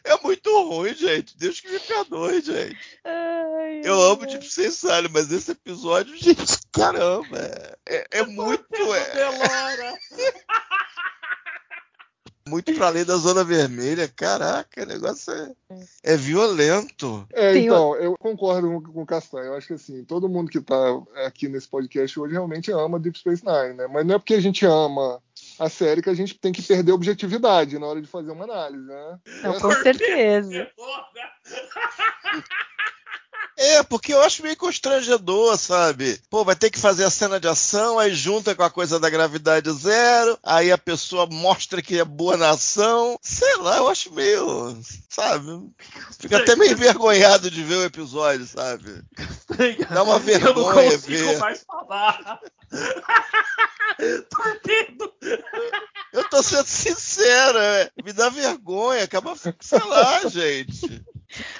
É 0.03 0.17
muito 0.23 0.49
ruim, 0.63 0.93
gente. 0.93 1.37
Deus 1.37 1.59
que 1.59 1.71
me 1.71 1.79
perdoe, 1.79 2.41
gente. 2.41 2.99
Ai, 3.03 3.81
eu 3.83 4.01
amo 4.01 4.25
de 4.25 4.37
vocês 4.37 4.75
sabem, 4.75 5.11
mas 5.11 5.31
esse 5.31 5.51
episódio, 5.51 6.15
gente, 6.17 6.59
caramba, 6.71 7.37
é, 7.87 8.07
é 8.11 8.23
muito. 8.25 8.93
É... 8.95 9.93
muito 12.47 12.73
para 12.73 12.87
além 12.87 13.05
da 13.05 13.15
zona 13.15 13.43
vermelha. 13.43 14.07
Caraca, 14.07 14.83
o 14.83 14.85
negócio 14.85 15.31
é, 15.31 15.53
é 16.03 16.17
violento. 16.17 17.25
É, 17.31 17.57
então, 17.57 17.95
eu 17.95 18.17
concordo 18.17 18.67
com, 18.67 18.93
com 18.93 19.01
o 19.03 19.05
Castanho. 19.05 19.45
Eu 19.45 19.55
acho 19.55 19.67
que 19.67 19.73
assim, 19.73 20.03
todo 20.03 20.27
mundo 20.27 20.51
que 20.51 20.59
tá 20.59 21.01
aqui 21.25 21.47
nesse 21.47 21.67
podcast 21.67 22.19
hoje 22.19 22.33
realmente 22.33 22.71
ama 22.71 22.99
Deep 22.99 23.17
Space 23.17 23.43
Nine, 23.45 23.75
né? 23.75 23.87
Mas 23.87 24.05
não 24.05 24.15
é 24.15 24.19
porque 24.19 24.33
a 24.33 24.41
gente 24.41 24.65
ama 24.65 25.21
a 25.59 25.69
série 25.69 26.01
que 26.01 26.09
a 26.09 26.13
gente 26.13 26.37
tem 26.37 26.51
que 26.51 26.61
perder 26.61 26.91
objetividade 26.91 27.77
na 27.77 27.85
hora 27.87 28.01
de 28.01 28.07
fazer 28.07 28.31
uma 28.31 28.43
análise, 28.43 28.85
né? 28.85 29.19
Não, 29.43 29.59
com 29.59 29.71
certeza. 29.71 30.69
É, 33.57 33.83
porque 33.83 34.13
eu 34.13 34.21
acho 34.21 34.41
meio 34.41 34.55
constrangedor, 34.57 35.57
sabe? 35.57 36.19
Pô, 36.29 36.43
vai 36.43 36.55
ter 36.55 36.69
que 36.69 36.79
fazer 36.79 37.03
a 37.03 37.09
cena 37.09 37.39
de 37.39 37.47
ação, 37.47 37.99
aí 37.99 38.13
junta 38.13 38.55
com 38.55 38.63
a 38.63 38.69
coisa 38.69 38.99
da 38.99 39.09
gravidade 39.09 39.71
zero, 39.71 40.37
aí 40.41 40.71
a 40.71 40.77
pessoa 40.77 41.27
mostra 41.27 41.81
que 41.81 41.99
é 41.99 42.05
boa 42.05 42.37
na 42.37 42.51
ação. 42.51 43.19
Sei 43.21 43.55
lá, 43.57 43.77
eu 43.77 43.87
acho 43.87 44.13
meio. 44.13 44.77
Sabe? 45.09 45.69
Fica 46.19 46.37
até 46.37 46.55
meio 46.55 46.71
envergonhado 46.71 47.51
de 47.51 47.63
ver 47.63 47.75
o 47.75 47.83
episódio, 47.83 48.47
sabe? 48.47 49.03
Dá 49.89 50.03
uma 50.03 50.19
vergonha 50.19 50.51
eu 50.51 50.55
não 50.55 50.73
consigo 50.73 51.07
ver. 51.07 51.37
mais 51.37 51.63
falar. 51.63 52.39
Torpedo! 54.29 55.13
Eu 56.13 56.27
tô 56.29 56.41
sendo 56.41 56.65
sincero, 56.65 57.57
é. 57.57 57.91
me 58.03 58.11
dá 58.13 58.29
vergonha, 58.29 59.03
acaba, 59.03 59.35
sei 59.59 59.79
lá, 59.79 60.27
gente. 60.27 61.03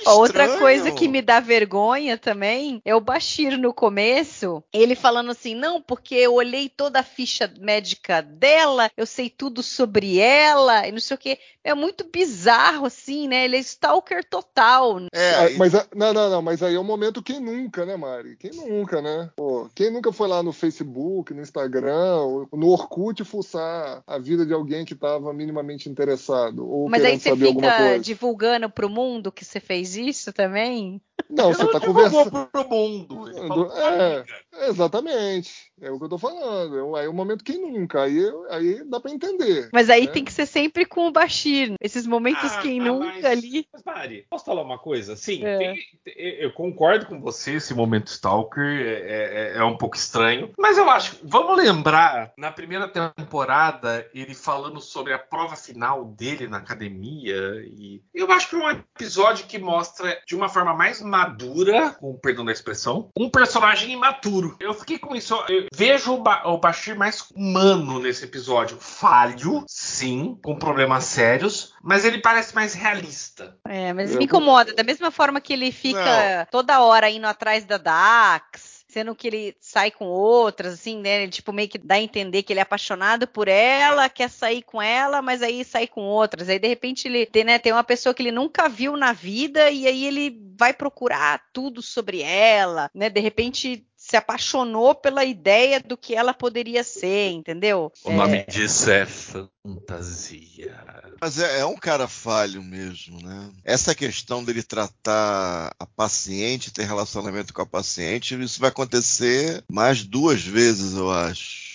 Outra 0.06 0.58
coisa 0.58 0.92
que 0.92 1.08
me 1.08 1.22
dá 1.22 1.40
vergonha 1.40 2.18
também 2.18 2.82
é 2.84 2.96
o 2.96 3.02
Bashir 3.02 3.58
no 3.58 3.74
começo, 3.74 4.64
ele 4.74 4.96
falando 4.96 5.32
assim: 5.32 5.56
não, 5.56 5.82
porque 5.82 6.16
eu 6.16 6.34
olhei 6.34 6.70
toda 6.70 7.00
a 7.00 7.04
ficha 7.04 7.52
médica 7.60 8.22
dela, 8.22 8.90
eu 8.98 9.06
sei 9.06 9.30
tudo 9.30 9.64
sobre 9.64 10.20
ela, 10.20 10.88
e 10.88 10.92
não 10.92 11.00
sei 11.00 11.16
o 11.16 11.20
que. 11.20 11.38
É 11.64 11.76
muito 11.76 12.10
bizarro, 12.12 12.88
assim, 12.88 13.28
né? 13.28 13.46
Ele 13.46 13.56
é 13.56 13.60
stalker 13.60 14.28
total. 14.28 15.00
É, 15.14 15.52
mas 15.58 15.74
não, 15.94 16.12
não, 16.12 16.30
não, 16.30 16.42
mas 16.42 16.64
aí 16.64 16.74
é 16.74 16.80
o 16.80 16.84
momento 16.84 17.22
quem 17.22 17.40
nunca, 17.40 17.86
né, 17.86 17.96
Mari? 17.96 18.36
Quem 18.36 18.52
nunca, 18.52 19.00
né? 19.00 19.30
Pô, 19.36 19.70
quem 19.76 19.92
nunca 19.92 20.12
foi 20.12 20.28
lá 20.28 20.42
no 20.42 20.52
Facebook, 20.52 21.34
no 21.34 21.42
Instagram, 21.42 22.48
no 22.52 22.68
Orkut 22.68 23.24
fuçar 23.24 24.04
a 24.08 24.18
vida 24.18 24.44
de 24.44 24.54
alguém 24.54 24.84
que 24.84 24.94
estava 24.94 25.32
minimamente 25.34 25.88
interessado? 25.88 26.68
Ou 26.68 26.90
mas 26.90 27.06
aí 27.06 27.20
você 27.20 27.36
fica 27.36 28.00
divulgando 28.00 28.70
pro 28.70 28.90
mundo 28.90 29.32
que 29.32 29.46
você 29.46 29.60
fez 29.62 29.96
isso 29.96 30.34
também? 30.34 31.02
Não, 31.30 31.54
você 31.54 31.64
está 31.64 31.80
conversando. 31.80 32.48
pro 32.48 32.68
mundo. 32.68 33.32
É, 33.74 34.26
exatamente. 34.68 35.72
É 35.82 35.90
o 35.90 35.98
que 35.98 36.06
eu 36.06 36.10
tô 36.10 36.18
falando. 36.18 36.96
Aí 36.96 37.06
é 37.06 37.10
o 37.10 37.14
momento 37.14 37.44
quem 37.44 37.60
nunca. 37.60 38.04
Aí, 38.04 38.20
aí 38.50 38.84
dá 38.86 39.00
para 39.00 39.12
entender. 39.12 39.70
Mas 39.74 39.90
aí 39.90 40.06
né? 40.06 40.12
tem 40.12 40.24
que 40.24 40.34
ser 40.34 40.46
sempre 40.46 40.86
com 40.86 41.08
o 41.08 41.12
Bashir. 41.12 41.74
Esses 41.82 42.06
momentos 42.06 42.52
ah, 42.54 42.62
quem 42.62 42.80
ah, 42.82 42.84
nunca 42.84 43.06
mas, 43.06 43.26
ali. 43.26 43.68
Mas 43.72 43.82
pare, 43.82 44.26
posso 44.30 44.46
falar 44.46 44.62
uma 44.62 44.78
coisa? 44.78 45.16
Sim, 45.16 45.46
é. 45.46 45.58
tem, 45.58 45.80
eu 46.16 46.52
concordo 46.52 47.06
com 47.06 47.20
você. 47.20 47.54
Esse 47.54 47.74
momento 47.74 48.08
Stalker 48.08 48.64
é, 48.64 49.54
é, 49.54 49.58
é, 49.58 49.64
um 49.64 49.78
pouco 49.78 49.96
estranho. 49.96 50.52
Mas 50.58 50.78
eu 50.78 50.90
acho. 50.90 51.18
Vamos 51.24 51.58
lembrar, 51.58 52.34
na 52.38 52.52
primeira 52.52 52.88
temporada, 52.88 54.08
ele 54.14 54.34
falando 54.34 54.80
sobre 54.82 55.14
a 55.14 55.20
prova 55.20 55.56
final 55.56 56.06
dele 56.06 56.48
na 56.48 56.58
academia. 56.58 57.36
E 57.66 58.02
eu 58.14 58.32
acho 58.32 58.50
que 58.50 58.56
é 58.56 58.60
um 58.60 58.70
episódio 58.70 59.46
que 59.52 59.60
mostra 59.60 60.18
de 60.26 60.34
uma 60.34 60.48
forma 60.48 60.74
mais 60.74 61.02
madura, 61.02 61.90
com 62.00 62.18
perdão 62.18 62.46
da 62.46 62.54
expressão, 62.54 63.10
um 63.18 63.30
personagem 63.30 63.92
imaturo. 63.92 64.56
Eu 64.62 64.74
fiquei 64.74 64.98
com 64.98 65.14
isso. 65.14 65.36
Eu 65.50 65.68
vejo 65.74 66.14
o, 66.14 66.24
ba 66.24 66.44
o 66.46 66.58
Bashir 66.58 66.98
mais 66.98 67.26
humano 67.36 68.00
nesse 68.00 68.24
episódio. 68.24 68.78
Falho, 68.80 69.66
sim, 69.68 70.40
com 70.42 70.56
problemas 70.58 71.04
sérios, 71.04 71.74
mas 71.84 72.06
ele 72.06 72.20
parece 72.20 72.56
mais 72.56 72.74
realista. 72.74 73.58
É, 73.68 73.92
mas 73.92 74.16
me 74.16 74.24
incomoda. 74.24 74.74
Da 74.74 74.84
mesma 74.84 75.12
forma 75.12 75.42
que 75.42 75.52
ele 75.52 75.70
fica 75.72 76.00
Não. 76.00 76.46
toda 76.50 76.82
hora 76.82 77.10
indo 77.10 77.28
atrás 77.28 77.66
da 77.66 77.78
Dax 77.78 78.71
sendo 78.92 79.16
que 79.16 79.28
ele 79.28 79.56
sai 79.60 79.90
com 79.90 80.06
outras, 80.06 80.74
assim, 80.74 81.00
né? 81.00 81.24
Ele, 81.24 81.32
tipo, 81.32 81.54
meio 81.54 81.70
que 81.70 81.78
dá 81.78 81.96
a 81.96 82.02
entender 82.02 82.44
que 82.44 82.52
ele 82.52 82.60
é 82.60 82.64
apaixonado 82.64 83.26
por 83.26 83.48
ela, 83.48 84.10
quer 84.10 84.30
sair 84.30 84.62
com 84.62 84.82
ela, 84.82 85.22
mas 85.22 85.42
aí 85.42 85.64
sai 85.64 85.88
com 85.88 86.02
outras. 86.02 86.50
Aí, 86.50 86.60
de 86.60 86.68
repente, 86.68 87.08
ele 87.08 87.26
tem, 87.26 87.44
né, 87.44 87.58
tem 87.58 87.72
uma 87.72 87.84
pessoa 87.84 88.14
que 88.14 88.22
ele 88.22 88.32
nunca 88.32 88.68
viu 88.68 88.98
na 88.98 89.14
vida 89.14 89.72
e 89.72 89.88
aí 89.88 90.06
ele 90.06 90.38
vai 90.58 90.74
procurar 90.74 91.42
tudo 91.54 91.82
sobre 91.82 92.22
ela, 92.22 92.90
né? 92.94 93.10
De 93.10 93.20
repente 93.20 93.86
se 94.12 94.18
apaixonou 94.18 94.94
pela 94.94 95.24
ideia 95.24 95.80
do 95.80 95.96
que 95.96 96.14
ela 96.14 96.34
poderia 96.34 96.84
ser, 96.84 97.30
entendeu? 97.30 97.90
O 98.04 98.12
é... 98.12 98.14
nome 98.14 98.46
disso 98.46 98.92
é 98.92 99.06
fantasia. 99.06 100.78
Mas 101.22 101.40
é, 101.40 101.60
é, 101.60 101.66
um 101.66 101.78
cara 101.78 102.10
falho 102.10 102.62
mesmo, 102.62 103.22
né? 103.22 103.50
Essa 103.64 103.96
questão 103.96 104.44
dele 104.44 104.64
tratar 104.64 105.74
a 105.80 105.86
paciente, 105.86 106.74
ter 106.74 106.84
relacionamento 106.84 107.54
com 107.54 107.62
a 107.62 107.66
paciente, 107.66 108.38
isso 108.42 108.60
vai 108.60 108.68
acontecer 108.68 109.64
mais 109.72 110.04
duas 110.04 110.42
vezes, 110.42 110.98
eu 110.98 111.10
acho 111.10 111.71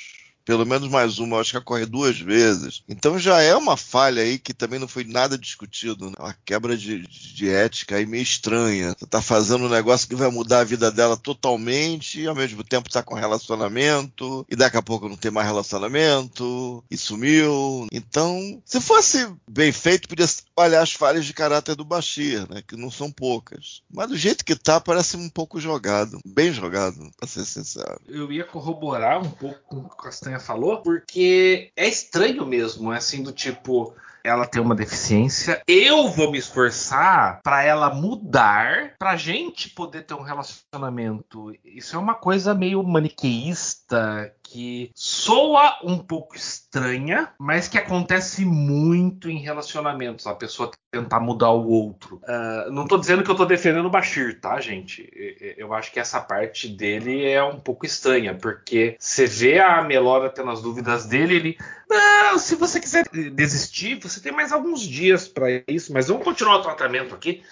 pelo 0.47 0.64
menos 0.64 0.88
mais 0.88 1.18
uma, 1.18 1.40
acho 1.40 1.51
que 1.51 1.59
ocorre 1.59 1.84
duas 1.84 2.18
vezes. 2.20 2.82
Então 2.88 3.18
já 3.18 3.42
é 3.42 3.55
uma 3.57 3.76
falha 3.76 4.22
aí 4.22 4.38
que 4.38 4.55
também 4.55 4.78
não 4.78 4.86
foi 4.86 5.03
nada 5.03 5.36
discutido, 5.36 6.07
né? 6.07 6.14
uma 6.18 6.36
quebra 6.44 6.76
de, 6.76 7.03
de 7.03 7.51
ética 7.51 7.97
aí 7.97 8.07
meio 8.07 8.22
estranha. 8.22 8.94
Você 8.97 9.07
tá 9.07 9.20
fazendo 9.20 9.64
um 9.64 9.68
negócio 9.68 10.09
que 10.09 10.14
vai 10.14 10.30
mudar 10.30 10.61
a 10.61 10.64
vida 10.64 10.90
dela 10.90 11.16
totalmente 11.16 12.20
e 12.20 12.28
ao 12.28 12.34
mesmo 12.34 12.62
tempo 12.62 12.88
tá 12.88 13.03
com 13.03 13.16
relacionamento 13.16 14.47
e 14.49 14.55
daqui 14.55 14.76
a 14.76 14.82
pouco 14.82 15.09
não 15.09 15.16
tem 15.16 15.32
mais 15.32 15.49
relacionamento 15.49 16.82
e 16.88 16.97
sumiu. 16.97 17.88
Então, 17.90 18.62
se 18.64 18.80
fosse 18.80 19.28
bem 19.51 19.72
feito, 19.72 20.09
podia 20.09 20.26
olhar 20.57 20.80
as 20.80 20.92
falhas 20.92 21.26
de 21.26 21.34
caráter 21.34 21.74
do 21.74 21.84
Bashir, 21.84 22.49
né? 22.49 22.62
Que 22.64 22.76
não 22.76 22.90
são 22.90 23.11
poucas. 23.11 23.82
Mas 23.92 24.09
do 24.09 24.16
jeito 24.16 24.44
que 24.44 24.55
tá, 24.55 24.80
parece 24.80 25.16
um 25.16 25.28
pouco 25.28 25.59
jogado. 25.59 26.20
Bem 26.24 26.53
jogado, 26.53 27.11
pra 27.16 27.26
ser 27.26 27.44
sincero. 27.44 28.01
Eu 28.07 28.30
ia 28.30 28.44
corroborar 28.44 29.20
um 29.20 29.30
pouco 29.30 29.61
com 29.66 29.76
o 29.78 29.88
Castanha 29.88 30.36
falou, 30.39 30.82
porque 30.82 31.70
é 31.76 31.89
estranho 31.89 32.47
mesmo, 32.47 32.93
é 32.93 32.97
assim, 32.97 33.22
do 33.22 33.32
tipo 33.32 33.95
ela 34.26 34.47
tem 34.47 34.61
uma 34.61 34.74
deficiência, 34.74 35.62
eu 35.68 36.09
vou 36.09 36.30
me 36.32 36.39
esforçar 36.39 37.41
para 37.43 37.62
ela 37.62 37.95
mudar, 37.95 38.95
pra 38.99 39.16
gente 39.16 39.70
poder 39.70 40.03
ter 40.03 40.14
um 40.14 40.22
relacionamento. 40.22 41.55
Isso 41.64 41.95
é 41.95 41.99
uma 41.99 42.14
coisa 42.14 42.53
meio 42.53 42.82
maniqueísta 42.82 44.34
que 44.49 44.90
soa 44.94 45.78
um 45.82 45.99
pouco 45.99 46.36
estranha, 46.36 47.32
mas 47.38 47.68
que 47.68 47.78
acontece 47.78 48.44
muito 48.44 49.28
em 49.28 49.38
relacionamentos. 49.38 50.26
A 50.26 50.34
pessoa 50.34 50.70
tentar 50.90 51.20
mudar 51.20 51.51
o 51.51 51.68
outro. 51.68 52.20
Uh, 52.22 52.70
não 52.70 52.86
tô 52.86 52.97
dizendo 52.97 53.22
que 53.22 53.30
eu 53.30 53.34
tô 53.34 53.44
defendendo 53.44 53.86
o 53.86 53.90
Bashir, 53.90 54.40
tá, 54.40 54.59
gente? 54.61 55.09
Eu 55.59 55.74
acho 55.74 55.92
que 55.92 56.01
essa 56.01 56.20
parte 56.20 56.68
dele 56.68 57.24
é 57.24 57.42
um 57.42 57.61
pouco 57.61 57.84
estranha, 57.84 58.34
porque 58.34 58.97
você 58.99 59.26
vê 59.26 59.59
a 59.59 59.82
Melora 59.82 60.30
tendo 60.30 60.51
as 60.51 60.62
dúvidas 60.62 61.07
dele, 61.07 61.34
ele. 61.34 61.59
Não, 61.88 62.38
se 62.38 62.55
você 62.55 62.80
quiser 62.80 63.07
desistir, 63.32 64.01
você 64.01 64.20
tem 64.20 64.32
mais 64.32 64.53
alguns 64.53 64.80
dias 64.80 65.28
para 65.28 65.62
isso, 65.68 65.92
mas 65.92 66.09
vamos 66.09 66.24
continuar 66.24 66.57
o 66.57 66.62
tratamento 66.62 67.14
aqui. 67.14 67.42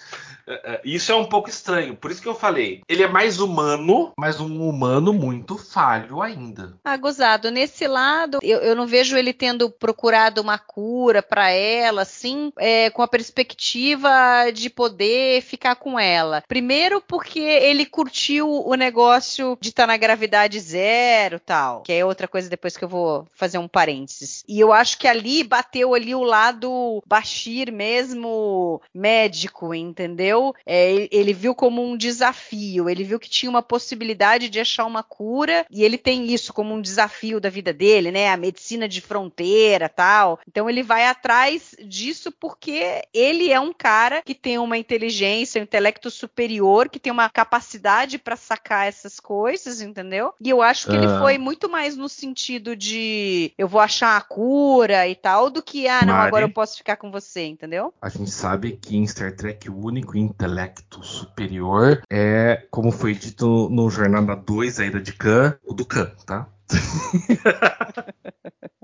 É, 0.47 0.73
é, 0.73 0.81
isso 0.83 1.11
é 1.11 1.15
um 1.15 1.25
pouco 1.25 1.49
estranho, 1.49 1.95
por 1.95 2.11
isso 2.11 2.21
que 2.21 2.27
eu 2.27 2.35
falei. 2.35 2.81
Ele 2.87 3.03
é 3.03 3.07
mais 3.07 3.39
humano, 3.39 4.11
mas 4.17 4.39
um 4.39 4.67
humano 4.67 5.13
muito 5.13 5.57
falho 5.57 6.21
ainda. 6.21 6.73
Gozado. 6.99 7.51
Nesse 7.51 7.87
lado, 7.87 8.39
eu, 8.41 8.59
eu 8.59 8.75
não 8.75 8.87
vejo 8.87 9.17
ele 9.17 9.33
tendo 9.33 9.69
procurado 9.69 10.41
uma 10.41 10.57
cura 10.57 11.21
para 11.21 11.49
ela, 11.49 12.01
assim, 12.01 12.51
é, 12.57 12.89
com 12.89 13.01
a 13.01 13.07
perspectiva 13.07 14.09
de 14.53 14.69
poder 14.69 15.41
ficar 15.41 15.75
com 15.75 15.99
ela. 15.99 16.43
Primeiro, 16.47 17.01
porque 17.01 17.39
ele 17.39 17.85
curtiu 17.85 18.49
o 18.49 18.73
negócio 18.75 19.57
de 19.61 19.69
estar 19.69 19.83
tá 19.83 19.87
na 19.87 19.97
gravidade 19.97 20.59
zero 20.59 21.39
tal, 21.39 21.81
que 21.81 21.91
é 21.91 22.05
outra 22.05 22.27
coisa 22.27 22.49
depois 22.49 22.77
que 22.77 22.83
eu 22.83 22.89
vou 22.89 23.27
fazer 23.33 23.57
um 23.57 23.67
parênteses. 23.67 24.43
E 24.47 24.59
eu 24.59 24.71
acho 24.71 24.97
que 24.97 25.07
ali 25.07 25.43
bateu 25.43 25.93
ali 25.93 26.15
o 26.15 26.23
lado 26.23 27.03
Bashir 27.05 27.71
mesmo 27.71 28.81
médico, 28.93 29.73
entendeu? 29.73 30.34
É, 30.65 31.07
ele 31.11 31.33
viu 31.33 31.53
como 31.53 31.83
um 31.83 31.97
desafio, 31.97 32.89
ele 32.89 33.03
viu 33.03 33.19
que 33.19 33.29
tinha 33.29 33.49
uma 33.49 33.61
possibilidade 33.61 34.49
de 34.49 34.59
achar 34.59 34.85
uma 34.85 35.03
cura, 35.03 35.65
e 35.69 35.83
ele 35.83 35.97
tem 35.97 36.33
isso 36.33 36.53
como 36.53 36.73
um 36.73 36.81
desafio 36.81 37.39
da 37.39 37.49
vida 37.49 37.73
dele, 37.73 38.11
né? 38.11 38.29
A 38.29 38.37
medicina 38.37 38.87
de 38.87 39.01
fronteira 39.01 39.89
tal. 39.89 40.39
Então 40.47 40.69
ele 40.69 40.83
vai 40.83 41.05
atrás 41.05 41.75
disso 41.83 42.31
porque 42.31 43.01
ele 43.13 43.51
é 43.51 43.59
um 43.59 43.73
cara 43.73 44.21
que 44.21 44.35
tem 44.35 44.57
uma 44.57 44.77
inteligência, 44.77 45.59
um 45.59 45.63
intelecto 45.63 46.09
superior, 46.09 46.89
que 46.89 46.99
tem 46.99 47.11
uma 47.11 47.29
capacidade 47.29 48.17
para 48.17 48.35
sacar 48.35 48.87
essas 48.87 49.19
coisas, 49.19 49.81
entendeu? 49.81 50.33
E 50.41 50.49
eu 50.49 50.61
acho 50.61 50.87
que 50.87 50.95
uhum. 50.95 51.03
ele 51.03 51.19
foi 51.19 51.37
muito 51.37 51.69
mais 51.69 51.95
no 51.95 52.09
sentido 52.09 52.75
de 52.75 53.51
eu 53.57 53.67
vou 53.67 53.81
achar 53.81 54.17
a 54.17 54.21
cura 54.21 55.07
e 55.07 55.15
tal, 55.15 55.49
do 55.49 55.61
que, 55.61 55.87
ah, 55.87 56.01
não, 56.05 56.13
Mari, 56.13 56.27
agora 56.27 56.45
eu 56.45 56.51
posso 56.51 56.77
ficar 56.77 56.97
com 56.97 57.11
você, 57.11 57.45
entendeu? 57.45 57.93
A 58.01 58.09
gente 58.09 58.31
sabe 58.31 58.77
que 58.81 58.95
em 58.95 59.05
Star 59.07 59.35
Trek 59.35 59.69
o 59.69 59.77
único 59.77 60.17
intelecto 60.25 61.03
superior 61.03 62.01
é, 62.11 62.67
como 62.69 62.91
foi 62.91 63.13
dito 63.13 63.69
no 63.69 63.89
Jornada 63.89 64.35
2, 64.35 64.79
a 64.79 64.85
Ida 64.85 64.99
de 64.99 65.13
Khan, 65.13 65.57
o 65.63 65.73
do 65.73 65.85
Khan, 65.85 66.11
tá? 66.25 66.47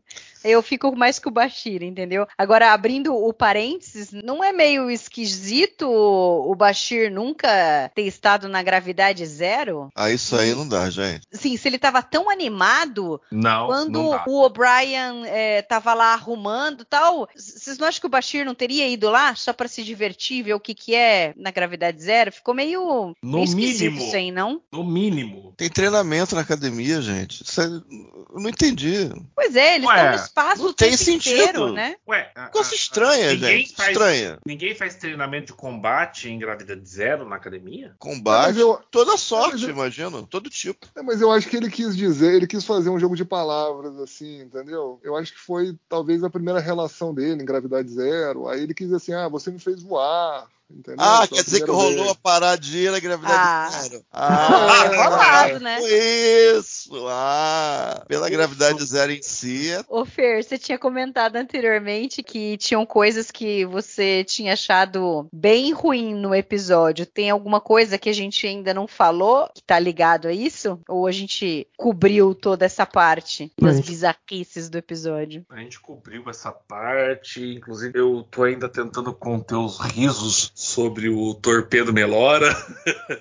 Eu 0.43 0.61
fico 0.61 0.95
mais 0.95 1.19
que 1.19 1.27
o 1.27 1.31
Bashir, 1.31 1.83
entendeu? 1.83 2.27
Agora, 2.37 2.73
abrindo 2.73 3.15
o 3.15 3.31
parênteses, 3.33 4.11
não 4.11 4.43
é 4.43 4.51
meio 4.51 4.89
esquisito 4.89 5.87
o 5.89 6.53
Bashir 6.55 7.11
nunca 7.11 7.91
ter 7.93 8.03
estado 8.03 8.47
na 8.47 8.61
gravidade 8.63 9.25
zero? 9.25 9.89
Ah, 9.95 10.11
isso 10.11 10.35
aí 10.35 10.53
não 10.53 10.67
dá, 10.67 10.89
gente. 10.89 11.21
Sim, 11.31 11.55
se 11.57 11.67
ele 11.67 11.77
tava 11.77 12.01
tão 12.01 12.29
animado 12.29 13.21
não, 13.31 13.67
quando 13.67 14.01
não 14.01 14.23
o 14.27 14.43
O'Brien 14.43 15.25
é, 15.25 15.61
tava 15.61 15.93
lá 15.93 16.13
arrumando 16.13 16.85
tal, 16.85 17.27
vocês 17.35 17.77
não 17.77 17.87
acham 17.87 18.01
que 18.01 18.07
o 18.07 18.09
Bashir 18.09 18.45
não 18.45 18.55
teria 18.55 18.87
ido 18.87 19.09
lá 19.09 19.35
só 19.35 19.53
para 19.53 19.67
se 19.67 19.83
divertir, 19.83 20.43
ver 20.43 20.53
o 20.53 20.59
que 20.59 20.73
que 20.73 20.95
é 20.95 21.33
na 21.35 21.51
gravidade 21.51 22.01
zero? 22.01 22.31
Ficou 22.31 22.53
meio, 22.53 23.15
no 23.21 23.39
meio 23.39 23.55
mínimo 23.55 23.97
isso 23.97 24.15
aí, 24.15 24.31
não? 24.31 24.61
No 24.71 24.83
mínimo. 24.83 25.53
Tem 25.57 25.69
treinamento 25.69 26.35
na 26.35 26.41
academia, 26.41 27.01
gente. 27.01 27.43
Isso 27.43 27.61
é... 27.61 27.65
eu 27.65 28.39
não 28.39 28.49
entendi. 28.49 29.09
Pois 29.35 29.55
é, 29.55 29.75
eles 29.75 29.89
estão 30.21 30.30
espaço 30.31 30.63
não 30.63 30.69
o 30.69 30.73
tem 30.73 30.91
tempo 30.91 31.03
sentido. 31.03 31.35
inteiro, 31.35 31.73
né? 31.73 31.95
Ué, 32.07 32.31
coisa 32.51 32.73
estranha, 32.73 33.35
gente. 33.35 33.75
Faz, 33.75 33.89
estranha. 33.89 34.39
Ninguém 34.45 34.73
faz 34.73 34.95
treinamento 34.95 35.47
de 35.47 35.53
combate 35.53 36.29
em 36.29 36.39
gravidade 36.39 36.87
zero 36.87 37.27
na 37.27 37.35
academia? 37.35 37.95
Combate, 37.99 38.59
eu, 38.59 38.79
toda 38.89 39.17
sorte, 39.17 39.63
eu, 39.63 39.69
imagino, 39.69 40.25
todo 40.25 40.49
tipo. 40.49 40.87
É, 40.95 41.01
mas 41.01 41.21
eu 41.21 41.31
acho 41.31 41.49
que 41.49 41.57
ele 41.57 41.69
quis 41.69 41.95
dizer, 41.95 42.33
ele 42.33 42.47
quis 42.47 42.63
fazer 42.63 42.89
um 42.89 42.99
jogo 42.99 43.15
de 43.15 43.25
palavras, 43.25 43.97
assim, 43.99 44.41
entendeu? 44.41 44.99
Eu 45.03 45.15
acho 45.15 45.33
que 45.33 45.39
foi 45.39 45.77
talvez 45.89 46.23
a 46.23 46.29
primeira 46.29 46.59
relação 46.59 47.13
dele 47.13 47.41
em 47.41 47.45
gravidade 47.45 47.89
zero. 47.89 48.47
Aí 48.47 48.63
ele 48.63 48.73
quis 48.73 48.87
dizer 48.87 48.97
assim, 48.97 49.13
ah, 49.13 49.27
você 49.27 49.51
me 49.51 49.59
fez 49.59 49.83
voar. 49.83 50.47
Entendeu? 50.77 50.95
Ah, 50.99 51.27
quer 51.27 51.43
dizer 51.43 51.63
que 51.63 51.71
rolou 51.71 52.05
vez. 52.05 52.09
a 52.09 52.15
paradinha 52.15 52.91
na 52.91 52.99
gravidade 52.99 53.35
ah. 53.37 53.69
zero. 53.69 54.05
Ah, 54.11 54.85
é 54.85 54.95
rolado, 54.95 55.59
né? 55.59 55.79
Isso. 55.81 56.91
Ah, 57.07 58.03
pela 58.07 58.27
isso. 58.27 58.37
gravidade 58.37 58.83
zero 58.85 59.11
em 59.11 59.21
si. 59.21 59.71
É... 59.71 59.83
Ô 59.87 60.05
Fer, 60.05 60.43
você 60.43 60.57
tinha 60.57 60.77
comentado 60.77 61.35
anteriormente 61.35 62.23
que 62.23 62.57
tinham 62.57 62.85
coisas 62.85 63.31
que 63.31 63.65
você 63.65 64.23
tinha 64.23 64.53
achado 64.53 65.27
bem 65.31 65.73
ruim 65.73 66.13
no 66.13 66.33
episódio. 66.33 67.05
Tem 67.05 67.29
alguma 67.29 67.59
coisa 67.59 67.97
que 67.97 68.09
a 68.09 68.13
gente 68.13 68.45
ainda 68.45 68.73
não 68.73 68.87
falou 68.87 69.49
que 69.53 69.63
tá 69.63 69.79
ligado 69.79 70.27
a 70.27 70.33
isso? 70.33 70.79
Ou 70.87 71.07
a 71.07 71.11
gente 71.11 71.67
cobriu 71.77 72.33
toda 72.35 72.65
essa 72.65 72.85
parte 72.85 73.51
das 73.59 73.79
bizarrices 73.79 74.69
do 74.69 74.77
episódio? 74.77 75.45
A 75.49 75.57
gente 75.57 75.79
cobriu 75.79 76.29
essa 76.29 76.51
parte, 76.51 77.43
inclusive 77.43 77.97
eu 77.97 78.23
tô 78.29 78.43
ainda 78.43 78.69
tentando 78.69 79.13
conter 79.13 79.55
os 79.55 79.79
risos 79.79 80.51
sobre 80.61 81.09
o 81.09 81.33
torpedo 81.33 81.91
Melora. 81.91 82.55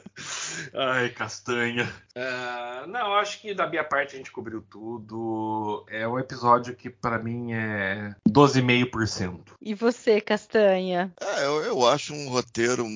Ai, 0.74 1.08
castanha. 1.08 1.90
Uh, 2.14 2.86
não, 2.88 3.14
acho 3.14 3.40
que 3.40 3.54
da 3.54 3.66
minha 3.66 3.82
parte 3.82 4.14
a 4.14 4.18
gente 4.18 4.30
cobriu 4.30 4.62
tudo. 4.68 5.86
É 5.88 6.06
um 6.06 6.18
episódio 6.18 6.76
que 6.76 6.90
para 6.90 7.18
mim 7.18 7.52
é 7.52 8.14
12,5%. 8.28 9.40
E 9.60 9.74
você, 9.74 10.20
Castanha? 10.20 11.12
É, 11.20 11.44
eu, 11.46 11.62
eu, 11.62 11.86
acho 11.86 12.12
um 12.12 12.28
roteiro 12.28 12.86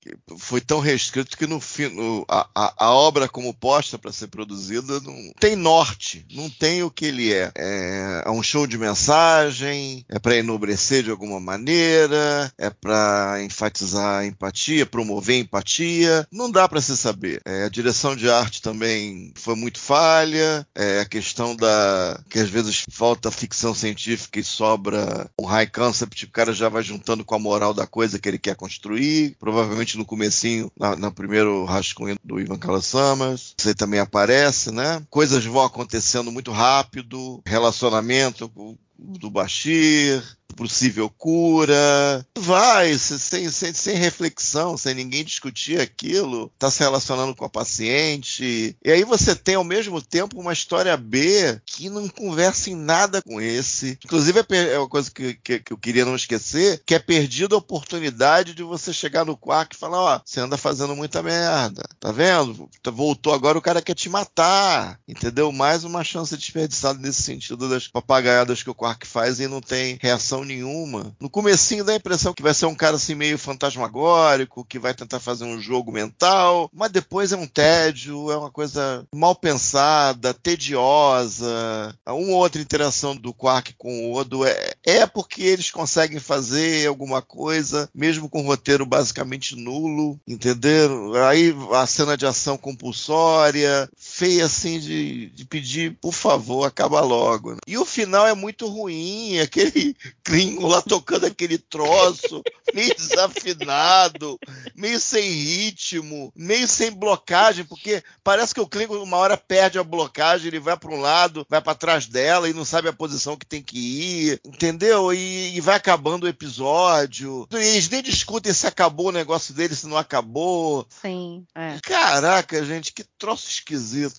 que 0.00 0.16
foi 0.38 0.60
tão 0.60 0.80
restrito 0.80 1.36
que 1.36 1.46
no 1.46 1.60
fim 1.60 1.88
no, 1.88 2.24
a, 2.28 2.48
a, 2.54 2.74
a, 2.86 2.92
obra 2.92 3.28
como 3.28 3.54
posta 3.54 3.98
para 3.98 4.12
ser 4.12 4.28
produzida 4.28 5.00
não 5.00 5.32
tem 5.38 5.56
norte, 5.56 6.26
não 6.32 6.50
tem 6.50 6.82
o 6.82 6.90
que 6.90 7.06
ele 7.06 7.32
é. 7.32 7.52
É, 7.56 8.22
é 8.26 8.30
um 8.30 8.42
show 8.42 8.66
de 8.66 8.76
mensagem, 8.76 10.04
é 10.08 10.18
para 10.18 10.36
enobrecer 10.36 11.02
de 11.02 11.10
alguma 11.10 11.40
maneira, 11.40 12.52
é 12.58 12.70
para 12.70 13.42
enfatizar 13.42 13.93
causar 13.94 14.26
empatia, 14.26 14.84
promover 14.84 15.38
empatia, 15.38 16.26
não 16.30 16.50
dá 16.50 16.68
para 16.68 16.80
se 16.80 16.96
saber. 16.96 17.40
É, 17.44 17.64
a 17.64 17.68
direção 17.68 18.16
de 18.16 18.28
arte 18.28 18.60
também 18.60 19.32
foi 19.36 19.54
muito 19.54 19.78
falha, 19.78 20.66
é, 20.74 21.00
a 21.00 21.04
questão 21.04 21.54
da 21.54 22.20
que 22.28 22.38
às 22.38 22.48
vezes 22.48 22.84
falta 22.90 23.30
ficção 23.30 23.74
científica 23.74 24.40
e 24.40 24.44
sobra 24.44 25.30
um 25.38 25.44
high 25.44 25.66
concept, 25.66 26.24
o 26.24 26.30
cara 26.30 26.52
já 26.52 26.68
vai 26.68 26.82
juntando 26.82 27.24
com 27.24 27.34
a 27.34 27.38
moral 27.38 27.72
da 27.72 27.86
coisa 27.86 28.18
que 28.18 28.28
ele 28.28 28.38
quer 28.38 28.56
construir, 28.56 29.36
provavelmente 29.38 29.96
no 29.96 30.04
comecinho, 30.04 30.70
na, 30.78 30.96
no 30.96 31.12
primeiro 31.12 31.64
rascunho 31.64 32.16
do 32.24 32.40
Ivan 32.40 32.58
Kalasamas, 32.58 33.54
você 33.56 33.74
também 33.74 34.00
aparece, 34.00 34.72
né? 34.72 35.02
Coisas 35.08 35.44
vão 35.44 35.62
acontecendo 35.62 36.32
muito 36.32 36.50
rápido, 36.50 37.40
relacionamento 37.46 38.50
do 38.98 39.30
Bashir, 39.30 40.22
possível 40.54 41.10
cura. 41.10 42.26
Vai, 42.36 42.96
sem, 42.98 43.50
sem, 43.50 43.72
sem 43.72 43.96
reflexão, 43.96 44.76
sem 44.76 44.94
ninguém 44.94 45.24
discutir 45.24 45.80
aquilo, 45.80 46.50
tá 46.58 46.70
se 46.70 46.80
relacionando 46.80 47.34
com 47.34 47.44
a 47.44 47.50
paciente. 47.50 48.76
E 48.84 48.90
aí 48.90 49.04
você 49.04 49.34
tem 49.34 49.54
ao 49.54 49.64
mesmo 49.64 50.00
tempo 50.00 50.40
uma 50.40 50.52
história 50.52 50.96
B 50.96 51.60
que 51.66 51.88
não 51.88 52.08
conversa 52.08 52.70
em 52.70 52.74
nada 52.74 53.22
com 53.22 53.40
esse. 53.40 53.98
Inclusive, 54.04 54.40
é, 54.40 54.74
é 54.74 54.78
uma 54.78 54.88
coisa 54.88 55.10
que, 55.10 55.34
que, 55.34 55.60
que 55.60 55.72
eu 55.72 55.78
queria 55.78 56.04
não 56.04 56.16
esquecer, 56.16 56.82
que 56.86 56.94
é 56.94 56.98
perdida 56.98 57.54
a 57.54 57.58
oportunidade 57.58 58.54
de 58.54 58.62
você 58.62 58.92
chegar 58.92 59.24
no 59.24 59.36
quarto 59.36 59.74
e 59.74 59.78
falar, 59.78 60.00
ó, 60.00 60.20
você 60.24 60.40
anda 60.40 60.56
fazendo 60.56 60.94
muita 60.94 61.22
merda. 61.22 61.82
Tá 61.98 62.12
vendo? 62.12 62.68
Voltou 62.92 63.32
agora, 63.32 63.58
o 63.58 63.62
cara 63.62 63.82
quer 63.82 63.94
te 63.94 64.08
matar. 64.08 64.98
Entendeu? 65.08 65.50
Mais 65.50 65.84
uma 65.84 66.04
chance 66.04 66.36
desperdiçada 66.36 66.98
nesse 66.98 67.22
sentido 67.22 67.68
das 67.68 67.88
papagaiadas 67.88 68.62
que 68.62 68.70
o 68.70 68.74
Quark 68.74 69.06
faz 69.06 69.40
e 69.40 69.48
não 69.48 69.60
tem 69.60 69.98
reação 70.00 70.43
nenhuma. 70.44 71.14
No 71.20 71.30
comecinho 71.30 71.84
dá 71.84 71.92
a 71.92 71.96
impressão 71.96 72.32
que 72.32 72.42
vai 72.42 72.54
ser 72.54 72.66
um 72.66 72.74
cara 72.74 72.96
assim 72.96 73.14
meio 73.14 73.38
fantasmagórico, 73.38 74.64
que 74.64 74.78
vai 74.78 74.94
tentar 74.94 75.20
fazer 75.20 75.44
um 75.44 75.60
jogo 75.60 75.92
mental, 75.92 76.70
mas 76.72 76.90
depois 76.90 77.32
é 77.32 77.36
um 77.36 77.46
tédio, 77.46 78.30
é 78.30 78.36
uma 78.36 78.50
coisa 78.50 79.06
mal 79.14 79.34
pensada, 79.34 80.34
tediosa. 80.34 81.96
Uma 82.06 82.36
outra 82.36 82.60
interação 82.60 83.16
do 83.16 83.32
Quark 83.32 83.74
com 83.78 84.10
o 84.10 84.14
Odo 84.14 84.44
é, 84.44 84.74
é 84.84 85.06
porque 85.06 85.42
eles 85.42 85.70
conseguem 85.70 86.18
fazer 86.18 86.86
alguma 86.86 87.22
coisa, 87.22 87.88
mesmo 87.94 88.28
com 88.28 88.42
o 88.42 88.46
roteiro 88.46 88.86
basicamente 88.86 89.56
nulo, 89.56 90.18
entenderam? 90.26 91.14
Aí 91.14 91.54
a 91.72 91.86
cena 91.86 92.16
de 92.16 92.26
ação 92.26 92.56
compulsória, 92.56 93.88
feia 93.96 94.46
assim 94.46 94.78
de, 94.78 95.30
de 95.30 95.44
pedir, 95.44 95.96
por 96.00 96.12
favor, 96.12 96.64
acaba 96.64 97.00
logo. 97.00 97.56
E 97.66 97.76
o 97.78 97.84
final 97.84 98.26
é 98.26 98.34
muito 98.34 98.66
ruim, 98.66 99.38
aquele 99.44 99.96
Klingon 100.34 100.66
lá 100.66 100.82
tocando 100.82 101.26
aquele 101.26 101.58
troço, 101.58 102.42
meio 102.74 102.92
desafinado, 102.96 104.36
meio 104.74 104.98
sem 104.98 105.22
ritmo, 105.30 106.32
meio 106.34 106.66
sem 106.66 106.90
blocagem, 106.90 107.64
porque 107.64 108.02
parece 108.24 108.52
que 108.52 108.60
o 108.60 108.66
Klingon 108.66 109.00
uma 109.02 109.16
hora 109.16 109.36
perde 109.36 109.78
a 109.78 109.84
blocagem, 109.84 110.48
ele 110.48 110.58
vai 110.58 110.76
para 110.76 110.90
um 110.90 111.00
lado, 111.00 111.46
vai 111.48 111.60
para 111.60 111.76
trás 111.76 112.06
dela 112.06 112.48
e 112.48 112.52
não 112.52 112.64
sabe 112.64 112.88
a 112.88 112.92
posição 112.92 113.36
que 113.36 113.46
tem 113.46 113.62
que 113.62 113.78
ir, 113.78 114.40
entendeu? 114.44 115.14
E, 115.14 115.56
e 115.56 115.60
vai 115.60 115.76
acabando 115.76 116.24
o 116.24 116.28
episódio. 116.28 117.46
E 117.52 117.56
eles 117.56 117.88
nem 117.88 118.02
discutem 118.02 118.52
se 118.52 118.66
acabou 118.66 119.08
o 119.08 119.12
negócio 119.12 119.54
dele, 119.54 119.76
se 119.76 119.86
não 119.86 119.96
acabou. 119.96 120.84
Sim. 121.00 121.46
É. 121.54 121.78
Caraca, 121.80 122.64
gente, 122.64 122.92
que 122.92 123.04
troço 123.16 123.48
esquisito. 123.48 124.14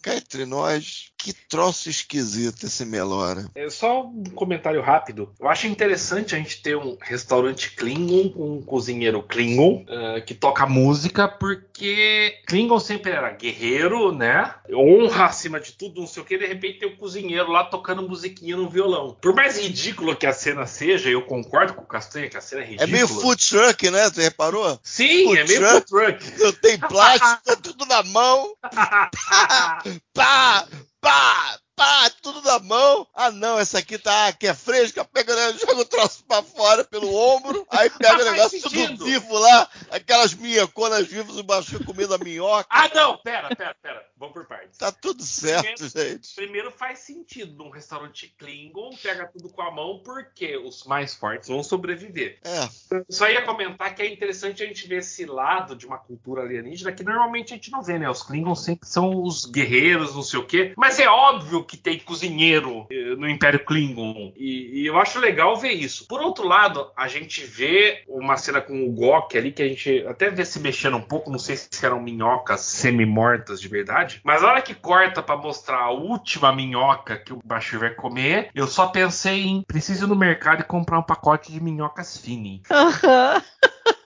Cá 0.00 0.16
entre 0.16 0.46
nós, 0.46 1.12
que 1.18 1.32
troço 1.32 1.90
esquisito 1.90 2.64
esse 2.64 2.84
Melora. 2.84 3.44
É 3.54 3.68
só 3.68 4.06
um 4.06 4.22
comentário 4.24 4.80
rápido. 4.80 5.34
Eu 5.38 5.48
acho 5.48 5.66
interessante 5.66 6.34
a 6.34 6.38
gente 6.38 6.62
ter 6.62 6.76
um 6.76 6.96
restaurante 7.00 7.72
Klingon, 7.72 8.32
um 8.36 8.62
cozinheiro 8.62 9.22
Klingon, 9.22 9.84
uh, 9.88 10.24
que 10.24 10.32
toca 10.32 10.64
música, 10.64 11.26
porque 11.26 12.38
Klingon 12.46 12.78
sempre 12.78 13.10
era 13.10 13.30
guerreiro, 13.30 14.12
né? 14.12 14.54
Honra 14.72 15.26
acima 15.26 15.58
de 15.58 15.72
tudo, 15.72 16.00
não 16.00 16.06
sei 16.06 16.22
o 16.22 16.26
que, 16.26 16.38
de 16.38 16.46
repente 16.46 16.78
tem 16.78 16.88
o 16.88 16.92
um 16.92 16.96
cozinheiro 16.96 17.50
lá 17.50 17.64
tocando 17.64 18.08
musiquinha 18.08 18.56
no 18.56 18.70
violão. 18.70 19.16
Por 19.20 19.34
mais 19.34 19.58
ridículo 19.58 20.14
que 20.14 20.26
a 20.26 20.32
cena 20.32 20.66
seja, 20.66 21.10
eu 21.10 21.22
concordo 21.22 21.74
com 21.74 21.82
o 21.82 21.86
Castanha 21.86 22.28
que 22.28 22.36
a 22.36 22.40
cena 22.40 22.62
é 22.62 22.64
ridícula. 22.64 22.88
É 22.88 22.92
meio 22.92 23.08
food 23.08 23.48
truck, 23.48 23.90
né? 23.90 24.08
Tu 24.10 24.20
reparou? 24.20 24.78
Sim, 24.84 25.24
food 25.24 25.38
é 25.38 25.44
meio 25.44 25.68
food 25.68 25.86
truck. 25.86 26.38
Não 26.38 26.52
tem 26.52 26.78
plástico, 26.78 27.42
tá 27.44 27.56
tudo 27.56 27.84
na 27.86 28.02
mão. 28.04 28.54
pá, 28.62 29.82
pá, 30.14 30.68
pá, 31.00 31.58
pá, 31.78 32.10
tudo 32.20 32.42
na 32.42 32.58
mão. 32.58 33.06
Ah, 33.14 33.30
não, 33.30 33.58
essa 33.58 33.78
aqui 33.78 33.96
tá 33.96 34.32
que 34.32 34.48
é 34.48 34.54
fresca, 34.54 35.04
pega, 35.04 35.34
né, 35.34 35.56
joga 35.58 35.80
o 35.80 35.84
troço 35.84 36.24
pra 36.24 36.42
fora 36.42 36.84
pelo 36.84 37.14
ombro, 37.14 37.64
aí 37.70 37.88
pega 37.88 38.20
o 38.20 38.30
negócio 38.32 38.60
tudo 38.60 39.04
vivo 39.04 39.38
lá, 39.38 39.70
aquelas 39.90 40.34
minhoconas 40.34 41.06
vivas, 41.06 41.36
o 41.36 41.42
baixo 41.44 41.82
comendo 41.84 42.14
a 42.14 42.18
minhoca. 42.18 42.66
Ah, 42.68 42.90
não, 42.92 43.16
pera, 43.18 43.54
pera, 43.54 43.76
pera, 43.80 44.04
vamos 44.16 44.34
por 44.34 44.46
partes. 44.46 44.76
Tá 44.76 44.90
tudo 44.90 45.22
certo, 45.22 45.62
primeiro, 45.62 46.10
gente. 46.10 46.34
Primeiro 46.34 46.70
faz 46.72 46.98
sentido 46.98 47.54
num 47.56 47.70
restaurante 47.70 48.34
Klingon, 48.36 48.90
pega 49.00 49.26
tudo 49.28 49.48
com 49.48 49.62
a 49.62 49.70
mão, 49.70 50.00
porque 50.04 50.56
os 50.56 50.84
mais 50.84 51.14
fortes 51.14 51.48
vão 51.48 51.62
sobreviver. 51.62 52.40
É. 52.42 53.02
Só 53.08 53.28
ia 53.28 53.42
comentar 53.42 53.94
que 53.94 54.02
é 54.02 54.12
interessante 54.12 54.64
a 54.64 54.66
gente 54.66 54.88
ver 54.88 54.98
esse 54.98 55.24
lado 55.24 55.76
de 55.76 55.86
uma 55.86 55.98
cultura 55.98 56.42
alienígena 56.42 56.90
que 56.90 57.04
normalmente 57.04 57.52
a 57.52 57.56
gente 57.56 57.70
não 57.70 57.82
vê, 57.82 57.98
né? 57.98 58.10
Os 58.10 58.22
Klingons 58.22 58.64
sempre 58.64 58.88
são 58.88 59.22
os 59.22 59.44
guerreiros, 59.44 60.14
não 60.14 60.22
sei 60.22 60.40
o 60.40 60.46
quê, 60.46 60.72
mas 60.76 60.98
é 60.98 61.08
óbvio 61.08 61.67
que 61.68 61.76
tem 61.76 61.98
cozinheiro 61.98 62.86
eh, 62.90 63.14
no 63.16 63.28
Império 63.28 63.64
Klingon. 63.64 64.32
E, 64.36 64.80
e, 64.82 64.86
eu 64.86 64.98
acho 64.98 65.20
legal 65.20 65.56
ver 65.56 65.72
isso. 65.72 66.06
Por 66.08 66.20
outro 66.20 66.46
lado, 66.46 66.90
a 66.96 67.06
gente 67.06 67.44
vê 67.44 68.02
uma 68.08 68.36
cena 68.36 68.60
com 68.60 68.84
o 68.84 68.92
Gok 68.92 69.36
ali, 69.36 69.52
que 69.52 69.62
a 69.62 69.68
gente 69.68 70.04
até 70.08 70.30
vê 70.30 70.44
se 70.44 70.58
mexendo 70.58 70.96
um 70.96 71.02
pouco, 71.02 71.30
não 71.30 71.38
sei 71.38 71.56
se 71.56 71.84
eram 71.84 72.00
minhocas 72.00 72.60
semi-mortas 72.60 73.60
de 73.60 73.68
verdade, 73.68 74.20
mas 74.24 74.42
a 74.42 74.48
hora 74.48 74.62
que 74.62 74.74
corta 74.74 75.22
para 75.22 75.36
mostrar 75.36 75.78
a 75.78 75.90
última 75.90 76.52
minhoca 76.52 77.16
que 77.16 77.32
o 77.32 77.40
Bashir 77.44 77.78
vai 77.78 77.90
comer, 77.90 78.50
eu 78.54 78.66
só 78.66 78.86
pensei 78.86 79.44
em 79.44 79.62
preciso 79.62 80.06
ir 80.06 80.08
no 80.08 80.16
mercado 80.16 80.60
e 80.60 80.64
comprar 80.64 80.98
um 80.98 81.02
pacote 81.02 81.52
de 81.52 81.62
minhocas 81.62 82.16
fini. 82.16 82.62
Aham. 82.70 83.42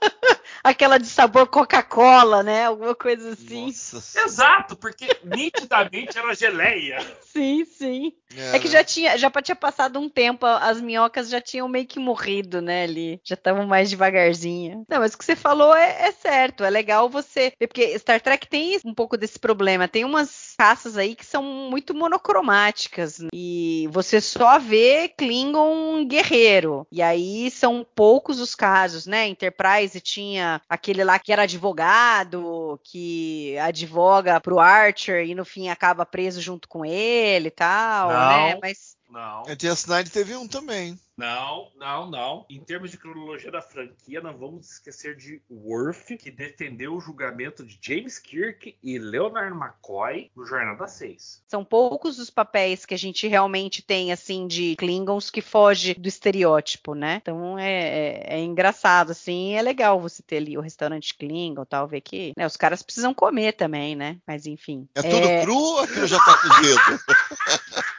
aquela 0.63 0.99
de 0.99 1.07
sabor 1.07 1.47
Coca-Cola, 1.49 2.43
né? 2.43 2.67
Alguma 2.67 2.95
coisa 2.95 3.33
assim. 3.33 3.67
Nossa. 3.67 4.03
Exato, 4.25 4.77
porque 4.77 5.09
nitidamente 5.25 6.19
era 6.19 6.35
geleia. 6.35 6.99
Sim, 7.21 7.65
sim. 7.65 8.13
É, 8.37 8.57
é 8.57 8.59
que 8.59 8.69
já 8.69 8.85
tinha, 8.85 9.17
já 9.19 9.31
tinha 9.43 9.57
passado 9.57 9.99
um 9.99 10.09
tempo, 10.09 10.47
as 10.47 10.81
minhocas 10.81 11.29
já 11.29 11.41
tinham 11.41 11.69
meio 11.69 11.87
que 11.87 11.99
morrido, 11.99 12.61
né, 12.61 12.85
ali. 12.85 13.21
Já 13.25 13.35
estavam 13.35 13.67
mais 13.67 13.91
devagarzinho. 13.91 14.85
Não, 14.89 15.01
mas 15.01 15.15
o 15.15 15.19
que 15.19 15.25
você 15.25 15.37
falou 15.37 15.75
é, 15.75 16.09
é 16.09 16.13
certo, 16.13 16.65
é 16.65 16.71
legal 16.71 17.09
você 17.09 17.53
ver, 17.59 17.67
porque 17.67 17.99
Star 17.99 18.21
Trek 18.21 18.47
tem 18.47 18.79
um 18.85 18.95
pouco 18.95 19.17
desse 19.17 19.39
problema. 19.39 19.89
Tem 19.89 20.05
umas 20.05 20.55
caças 20.59 20.97
aí 20.97 21.15
que 21.15 21.27
são 21.27 21.43
muito 21.43 21.95
monocromáticas. 21.95 23.19
Né? 23.19 23.29
E 23.33 23.89
você 23.91 24.21
só 24.21 24.59
vê 24.59 25.09
Klingon 25.09 26.05
guerreiro. 26.07 26.87
E 26.91 27.03
aí 27.03 27.51
são 27.51 27.87
poucos 27.95 28.41
os 28.41 28.55
casos, 28.55 29.07
né? 29.07 29.27
Enterprise 29.27 30.01
tinha 30.01 30.52
aquele 30.69 31.05
lá 31.05 31.19
que 31.19 31.33
era 31.33 31.43
advogado, 31.43 32.81
que 32.85 33.57
advoga 33.59 34.41
pro 34.41 34.59
Archer 34.59 35.27
e 35.27 35.35
no 35.35 35.45
fim 35.45 35.69
acaba 35.69 36.05
preso 36.05 36.41
junto 36.41 36.69
com 36.69 36.85
ele 36.85 37.49
e 37.49 37.51
tal, 37.53 38.09
Não. 38.09 38.29
né? 38.29 38.59
Mas 38.61 38.97
Não. 39.13 39.43
A 39.43 39.55
DS9 39.55 40.09
teve 40.09 40.35
um 40.35 40.49
também. 40.49 40.99
Não, 41.19 41.69
não, 41.77 42.11
não. 42.11 42.47
Em 42.49 42.61
termos 42.61 42.91
de 42.91 42.97
cronologia 42.97 43.51
da 43.51 43.61
franquia, 43.61 44.23
não 44.23 44.37
vamos 44.37 44.73
esquecer 44.73 45.15
de 45.15 45.43
Worf, 45.51 46.17
que 46.17 46.31
defendeu 46.31 46.95
o 46.95 47.01
julgamento 47.01 47.63
de 47.63 47.79
James 47.81 48.19
Kirk 48.19 48.75
e 48.83 48.99
Leonard 48.99 49.55
McCoy 49.55 50.31
no 50.35 50.47
Jornada 50.47 50.89
6. 50.89 51.45
são 51.47 51.63
poucos 51.63 52.19
os 52.19 52.31
papéis 52.31 52.87
que 52.87 52.95
a 52.95 52.99
gente 52.99 53.29
realmente 53.29 53.83
tem, 53.83 54.11
assim, 54.11 54.47
de 54.47 54.75
Klingons 54.77 55.31
que 55.31 55.43
foge 55.43 55.93
do 55.93 56.09
estereótipo, 56.09 56.95
né? 56.95 57.19
Então 57.21 57.59
é, 57.59 57.71
é, 57.71 58.37
é 58.37 58.41
engraçado, 58.41 59.13
assim, 59.13 59.53
é 59.53 59.61
legal 59.61 60.01
você 60.01 60.23
ter 60.23 60.39
ali 60.39 60.57
o 60.57 60.63
restaurante 60.63 61.15
Klingon 61.15 61.67
tal, 61.67 61.87
ver 61.87 62.01
que 62.01 62.33
né, 62.35 62.47
os 62.47 62.57
caras 62.57 62.83
precisam 62.83 63.13
comer 63.13 63.53
também, 63.53 63.95
né? 63.95 64.17
Mas 64.27 64.47
enfim. 64.47 64.89
É 64.95 65.03
tudo 65.03 65.43
cru 65.43 65.59
ou 65.59 65.81
aquilo 65.81 66.07
já 66.07 66.19
tá 66.19 66.39
cozido? 66.39 66.81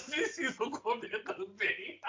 Caras 0.00 0.02
precisam 0.02 0.70
comer 0.70 1.22
também. 1.24 2.00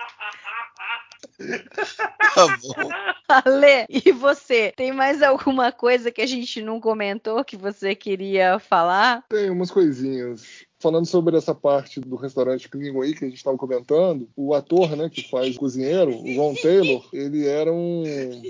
tá 2.35 2.57
bom. 2.61 2.89
Ale, 3.27 3.85
e 3.89 4.11
você? 4.11 4.73
Tem 4.75 4.91
mais 4.91 5.21
alguma 5.21 5.71
coisa 5.71 6.11
que 6.11 6.21
a 6.21 6.25
gente 6.25 6.61
não 6.61 6.79
comentou 6.79 7.43
que 7.43 7.57
você 7.57 7.95
queria 7.95 8.59
falar? 8.59 9.25
Tem 9.29 9.49
umas 9.49 9.71
coisinhas. 9.71 10.65
Falando 10.81 11.05
sobre 11.05 11.37
essa 11.37 11.53
parte 11.53 11.99
do 11.99 12.15
restaurante 12.15 12.67
Klingon 12.67 13.01
aí 13.01 13.13
que 13.13 13.23
a 13.23 13.27
gente 13.27 13.37
estava 13.37 13.57
comentando, 13.57 14.27
o 14.35 14.53
ator, 14.53 14.95
né, 14.95 15.09
que 15.09 15.29
faz 15.29 15.55
o 15.55 15.59
cozinheiro, 15.59 16.11
o 16.11 16.37
Ron 16.37 16.55
Taylor, 16.55 17.07
ele 17.13 17.45
era 17.45 17.71
um 17.71 18.03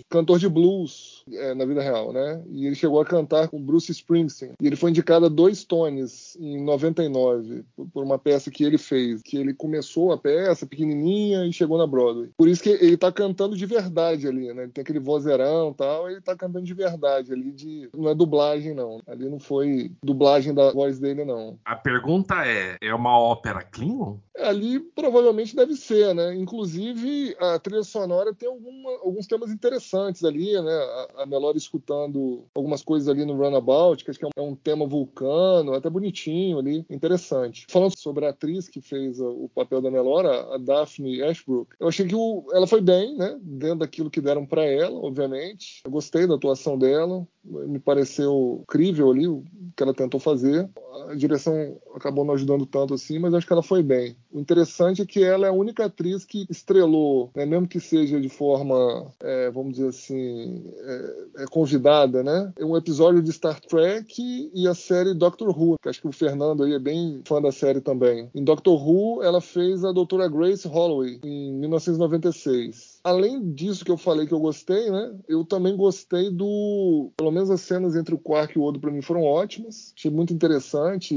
cantor 0.10 0.40
de 0.40 0.48
blues 0.48 1.24
é, 1.32 1.54
na 1.54 1.66
vida 1.66 1.82
real, 1.82 2.14
né? 2.14 2.42
E 2.50 2.66
ele 2.66 2.76
chegou 2.76 3.02
a 3.02 3.06
cantar 3.06 3.48
com 3.50 3.62
Bruce 3.62 3.92
Springsteen. 3.92 4.54
E 4.62 4.68
ele 4.68 4.76
foi 4.76 4.92
indicado 4.92 5.26
a 5.26 5.30
dois 5.30 5.64
Tonys 5.64 6.38
em 6.40 6.64
99 6.64 7.64
por 7.94 8.04
uma 8.04 8.18
peça 8.18 8.50
que 8.50 8.64
ele 8.64 8.78
fez, 8.78 9.22
que 9.22 9.38
ele 9.38 9.54
começou 9.54 10.12
a 10.12 10.18
peça 10.18 10.66
pequenininha 10.66 11.46
e 11.46 11.54
chegou 11.54 11.78
na 11.78 11.88
Broadway. 11.88 12.30
Por 12.38 12.48
isso 12.48 12.64
que 12.64 12.70
ele 12.70 12.98
tá 12.98 13.12
cantando 13.12 13.58
de 13.58 13.66
verdade 13.66 14.28
ali, 14.28 14.54
né? 14.54 14.64
Ele 14.64 14.72
tem 14.72 14.82
aquele 14.82 15.00
vozeirão 15.00 15.72
e 15.72 15.74
tal, 15.74 16.10
ele 16.10 16.22
tá 16.22 16.36
cantando 16.36 16.66
de 16.66 16.74
verdade 16.74 17.34
ali, 17.34 17.52
de 17.52 17.90
não 17.96 18.10
é 18.10 18.16
dublagem 18.16 18.74
não. 18.74 19.02
Ali 19.06 19.30
não 19.30 19.40
foi 19.40 19.92
dublagem 20.04 20.54
da 20.54 20.72
voz 20.72 21.00
dele 21.00 21.26
não. 21.26 21.58
A 21.66 21.76
pergunta 21.76 22.21
é, 22.46 22.78
é 22.82 22.94
uma 22.94 23.18
ópera 23.18 23.64
Klingon? 23.64 24.20
Ali 24.38 24.80
provavelmente 24.80 25.56
deve 25.56 25.76
ser, 25.76 26.16
né? 26.16 26.36
Inclusive 26.36 27.36
a 27.40 27.60
trilha 27.60 27.84
sonora 27.84 28.34
tem 28.34 28.50
alguma, 28.50 28.90
alguns 29.04 29.28
temas 29.28 29.52
interessantes 29.52 30.24
ali, 30.24 30.54
né? 30.62 30.72
A, 30.72 31.24
a 31.24 31.26
Melora 31.26 31.58
escutando 31.58 32.46
algumas 32.56 32.82
coisas 32.82 33.08
ali 33.08 33.26
no 33.26 33.36
Runabout, 33.36 34.04
que 34.04 34.10
acho 34.10 34.20
que 34.20 34.26
é 34.26 34.42
um, 34.42 34.56
tema 34.56 34.88
vulcano, 34.88 35.74
até 35.74 35.90
bonitinho 35.90 36.60
ali, 36.60 36.86
interessante. 36.90 37.66
Falando 37.70 37.98
sobre 37.98 38.26
a 38.26 38.30
atriz 38.30 38.68
que 38.68 38.82
fez 38.82 39.20
o 39.20 39.50
papel 39.54 39.82
da 39.82 39.92
Melora, 39.92 40.54
a 40.54 40.58
Daphne 40.58 41.22
Ashbrook, 41.22 41.76
eu 41.80 41.88
achei 41.88 42.08
que 42.08 42.16
o, 42.16 42.46
ela 42.54 42.68
foi 42.68 42.82
bem, 42.82 43.16
né? 43.16 43.38
Dentro 43.42 43.80
daquilo 43.80 44.10
que 44.10 44.22
deram 44.22 44.46
para 44.46 44.64
ela, 44.64 44.98
obviamente. 45.00 45.82
Eu 45.86 45.92
gostei 45.92 46.26
da 46.26 46.36
atuação 46.36 46.78
dela, 46.78 47.28
me 47.44 47.80
pareceu 47.80 48.64
crível 48.68 49.12
ali 49.12 49.28
o 49.28 49.44
que 49.76 49.84
ela 49.84 49.94
tentou 49.94 50.20
fazer. 50.20 50.70
A 51.10 51.16
direção 51.16 51.80
acabou 51.96 52.11
não 52.12 52.34
ajudando 52.34 52.66
tanto 52.66 52.94
assim, 52.94 53.20
mas 53.20 53.34
acho 53.34 53.48
que 53.48 53.54
ela 53.54 53.64
foi 53.64 53.82
bem. 53.84 54.16
O 54.32 54.40
interessante 54.40 55.02
é 55.02 55.06
que 55.06 55.24
ela 55.24 55.46
é 55.46 55.50
a 55.50 55.54
única 55.54 55.86
atriz 55.86 56.26
que 56.26 56.46
estrelou, 56.50 57.32
né, 57.36 57.46
mesmo 57.46 57.68
que 57.68 57.80
seja 57.80 58.20
de 58.20 58.30
forma, 58.30 59.12
é, 59.20 59.50
vamos 59.52 59.74
dizer 59.74 59.90
assim, 59.90 60.64
é, 60.78 61.44
é 61.44 61.46
convidada, 61.50 62.24
né? 62.24 62.54
Um 62.60 62.76
episódio 62.78 63.22
de 63.22 63.32
Star 63.32 63.60
Trek 63.60 64.52
e 64.54 64.68
a 64.68 64.74
série 64.74 65.14
Doctor 65.14 65.50
Who, 65.50 65.78
que 65.82 65.90
acho 65.90 66.02
que 66.02 66.08
o 66.08 66.12
Fernando 66.12 66.64
aí 66.64 66.74
é 66.74 66.80
bem 66.80 67.22
fã 67.26 67.42
da 67.42 67.52
série 67.52 67.82
também. 67.82 68.30
Em 68.34 68.44
Doctor 68.44 68.76
Who, 68.76 69.24
ela 69.24 69.42
fez 69.42 69.84
a 69.84 69.92
doutora 69.92 70.28
Grace 70.28 70.68
Holloway 70.68 71.20
em 71.24 71.54
1996 71.54 72.91
além 73.04 73.52
disso 73.54 73.84
que 73.84 73.92
eu 73.92 73.98
falei 73.98 74.28
que 74.28 74.34
eu 74.34 74.40
gostei, 74.40 74.90
né? 74.90 75.16
Eu 75.28 75.46
também 75.46 75.76
gostei 75.76 76.30
do. 76.30 77.12
Pelo 77.18 77.32
menos 77.32 77.50
as 77.50 77.62
cenas 77.62 77.96
entre 77.96 78.14
o 78.14 78.20
Quark 78.20 78.58
e 78.58 78.60
o 78.60 78.64
Odo 78.64 78.80
para 78.80 78.92
mim 78.92 79.02
foram 79.02 79.24
ótimas. 79.24 79.94
Achei 79.98 80.12
muito 80.12 80.34
interessante. 80.34 81.16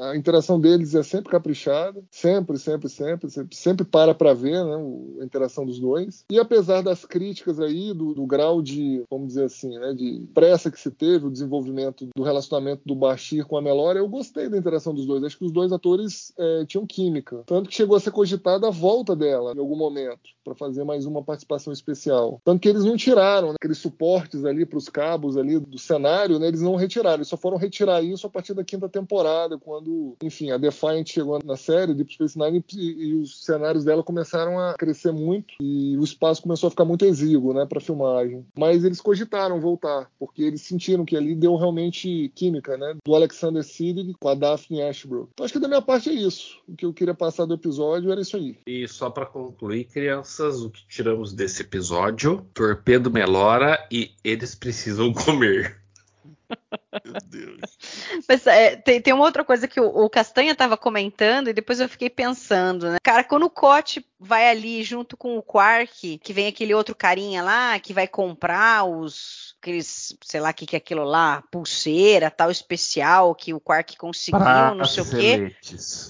A 0.00 0.16
interação 0.16 0.60
deles 0.60 0.94
é 0.94 1.02
sempre 1.02 1.30
caprichada. 1.30 2.02
Sempre, 2.10 2.58
sempre, 2.58 2.88
sempre. 2.88 3.30
Sempre, 3.30 3.56
sempre 3.56 3.84
para 3.84 4.14
para 4.14 4.34
ver, 4.34 4.64
né? 4.64 4.76
A 5.20 5.24
interação 5.24 5.66
dos 5.66 5.78
dois. 5.78 6.24
E 6.30 6.38
apesar 6.38 6.82
das 6.82 7.04
críticas 7.04 7.60
aí, 7.60 7.92
do, 7.92 8.14
do, 8.14 8.26
grau 8.26 8.62
de, 8.62 9.02
vamos 9.10 9.28
dizer 9.28 9.44
assim, 9.44 9.76
né? 9.78 9.92
De 9.94 10.26
pressa 10.32 10.70
que 10.70 10.80
se 10.80 10.90
teve, 10.90 11.26
o 11.26 11.30
desenvolvimento 11.30 12.08
do 12.14 12.22
relacionamento 12.22 12.82
do 12.84 12.94
Bashir 12.94 13.46
com 13.46 13.56
a 13.56 13.62
Melora, 13.62 13.98
eu 13.98 14.08
gostei 14.08 14.48
da 14.48 14.56
interação 14.56 14.94
dos 14.94 15.06
dois. 15.06 15.22
Acho 15.24 15.38
que 15.38 15.44
os 15.44 15.52
dois 15.52 15.72
atores 15.72 16.32
é, 16.38 16.64
tinham 16.66 16.86
química. 16.86 17.42
Tanto 17.46 17.68
que 17.68 17.74
chegou 17.74 17.96
a 17.96 18.00
ser 18.00 18.10
cogitada 18.10 18.68
a 18.68 18.70
volta 18.70 19.14
dela 19.14 19.52
em 19.54 19.58
algum 19.58 19.76
momento, 19.76 20.20
para 20.44 20.54
fazer 20.54 20.84
mais 20.84 21.06
uma 21.08 21.22
participação 21.22 21.72
especial. 21.72 22.40
Tanto 22.44 22.60
que 22.60 22.68
eles 22.68 22.84
não 22.84 22.96
tiraram 22.96 23.48
né, 23.48 23.54
aqueles 23.60 23.78
suportes 23.78 24.44
ali 24.44 24.64
para 24.64 24.78
os 24.78 24.88
cabos 24.88 25.36
ali 25.36 25.58
do 25.58 25.78
cenário, 25.78 26.38
né, 26.38 26.48
eles 26.48 26.60
não 26.60 26.76
retiraram, 26.76 27.16
eles 27.16 27.28
só 27.28 27.36
foram 27.36 27.56
retirar 27.56 28.02
isso 28.02 28.26
a 28.26 28.30
partir 28.30 28.54
da 28.54 28.64
quinta 28.64 28.88
temporada, 28.88 29.58
quando, 29.58 30.16
enfim, 30.22 30.50
a 30.50 30.58
Defiant 30.58 31.08
chegou 31.08 31.38
na 31.44 31.56
série 31.56 31.94
Deep 31.94 32.12
Space 32.12 32.38
Nine 32.38 32.64
e, 32.74 33.08
e 33.08 33.14
os 33.14 33.44
cenários 33.44 33.84
dela 33.84 34.02
começaram 34.02 34.58
a 34.58 34.74
crescer 34.74 35.12
muito 35.12 35.54
e 35.60 35.96
o 35.96 36.04
espaço 36.04 36.42
começou 36.42 36.68
a 36.68 36.70
ficar 36.70 36.84
muito 36.84 37.04
exíguo, 37.04 37.52
né, 37.52 37.66
para 37.66 37.80
filmagem. 37.80 38.44
Mas 38.56 38.84
eles 38.84 39.00
cogitaram 39.00 39.60
voltar, 39.60 40.10
porque 40.18 40.42
eles 40.42 40.62
sentiram 40.62 41.04
que 41.04 41.16
ali 41.16 41.34
deu 41.34 41.56
realmente 41.56 42.30
química, 42.34 42.76
né, 42.76 42.96
do 43.04 43.14
Alexander 43.14 43.62
Siddig 43.62 44.14
com 44.20 44.28
a 44.28 44.34
Daphne 44.34 44.82
Ashbrook. 44.82 45.30
Então 45.32 45.44
acho 45.44 45.52
que 45.52 45.60
da 45.60 45.68
minha 45.68 45.82
parte 45.82 46.10
é 46.10 46.12
isso. 46.12 46.58
O 46.68 46.74
que 46.74 46.84
eu 46.84 46.92
queria 46.92 47.14
passar 47.14 47.44
do 47.44 47.54
episódio 47.54 48.10
era 48.10 48.20
isso 48.20 48.36
aí. 48.36 48.56
E 48.66 48.86
só 48.88 49.10
para 49.10 49.26
concluir, 49.26 49.84
crianças, 49.84 50.62
o 50.62 50.70
que 50.70 50.84
tiramos 50.98 51.32
desse 51.32 51.62
episódio: 51.62 52.44
Torpedo 52.52 53.08
Melora 53.08 53.86
e 53.88 54.10
eles 54.24 54.56
precisam 54.56 55.12
comer. 55.14 55.80
Meu 57.04 57.14
Deus. 57.26 57.60
Mas 58.28 58.46
é, 58.46 58.76
tem, 58.76 59.00
tem, 59.00 59.12
uma 59.12 59.24
outra 59.24 59.44
coisa 59.44 59.68
que 59.68 59.80
o, 59.80 59.86
o 59.86 60.10
Castanha 60.10 60.52
estava 60.52 60.76
comentando 60.76 61.48
e 61.48 61.52
depois 61.52 61.80
eu 61.80 61.88
fiquei 61.88 62.10
pensando, 62.10 62.90
né? 62.90 62.96
Cara, 63.02 63.22
quando 63.24 63.44
o 63.44 63.50
Cote 63.50 64.04
vai 64.18 64.48
ali 64.48 64.82
junto 64.82 65.16
com 65.16 65.36
o 65.36 65.42
Quark, 65.42 66.18
que 66.18 66.32
vem 66.32 66.46
aquele 66.46 66.74
outro 66.74 66.94
carinha 66.94 67.42
lá 67.42 67.78
que 67.78 67.92
vai 67.92 68.08
comprar 68.08 68.84
os 68.84 69.48
aqueles, 69.60 70.16
sei 70.22 70.40
lá 70.40 70.50
o 70.50 70.54
que, 70.54 70.66
que 70.66 70.76
é 70.76 70.78
aquilo 70.78 71.04
lá, 71.04 71.42
pulseira, 71.50 72.30
tal 72.30 72.50
especial 72.50 73.34
que 73.34 73.52
o 73.52 73.60
Quark 73.60 73.96
conseguiu, 73.96 74.40
não 74.76 74.84
sei 74.84 75.02
o 75.02 75.10
quê. 75.10 75.56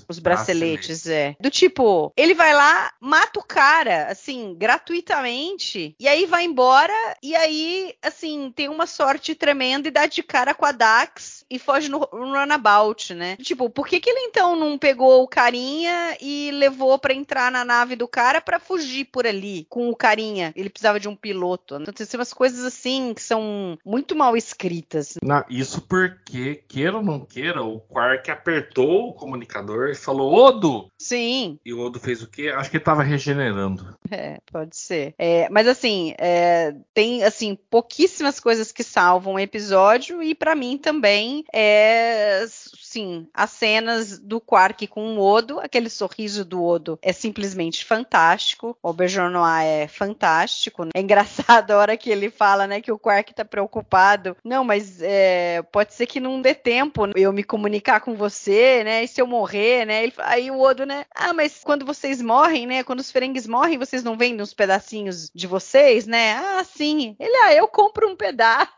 Os 0.09 0.19
braceletes, 0.19 1.07
é. 1.07 1.35
Do 1.41 1.51
tipo, 1.51 2.13
ele 2.17 2.35
vai 2.35 2.55
lá, 2.55 2.93
mata 3.01 3.41
o 3.41 3.45
cara, 3.45 4.07
assim, 4.07 4.55
gratuitamente, 4.57 5.95
e 5.99 6.07
aí 6.07 6.27
vai 6.27 6.45
embora, 6.45 6.93
e 7.23 7.35
aí, 7.35 7.95
assim, 8.03 8.53
tem 8.55 8.69
uma 8.69 8.87
sorte 8.87 9.35
tremenda 9.35 9.89
e 9.89 9.93
dá 9.93 10.07
de 10.07 10.23
cara 10.29 10.55
com 10.55 10.65
a 10.65 10.73
Dax 10.73 11.38
e 11.51 11.59
foge 11.59 11.89
no, 11.89 11.99
runabout, 11.99 13.15
né? 13.15 13.37
Tipo, 13.37 13.71
por 13.71 13.87
que, 13.87 14.01
que 14.01 14.11
ele 14.11 14.27
então 14.27 14.55
não 14.55 14.79
pegou 14.79 15.23
o 15.23 15.29
carinha 15.29 16.17
e 16.21 16.51
levou 16.53 16.99
para 16.99 17.15
entrar 17.15 17.51
na 17.51 17.65
nave 17.65 17.97
do 17.97 18.07
cara 18.07 18.41
para 18.41 18.61
fugir 18.61 19.07
por 19.07 19.27
ali 19.27 19.67
com 19.69 19.89
o 19.89 19.97
carinha? 19.97 20.53
Ele 20.55 20.71
precisava 20.71 21.01
de 21.01 21.09
um 21.09 21.17
piloto. 21.17 21.77
Então, 21.77 21.93
tem 21.93 22.07
umas 22.15 22.33
coisas 22.33 22.65
assim 22.65 23.13
que 23.15 23.23
são 23.23 23.79
muito 23.85 24.15
mal 24.15 24.37
escritas. 24.37 25.15
Não, 25.23 25.45
isso 25.49 25.81
porque, 25.83 26.63
queira 26.69 26.97
ou 26.97 27.03
não 27.03 27.21
queira, 27.25 27.63
o 27.63 27.81
Quark 27.81 28.31
apertou 28.31 29.09
o 29.09 29.15
comunicador 29.15 29.89
e 29.89 29.95
falou: 29.95 30.33
Odo! 30.33 30.91
Sim. 30.99 31.59
E 31.65 31.73
o 31.73 31.81
Odo 31.81 31.99
fez 31.99 32.23
o 32.23 32.29
quê? 32.29 32.49
Acho 32.49 32.71
que 32.71 32.77
ele 32.77 32.85
tava 32.85 33.03
regenerando. 33.03 33.97
É, 34.11 34.39
pode 34.51 34.77
ser. 34.77 35.15
É, 35.19 35.49
mas 35.51 35.67
assim, 35.67 36.15
é, 36.19 36.75
tem 36.93 37.25
assim 37.25 37.57
pouquíssimas 37.71 38.41
coisas 38.41 38.73
que 38.73 38.83
salvam 38.83 39.35
o 39.35 39.39
episódio 39.39 40.23
e 40.23 40.35
para 40.35 40.55
mim 40.55 40.79
também 40.79 41.38
é 41.53 42.45
sim, 42.49 43.29
as 43.35 43.51
cenas 43.51 44.19
do 44.19 44.41
Quark 44.41 44.87
com 44.87 45.17
o 45.17 45.21
Odo, 45.21 45.61
aquele 45.61 45.91
sorriso 45.91 46.45
do 46.45 46.65
Odo 46.65 46.99
é 47.03 47.13
simplesmente 47.13 47.85
fantástico. 47.85 48.77
O 48.83 48.89
Auberjonois 48.89 49.65
é 49.65 49.89
fantástico. 49.89 50.85
Né? 50.85 50.91
É 50.95 51.01
engraçado 51.01 51.71
a 51.71 51.77
hora 51.77 51.97
que 51.97 52.11
ele 52.11 52.31
fala, 52.31 52.67
né, 52.67 52.81
que 52.81 52.91
o 52.91 52.99
Quark 52.99 53.35
tá 53.35 53.45
preocupado. 53.45 54.37
Não, 54.43 54.65
mas 54.65 55.03
é, 55.03 55.63
pode 55.71 55.95
ser 55.95 56.07
que 56.07 56.21
não 56.21 56.41
dê 56.41 56.55
tempo 56.55 57.07
eu 57.15 57.33
me 57.33 57.45
comunicar 57.45 58.01
com 58.01 58.15
você, 58.15 58.83
né? 58.85 59.05
E 59.05 59.09
se 59.09 59.21
eu 59.21 59.27
morrer, 59.27 59.85
né? 59.85 60.05
Ele, 60.05 60.13
aí 60.19 60.51
o 60.51 60.61
Odo, 60.61 60.87
né? 60.87 61.05
Ah, 61.15 61.33
mas 61.33 61.61
quando 61.63 61.85
vocês 61.85 62.23
morrem, 62.23 62.67
né? 62.67 62.83
Quando 62.83 63.01
os 63.01 63.11
ferengues 63.11 63.47
morrem, 63.47 63.79
vocês 63.79 64.03
não 64.03 64.17
vendem 64.17 64.43
uns 64.43 64.55
pedacinhos 64.55 65.31
de 65.35 65.47
vocês, 65.47 66.07
né? 66.07 66.35
Ah, 66.35 66.65
sim. 66.65 67.17
Ele, 67.19 67.37
ah, 67.45 67.55
eu 67.55 67.69
compro 67.69 68.09
um 68.09 68.17
pedaço. 68.17 68.69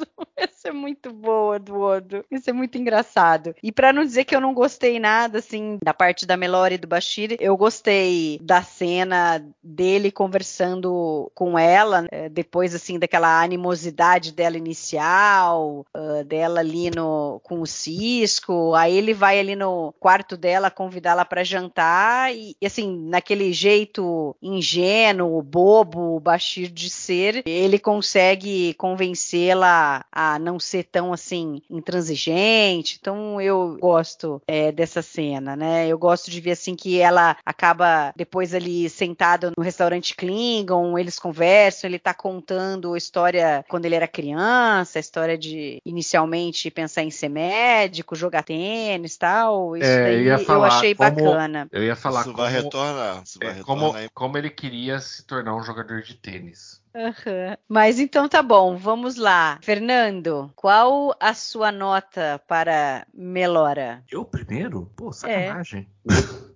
Essa 0.36 0.68
é 0.68 0.72
muito 0.72 1.12
boa 1.12 1.58
do 1.58 1.80
Odo. 1.80 2.24
Isso 2.30 2.50
é 2.50 2.52
muito 2.52 2.78
engraçado. 2.78 3.54
E 3.62 3.70
para 3.70 3.92
não 3.92 4.04
dizer 4.04 4.24
que 4.24 4.34
eu 4.34 4.40
não 4.40 4.54
gostei 4.54 4.98
nada, 4.98 5.38
assim, 5.38 5.78
da 5.82 5.92
parte 5.92 6.26
da 6.26 6.36
Melora 6.36 6.74
e 6.74 6.78
do 6.78 6.86
Bashir, 6.86 7.36
eu 7.40 7.56
gostei 7.56 8.38
da 8.42 8.62
cena 8.62 9.44
dele 9.62 10.10
conversando 10.10 11.30
com 11.34 11.58
ela, 11.58 12.02
né, 12.02 12.28
depois, 12.30 12.74
assim, 12.74 12.98
daquela 12.98 13.42
animosidade 13.42 14.32
dela 14.32 14.56
inicial, 14.56 15.84
uh, 15.96 16.24
dela 16.24 16.60
ali 16.60 16.90
no, 16.90 17.40
com 17.42 17.60
o 17.60 17.66
Cisco. 17.66 18.74
Aí 18.74 18.96
ele 18.96 19.14
vai 19.14 19.38
ali 19.38 19.56
no 19.56 19.92
quarto 19.98 20.36
dela 20.36 20.70
convidá-la 20.70 21.24
para 21.24 21.44
jantar 21.44 22.34
e, 22.34 22.56
assim, 22.64 23.08
naquele 23.08 23.52
jeito 23.52 24.34
ingênuo, 24.42 25.42
bobo, 25.42 26.16
o 26.16 26.20
Bashir 26.20 26.70
de 26.70 26.88
ser, 26.88 27.42
ele 27.46 27.78
consegue 27.78 28.74
convencê-la 28.74 29.89
a, 30.12 30.38
não 30.38 30.58
ser 30.58 30.84
tão 30.84 31.12
assim 31.12 31.62
intransigente. 31.68 32.98
Então 33.00 33.40
eu 33.40 33.76
gosto 33.80 34.40
é, 34.46 34.72
dessa 34.72 35.02
cena, 35.02 35.56
né? 35.56 35.88
Eu 35.88 35.98
gosto 35.98 36.30
de 36.30 36.40
ver 36.40 36.52
assim 36.52 36.74
que 36.74 37.00
ela 37.00 37.36
acaba 37.44 38.12
depois 38.16 38.54
ali 38.54 38.88
sentada 38.88 39.52
no 39.56 39.62
restaurante 39.62 40.14
Klingon, 40.14 40.98
eles 40.98 41.18
conversam, 41.18 41.88
ele 41.88 41.98
tá 41.98 42.14
contando 42.14 42.94
a 42.94 42.98
história 42.98 43.64
quando 43.68 43.86
ele 43.86 43.94
era 43.94 44.06
criança, 44.08 44.98
a 44.98 45.00
história 45.00 45.36
de 45.36 45.80
inicialmente 45.84 46.70
pensar 46.70 47.02
em 47.02 47.10
ser 47.10 47.28
médico, 47.28 48.14
jogar 48.14 48.42
tênis, 48.42 49.16
tal. 49.16 49.76
Isso 49.76 49.86
é, 49.86 50.02
daí 50.04 50.26
eu, 50.26 50.38
eu 50.38 50.64
achei 50.64 50.94
como, 50.94 51.10
bacana. 51.10 51.68
Eu 51.72 51.82
ia 51.82 51.96
falar 51.96 52.20
Isso 52.20 52.30
como, 52.30 52.42
vai 52.42 52.52
retornar. 52.52 53.22
Isso 53.24 53.38
vai 53.38 53.48
é, 53.48 53.52
retornar 53.54 53.92
como, 53.92 54.10
como 54.12 54.38
ele 54.38 54.50
queria 54.50 55.00
se 55.00 55.24
tornar 55.24 55.54
um 55.54 55.62
jogador 55.62 56.02
de 56.02 56.14
tênis. 56.14 56.79
Uhum. 56.94 57.56
Mas 57.68 57.98
então 57.98 58.28
tá 58.28 58.42
bom, 58.42 58.76
vamos 58.76 59.16
lá. 59.16 59.58
Fernando, 59.62 60.50
qual 60.56 61.14
a 61.20 61.34
sua 61.34 61.70
nota 61.70 62.40
para 62.46 63.06
Melora? 63.14 64.02
Eu 64.10 64.24
primeiro? 64.24 64.90
Pô, 64.96 65.12
sacanagem. 65.12 65.88
É. 66.10 66.50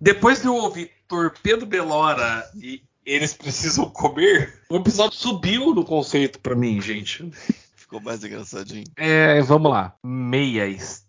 Depois 0.00 0.40
de 0.40 0.46
eu 0.46 0.54
ouvir 0.54 0.90
Torpedo 1.08 1.66
Belora 1.66 2.44
e 2.56 2.82
Eles 3.04 3.34
Precisam 3.34 3.90
Comer, 3.90 4.62
o 4.70 4.76
episódio 4.76 5.18
subiu 5.18 5.74
no 5.74 5.84
conceito 5.84 6.40
para 6.40 6.54
mim, 6.54 6.80
gente. 6.80 7.30
Ficou 7.76 8.00
mais 8.00 8.24
engraçadinho. 8.24 8.84
É, 8.96 9.40
vamos 9.42 9.70
lá. 9.70 9.94
Meia 10.02 10.66
estrela. 10.66 11.03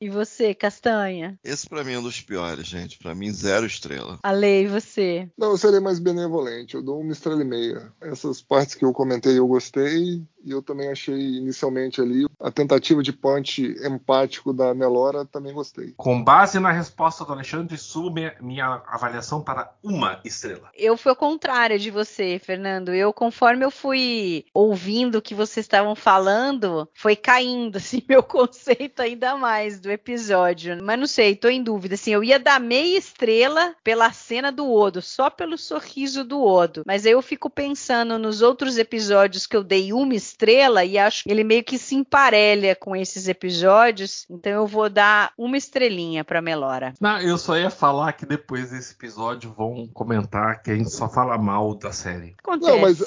E 0.00 0.08
você, 0.08 0.54
Castanha? 0.54 1.38
Esse 1.44 1.68
para 1.68 1.84
mim 1.84 1.92
é 1.92 1.98
um 1.98 2.02
dos 2.02 2.20
piores, 2.20 2.66
gente. 2.66 2.98
Para 2.98 3.14
mim, 3.14 3.30
zero 3.30 3.66
estrela. 3.66 4.18
Ale, 4.22 4.62
e 4.62 4.66
você? 4.66 5.28
Não, 5.38 5.52
eu 5.52 5.58
serei 5.58 5.80
mais 5.80 5.98
benevolente. 5.98 6.74
Eu 6.74 6.82
dou 6.82 7.00
uma 7.00 7.12
estrela 7.12 7.42
e 7.42 7.44
meia. 7.44 7.92
Essas 8.00 8.42
partes 8.42 8.74
que 8.74 8.84
eu 8.84 8.92
comentei 8.92 9.38
eu 9.38 9.46
gostei. 9.46 10.22
E 10.44 10.50
eu 10.50 10.60
também 10.60 10.90
achei 10.90 11.36
inicialmente 11.36 12.00
ali 12.00 12.26
a 12.40 12.50
tentativa 12.50 13.02
de 13.02 13.12
punch 13.12 13.76
empático 13.84 14.52
da 14.52 14.74
Melora 14.74 15.24
também 15.24 15.54
gostei. 15.54 15.94
Com 15.96 16.22
base 16.22 16.58
na 16.58 16.72
resposta 16.72 17.24
do 17.24 17.32
Alexandre, 17.32 17.78
subo 17.78 18.10
minha, 18.10 18.34
minha 18.40 18.82
avaliação 18.88 19.40
para 19.40 19.72
uma 19.82 20.20
estrela. 20.24 20.70
Eu 20.74 20.96
fui 20.96 21.10
ao 21.10 21.16
contrário 21.16 21.78
de 21.78 21.90
você, 21.90 22.40
Fernando. 22.44 22.92
Eu, 22.92 23.12
conforme 23.12 23.64
eu 23.64 23.70
fui 23.70 24.44
ouvindo 24.52 25.18
o 25.18 25.22
que 25.22 25.34
vocês 25.34 25.64
estavam 25.64 25.94
falando, 25.94 26.88
foi 26.92 27.14
caindo 27.14 27.76
assim 27.76 28.02
meu 28.08 28.22
conceito 28.22 29.01
ainda 29.02 29.36
mais 29.36 29.80
do 29.80 29.90
episódio. 29.90 30.78
Mas 30.82 30.98
não 30.98 31.06
sei, 31.06 31.36
tô 31.36 31.48
em 31.48 31.62
dúvida. 31.62 31.94
Assim, 31.94 32.12
eu 32.12 32.24
ia 32.24 32.38
dar 32.38 32.60
meia 32.60 32.96
estrela 32.96 33.74
pela 33.82 34.12
cena 34.12 34.50
do 34.50 34.70
Odo, 34.70 35.02
só 35.02 35.28
pelo 35.28 35.58
sorriso 35.58 36.24
do 36.24 36.42
Odo. 36.42 36.82
Mas 36.86 37.06
aí 37.06 37.12
eu 37.12 37.22
fico 37.22 37.50
pensando 37.50 38.18
nos 38.18 38.42
outros 38.42 38.78
episódios 38.78 39.46
que 39.46 39.56
eu 39.56 39.62
dei 39.62 39.92
uma 39.92 40.14
estrela 40.14 40.84
e 40.84 40.98
acho 40.98 41.24
que 41.24 41.30
ele 41.30 41.44
meio 41.44 41.64
que 41.64 41.78
se 41.78 41.94
emparelha 41.94 42.74
com 42.74 42.94
esses 42.96 43.28
episódios. 43.28 44.26
Então 44.30 44.52
eu 44.52 44.66
vou 44.66 44.88
dar 44.88 45.32
uma 45.36 45.56
estrelinha 45.56 46.24
pra 46.24 46.42
Melora. 46.42 46.94
Não, 47.00 47.20
eu 47.20 47.38
só 47.38 47.56
ia 47.56 47.70
falar 47.70 48.12
que 48.12 48.26
depois 48.26 48.70
desse 48.70 48.94
episódio 48.94 49.52
vão 49.52 49.88
comentar 49.92 50.62
que 50.62 50.70
a 50.70 50.74
gente 50.74 50.90
só 50.90 51.08
fala 51.08 51.36
mal 51.38 51.74
da 51.74 51.92
série. 51.92 52.34
Acontece. 52.38 52.70
Não, 52.70 52.80
mas 52.80 53.02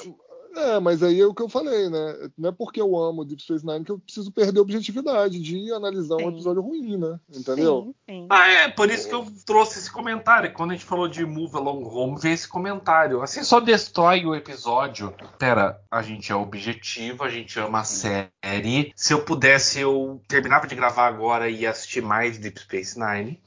é, 0.56 0.80
mas 0.80 1.02
aí 1.02 1.20
é 1.20 1.26
o 1.26 1.34
que 1.34 1.42
eu 1.42 1.48
falei, 1.48 1.88
né? 1.88 2.30
Não 2.36 2.48
é 2.48 2.52
porque 2.52 2.80
eu 2.80 2.96
amo 2.96 3.24
Deep 3.24 3.42
Space 3.42 3.64
Nine 3.64 3.84
que 3.84 3.92
eu 3.92 3.98
preciso 3.98 4.32
perder 4.32 4.58
a 4.58 4.62
objetividade 4.62 5.38
de 5.38 5.72
analisar 5.72 6.16
sim. 6.16 6.24
um 6.24 6.28
episódio 6.30 6.62
ruim, 6.62 6.96
né? 6.96 7.20
Entendeu? 7.32 7.94
Sim, 8.08 8.22
sim. 8.22 8.26
Ah, 8.30 8.48
é, 8.48 8.68
por 8.68 8.90
isso 8.90 9.08
que 9.08 9.14
eu 9.14 9.26
trouxe 9.44 9.78
esse 9.78 9.90
comentário. 9.90 10.52
Quando 10.52 10.70
a 10.70 10.74
gente 10.74 10.84
falou 10.84 11.08
de 11.08 11.24
Move 11.24 11.56
Along 11.56 11.84
Home, 11.84 12.20
veio 12.20 12.34
esse 12.34 12.48
comentário. 12.48 13.22
Assim, 13.22 13.44
só 13.44 13.60
destrói 13.60 14.24
o 14.24 14.34
episódio. 14.34 15.14
Pera, 15.38 15.80
a 15.90 16.02
gente 16.02 16.32
é 16.32 16.34
objetivo, 16.34 17.24
a 17.24 17.28
gente 17.28 17.58
ama 17.58 17.80
a 17.80 17.84
série. 17.84 18.92
Se 18.96 19.12
eu 19.12 19.22
pudesse, 19.24 19.80
eu 19.80 20.20
terminava 20.26 20.66
de 20.66 20.74
gravar 20.74 21.06
agora 21.06 21.48
e 21.48 21.60
ia 21.60 21.70
assistir 21.70 22.02
mais 22.02 22.38
Deep 22.38 22.60
Space 22.60 22.98
Nine. 22.98 23.40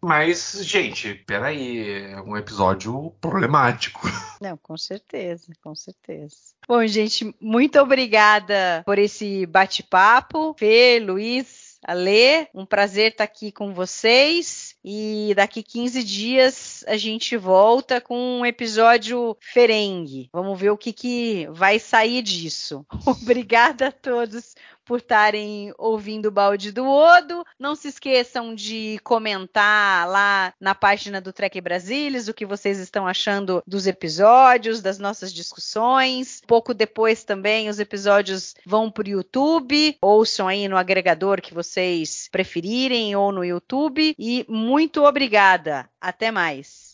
Mas, 0.00 0.58
gente, 0.62 1.14
peraí, 1.14 2.12
é 2.12 2.20
um 2.20 2.36
episódio 2.36 3.10
problemático. 3.20 4.00
Não, 4.40 4.56
com 4.56 4.76
certeza, 4.76 5.52
com 5.62 5.74
certeza. 5.74 6.36
Bom, 6.68 6.86
gente, 6.86 7.34
muito 7.40 7.78
obrigada 7.80 8.82
por 8.84 8.98
esse 8.98 9.46
bate-papo. 9.46 10.54
Fê, 10.58 11.00
Luiz, 11.00 11.78
Alê, 11.86 12.48
um 12.52 12.66
prazer 12.66 13.12
estar 13.12 13.24
aqui 13.24 13.52
com 13.52 13.72
vocês. 13.72 14.74
E 14.84 15.32
daqui 15.36 15.62
15 15.62 16.02
dias 16.02 16.84
a 16.86 16.96
gente 16.96 17.36
volta 17.36 18.00
com 18.00 18.40
um 18.40 18.46
episódio 18.46 19.36
ferengue. 19.40 20.28
Vamos 20.32 20.58
ver 20.58 20.70
o 20.70 20.76
que, 20.76 20.92
que 20.92 21.48
vai 21.50 21.78
sair 21.78 22.22
disso. 22.22 22.84
Obrigada 23.06 23.88
a 23.88 23.92
todos 23.92 24.54
por 24.86 25.00
estarem 25.00 25.74
ouvindo 25.76 26.26
o 26.26 26.30
balde 26.30 26.72
do 26.72 26.88
Odo. 26.88 27.44
Não 27.58 27.74
se 27.74 27.88
esqueçam 27.88 28.54
de 28.54 28.98
comentar 29.02 30.08
lá 30.08 30.54
na 30.60 30.74
página 30.74 31.20
do 31.20 31.32
Trek 31.32 31.60
Brasilis 31.60 32.28
o 32.28 32.34
que 32.34 32.46
vocês 32.46 32.78
estão 32.78 33.06
achando 33.06 33.62
dos 33.66 33.86
episódios, 33.86 34.80
das 34.80 34.98
nossas 34.98 35.32
discussões. 35.32 36.40
Pouco 36.46 36.72
depois 36.72 37.24
também 37.24 37.68
os 37.68 37.80
episódios 37.80 38.54
vão 38.64 38.90
para 38.90 39.06
o 39.06 39.10
YouTube. 39.10 39.98
Ouçam 40.00 40.46
aí 40.46 40.68
no 40.68 40.76
agregador 40.76 41.42
que 41.42 41.52
vocês 41.52 42.28
preferirem 42.30 43.16
ou 43.16 43.32
no 43.32 43.44
YouTube. 43.44 44.14
E 44.16 44.46
muito 44.48 45.02
obrigada. 45.02 45.90
Até 46.00 46.30
mais. 46.30 46.85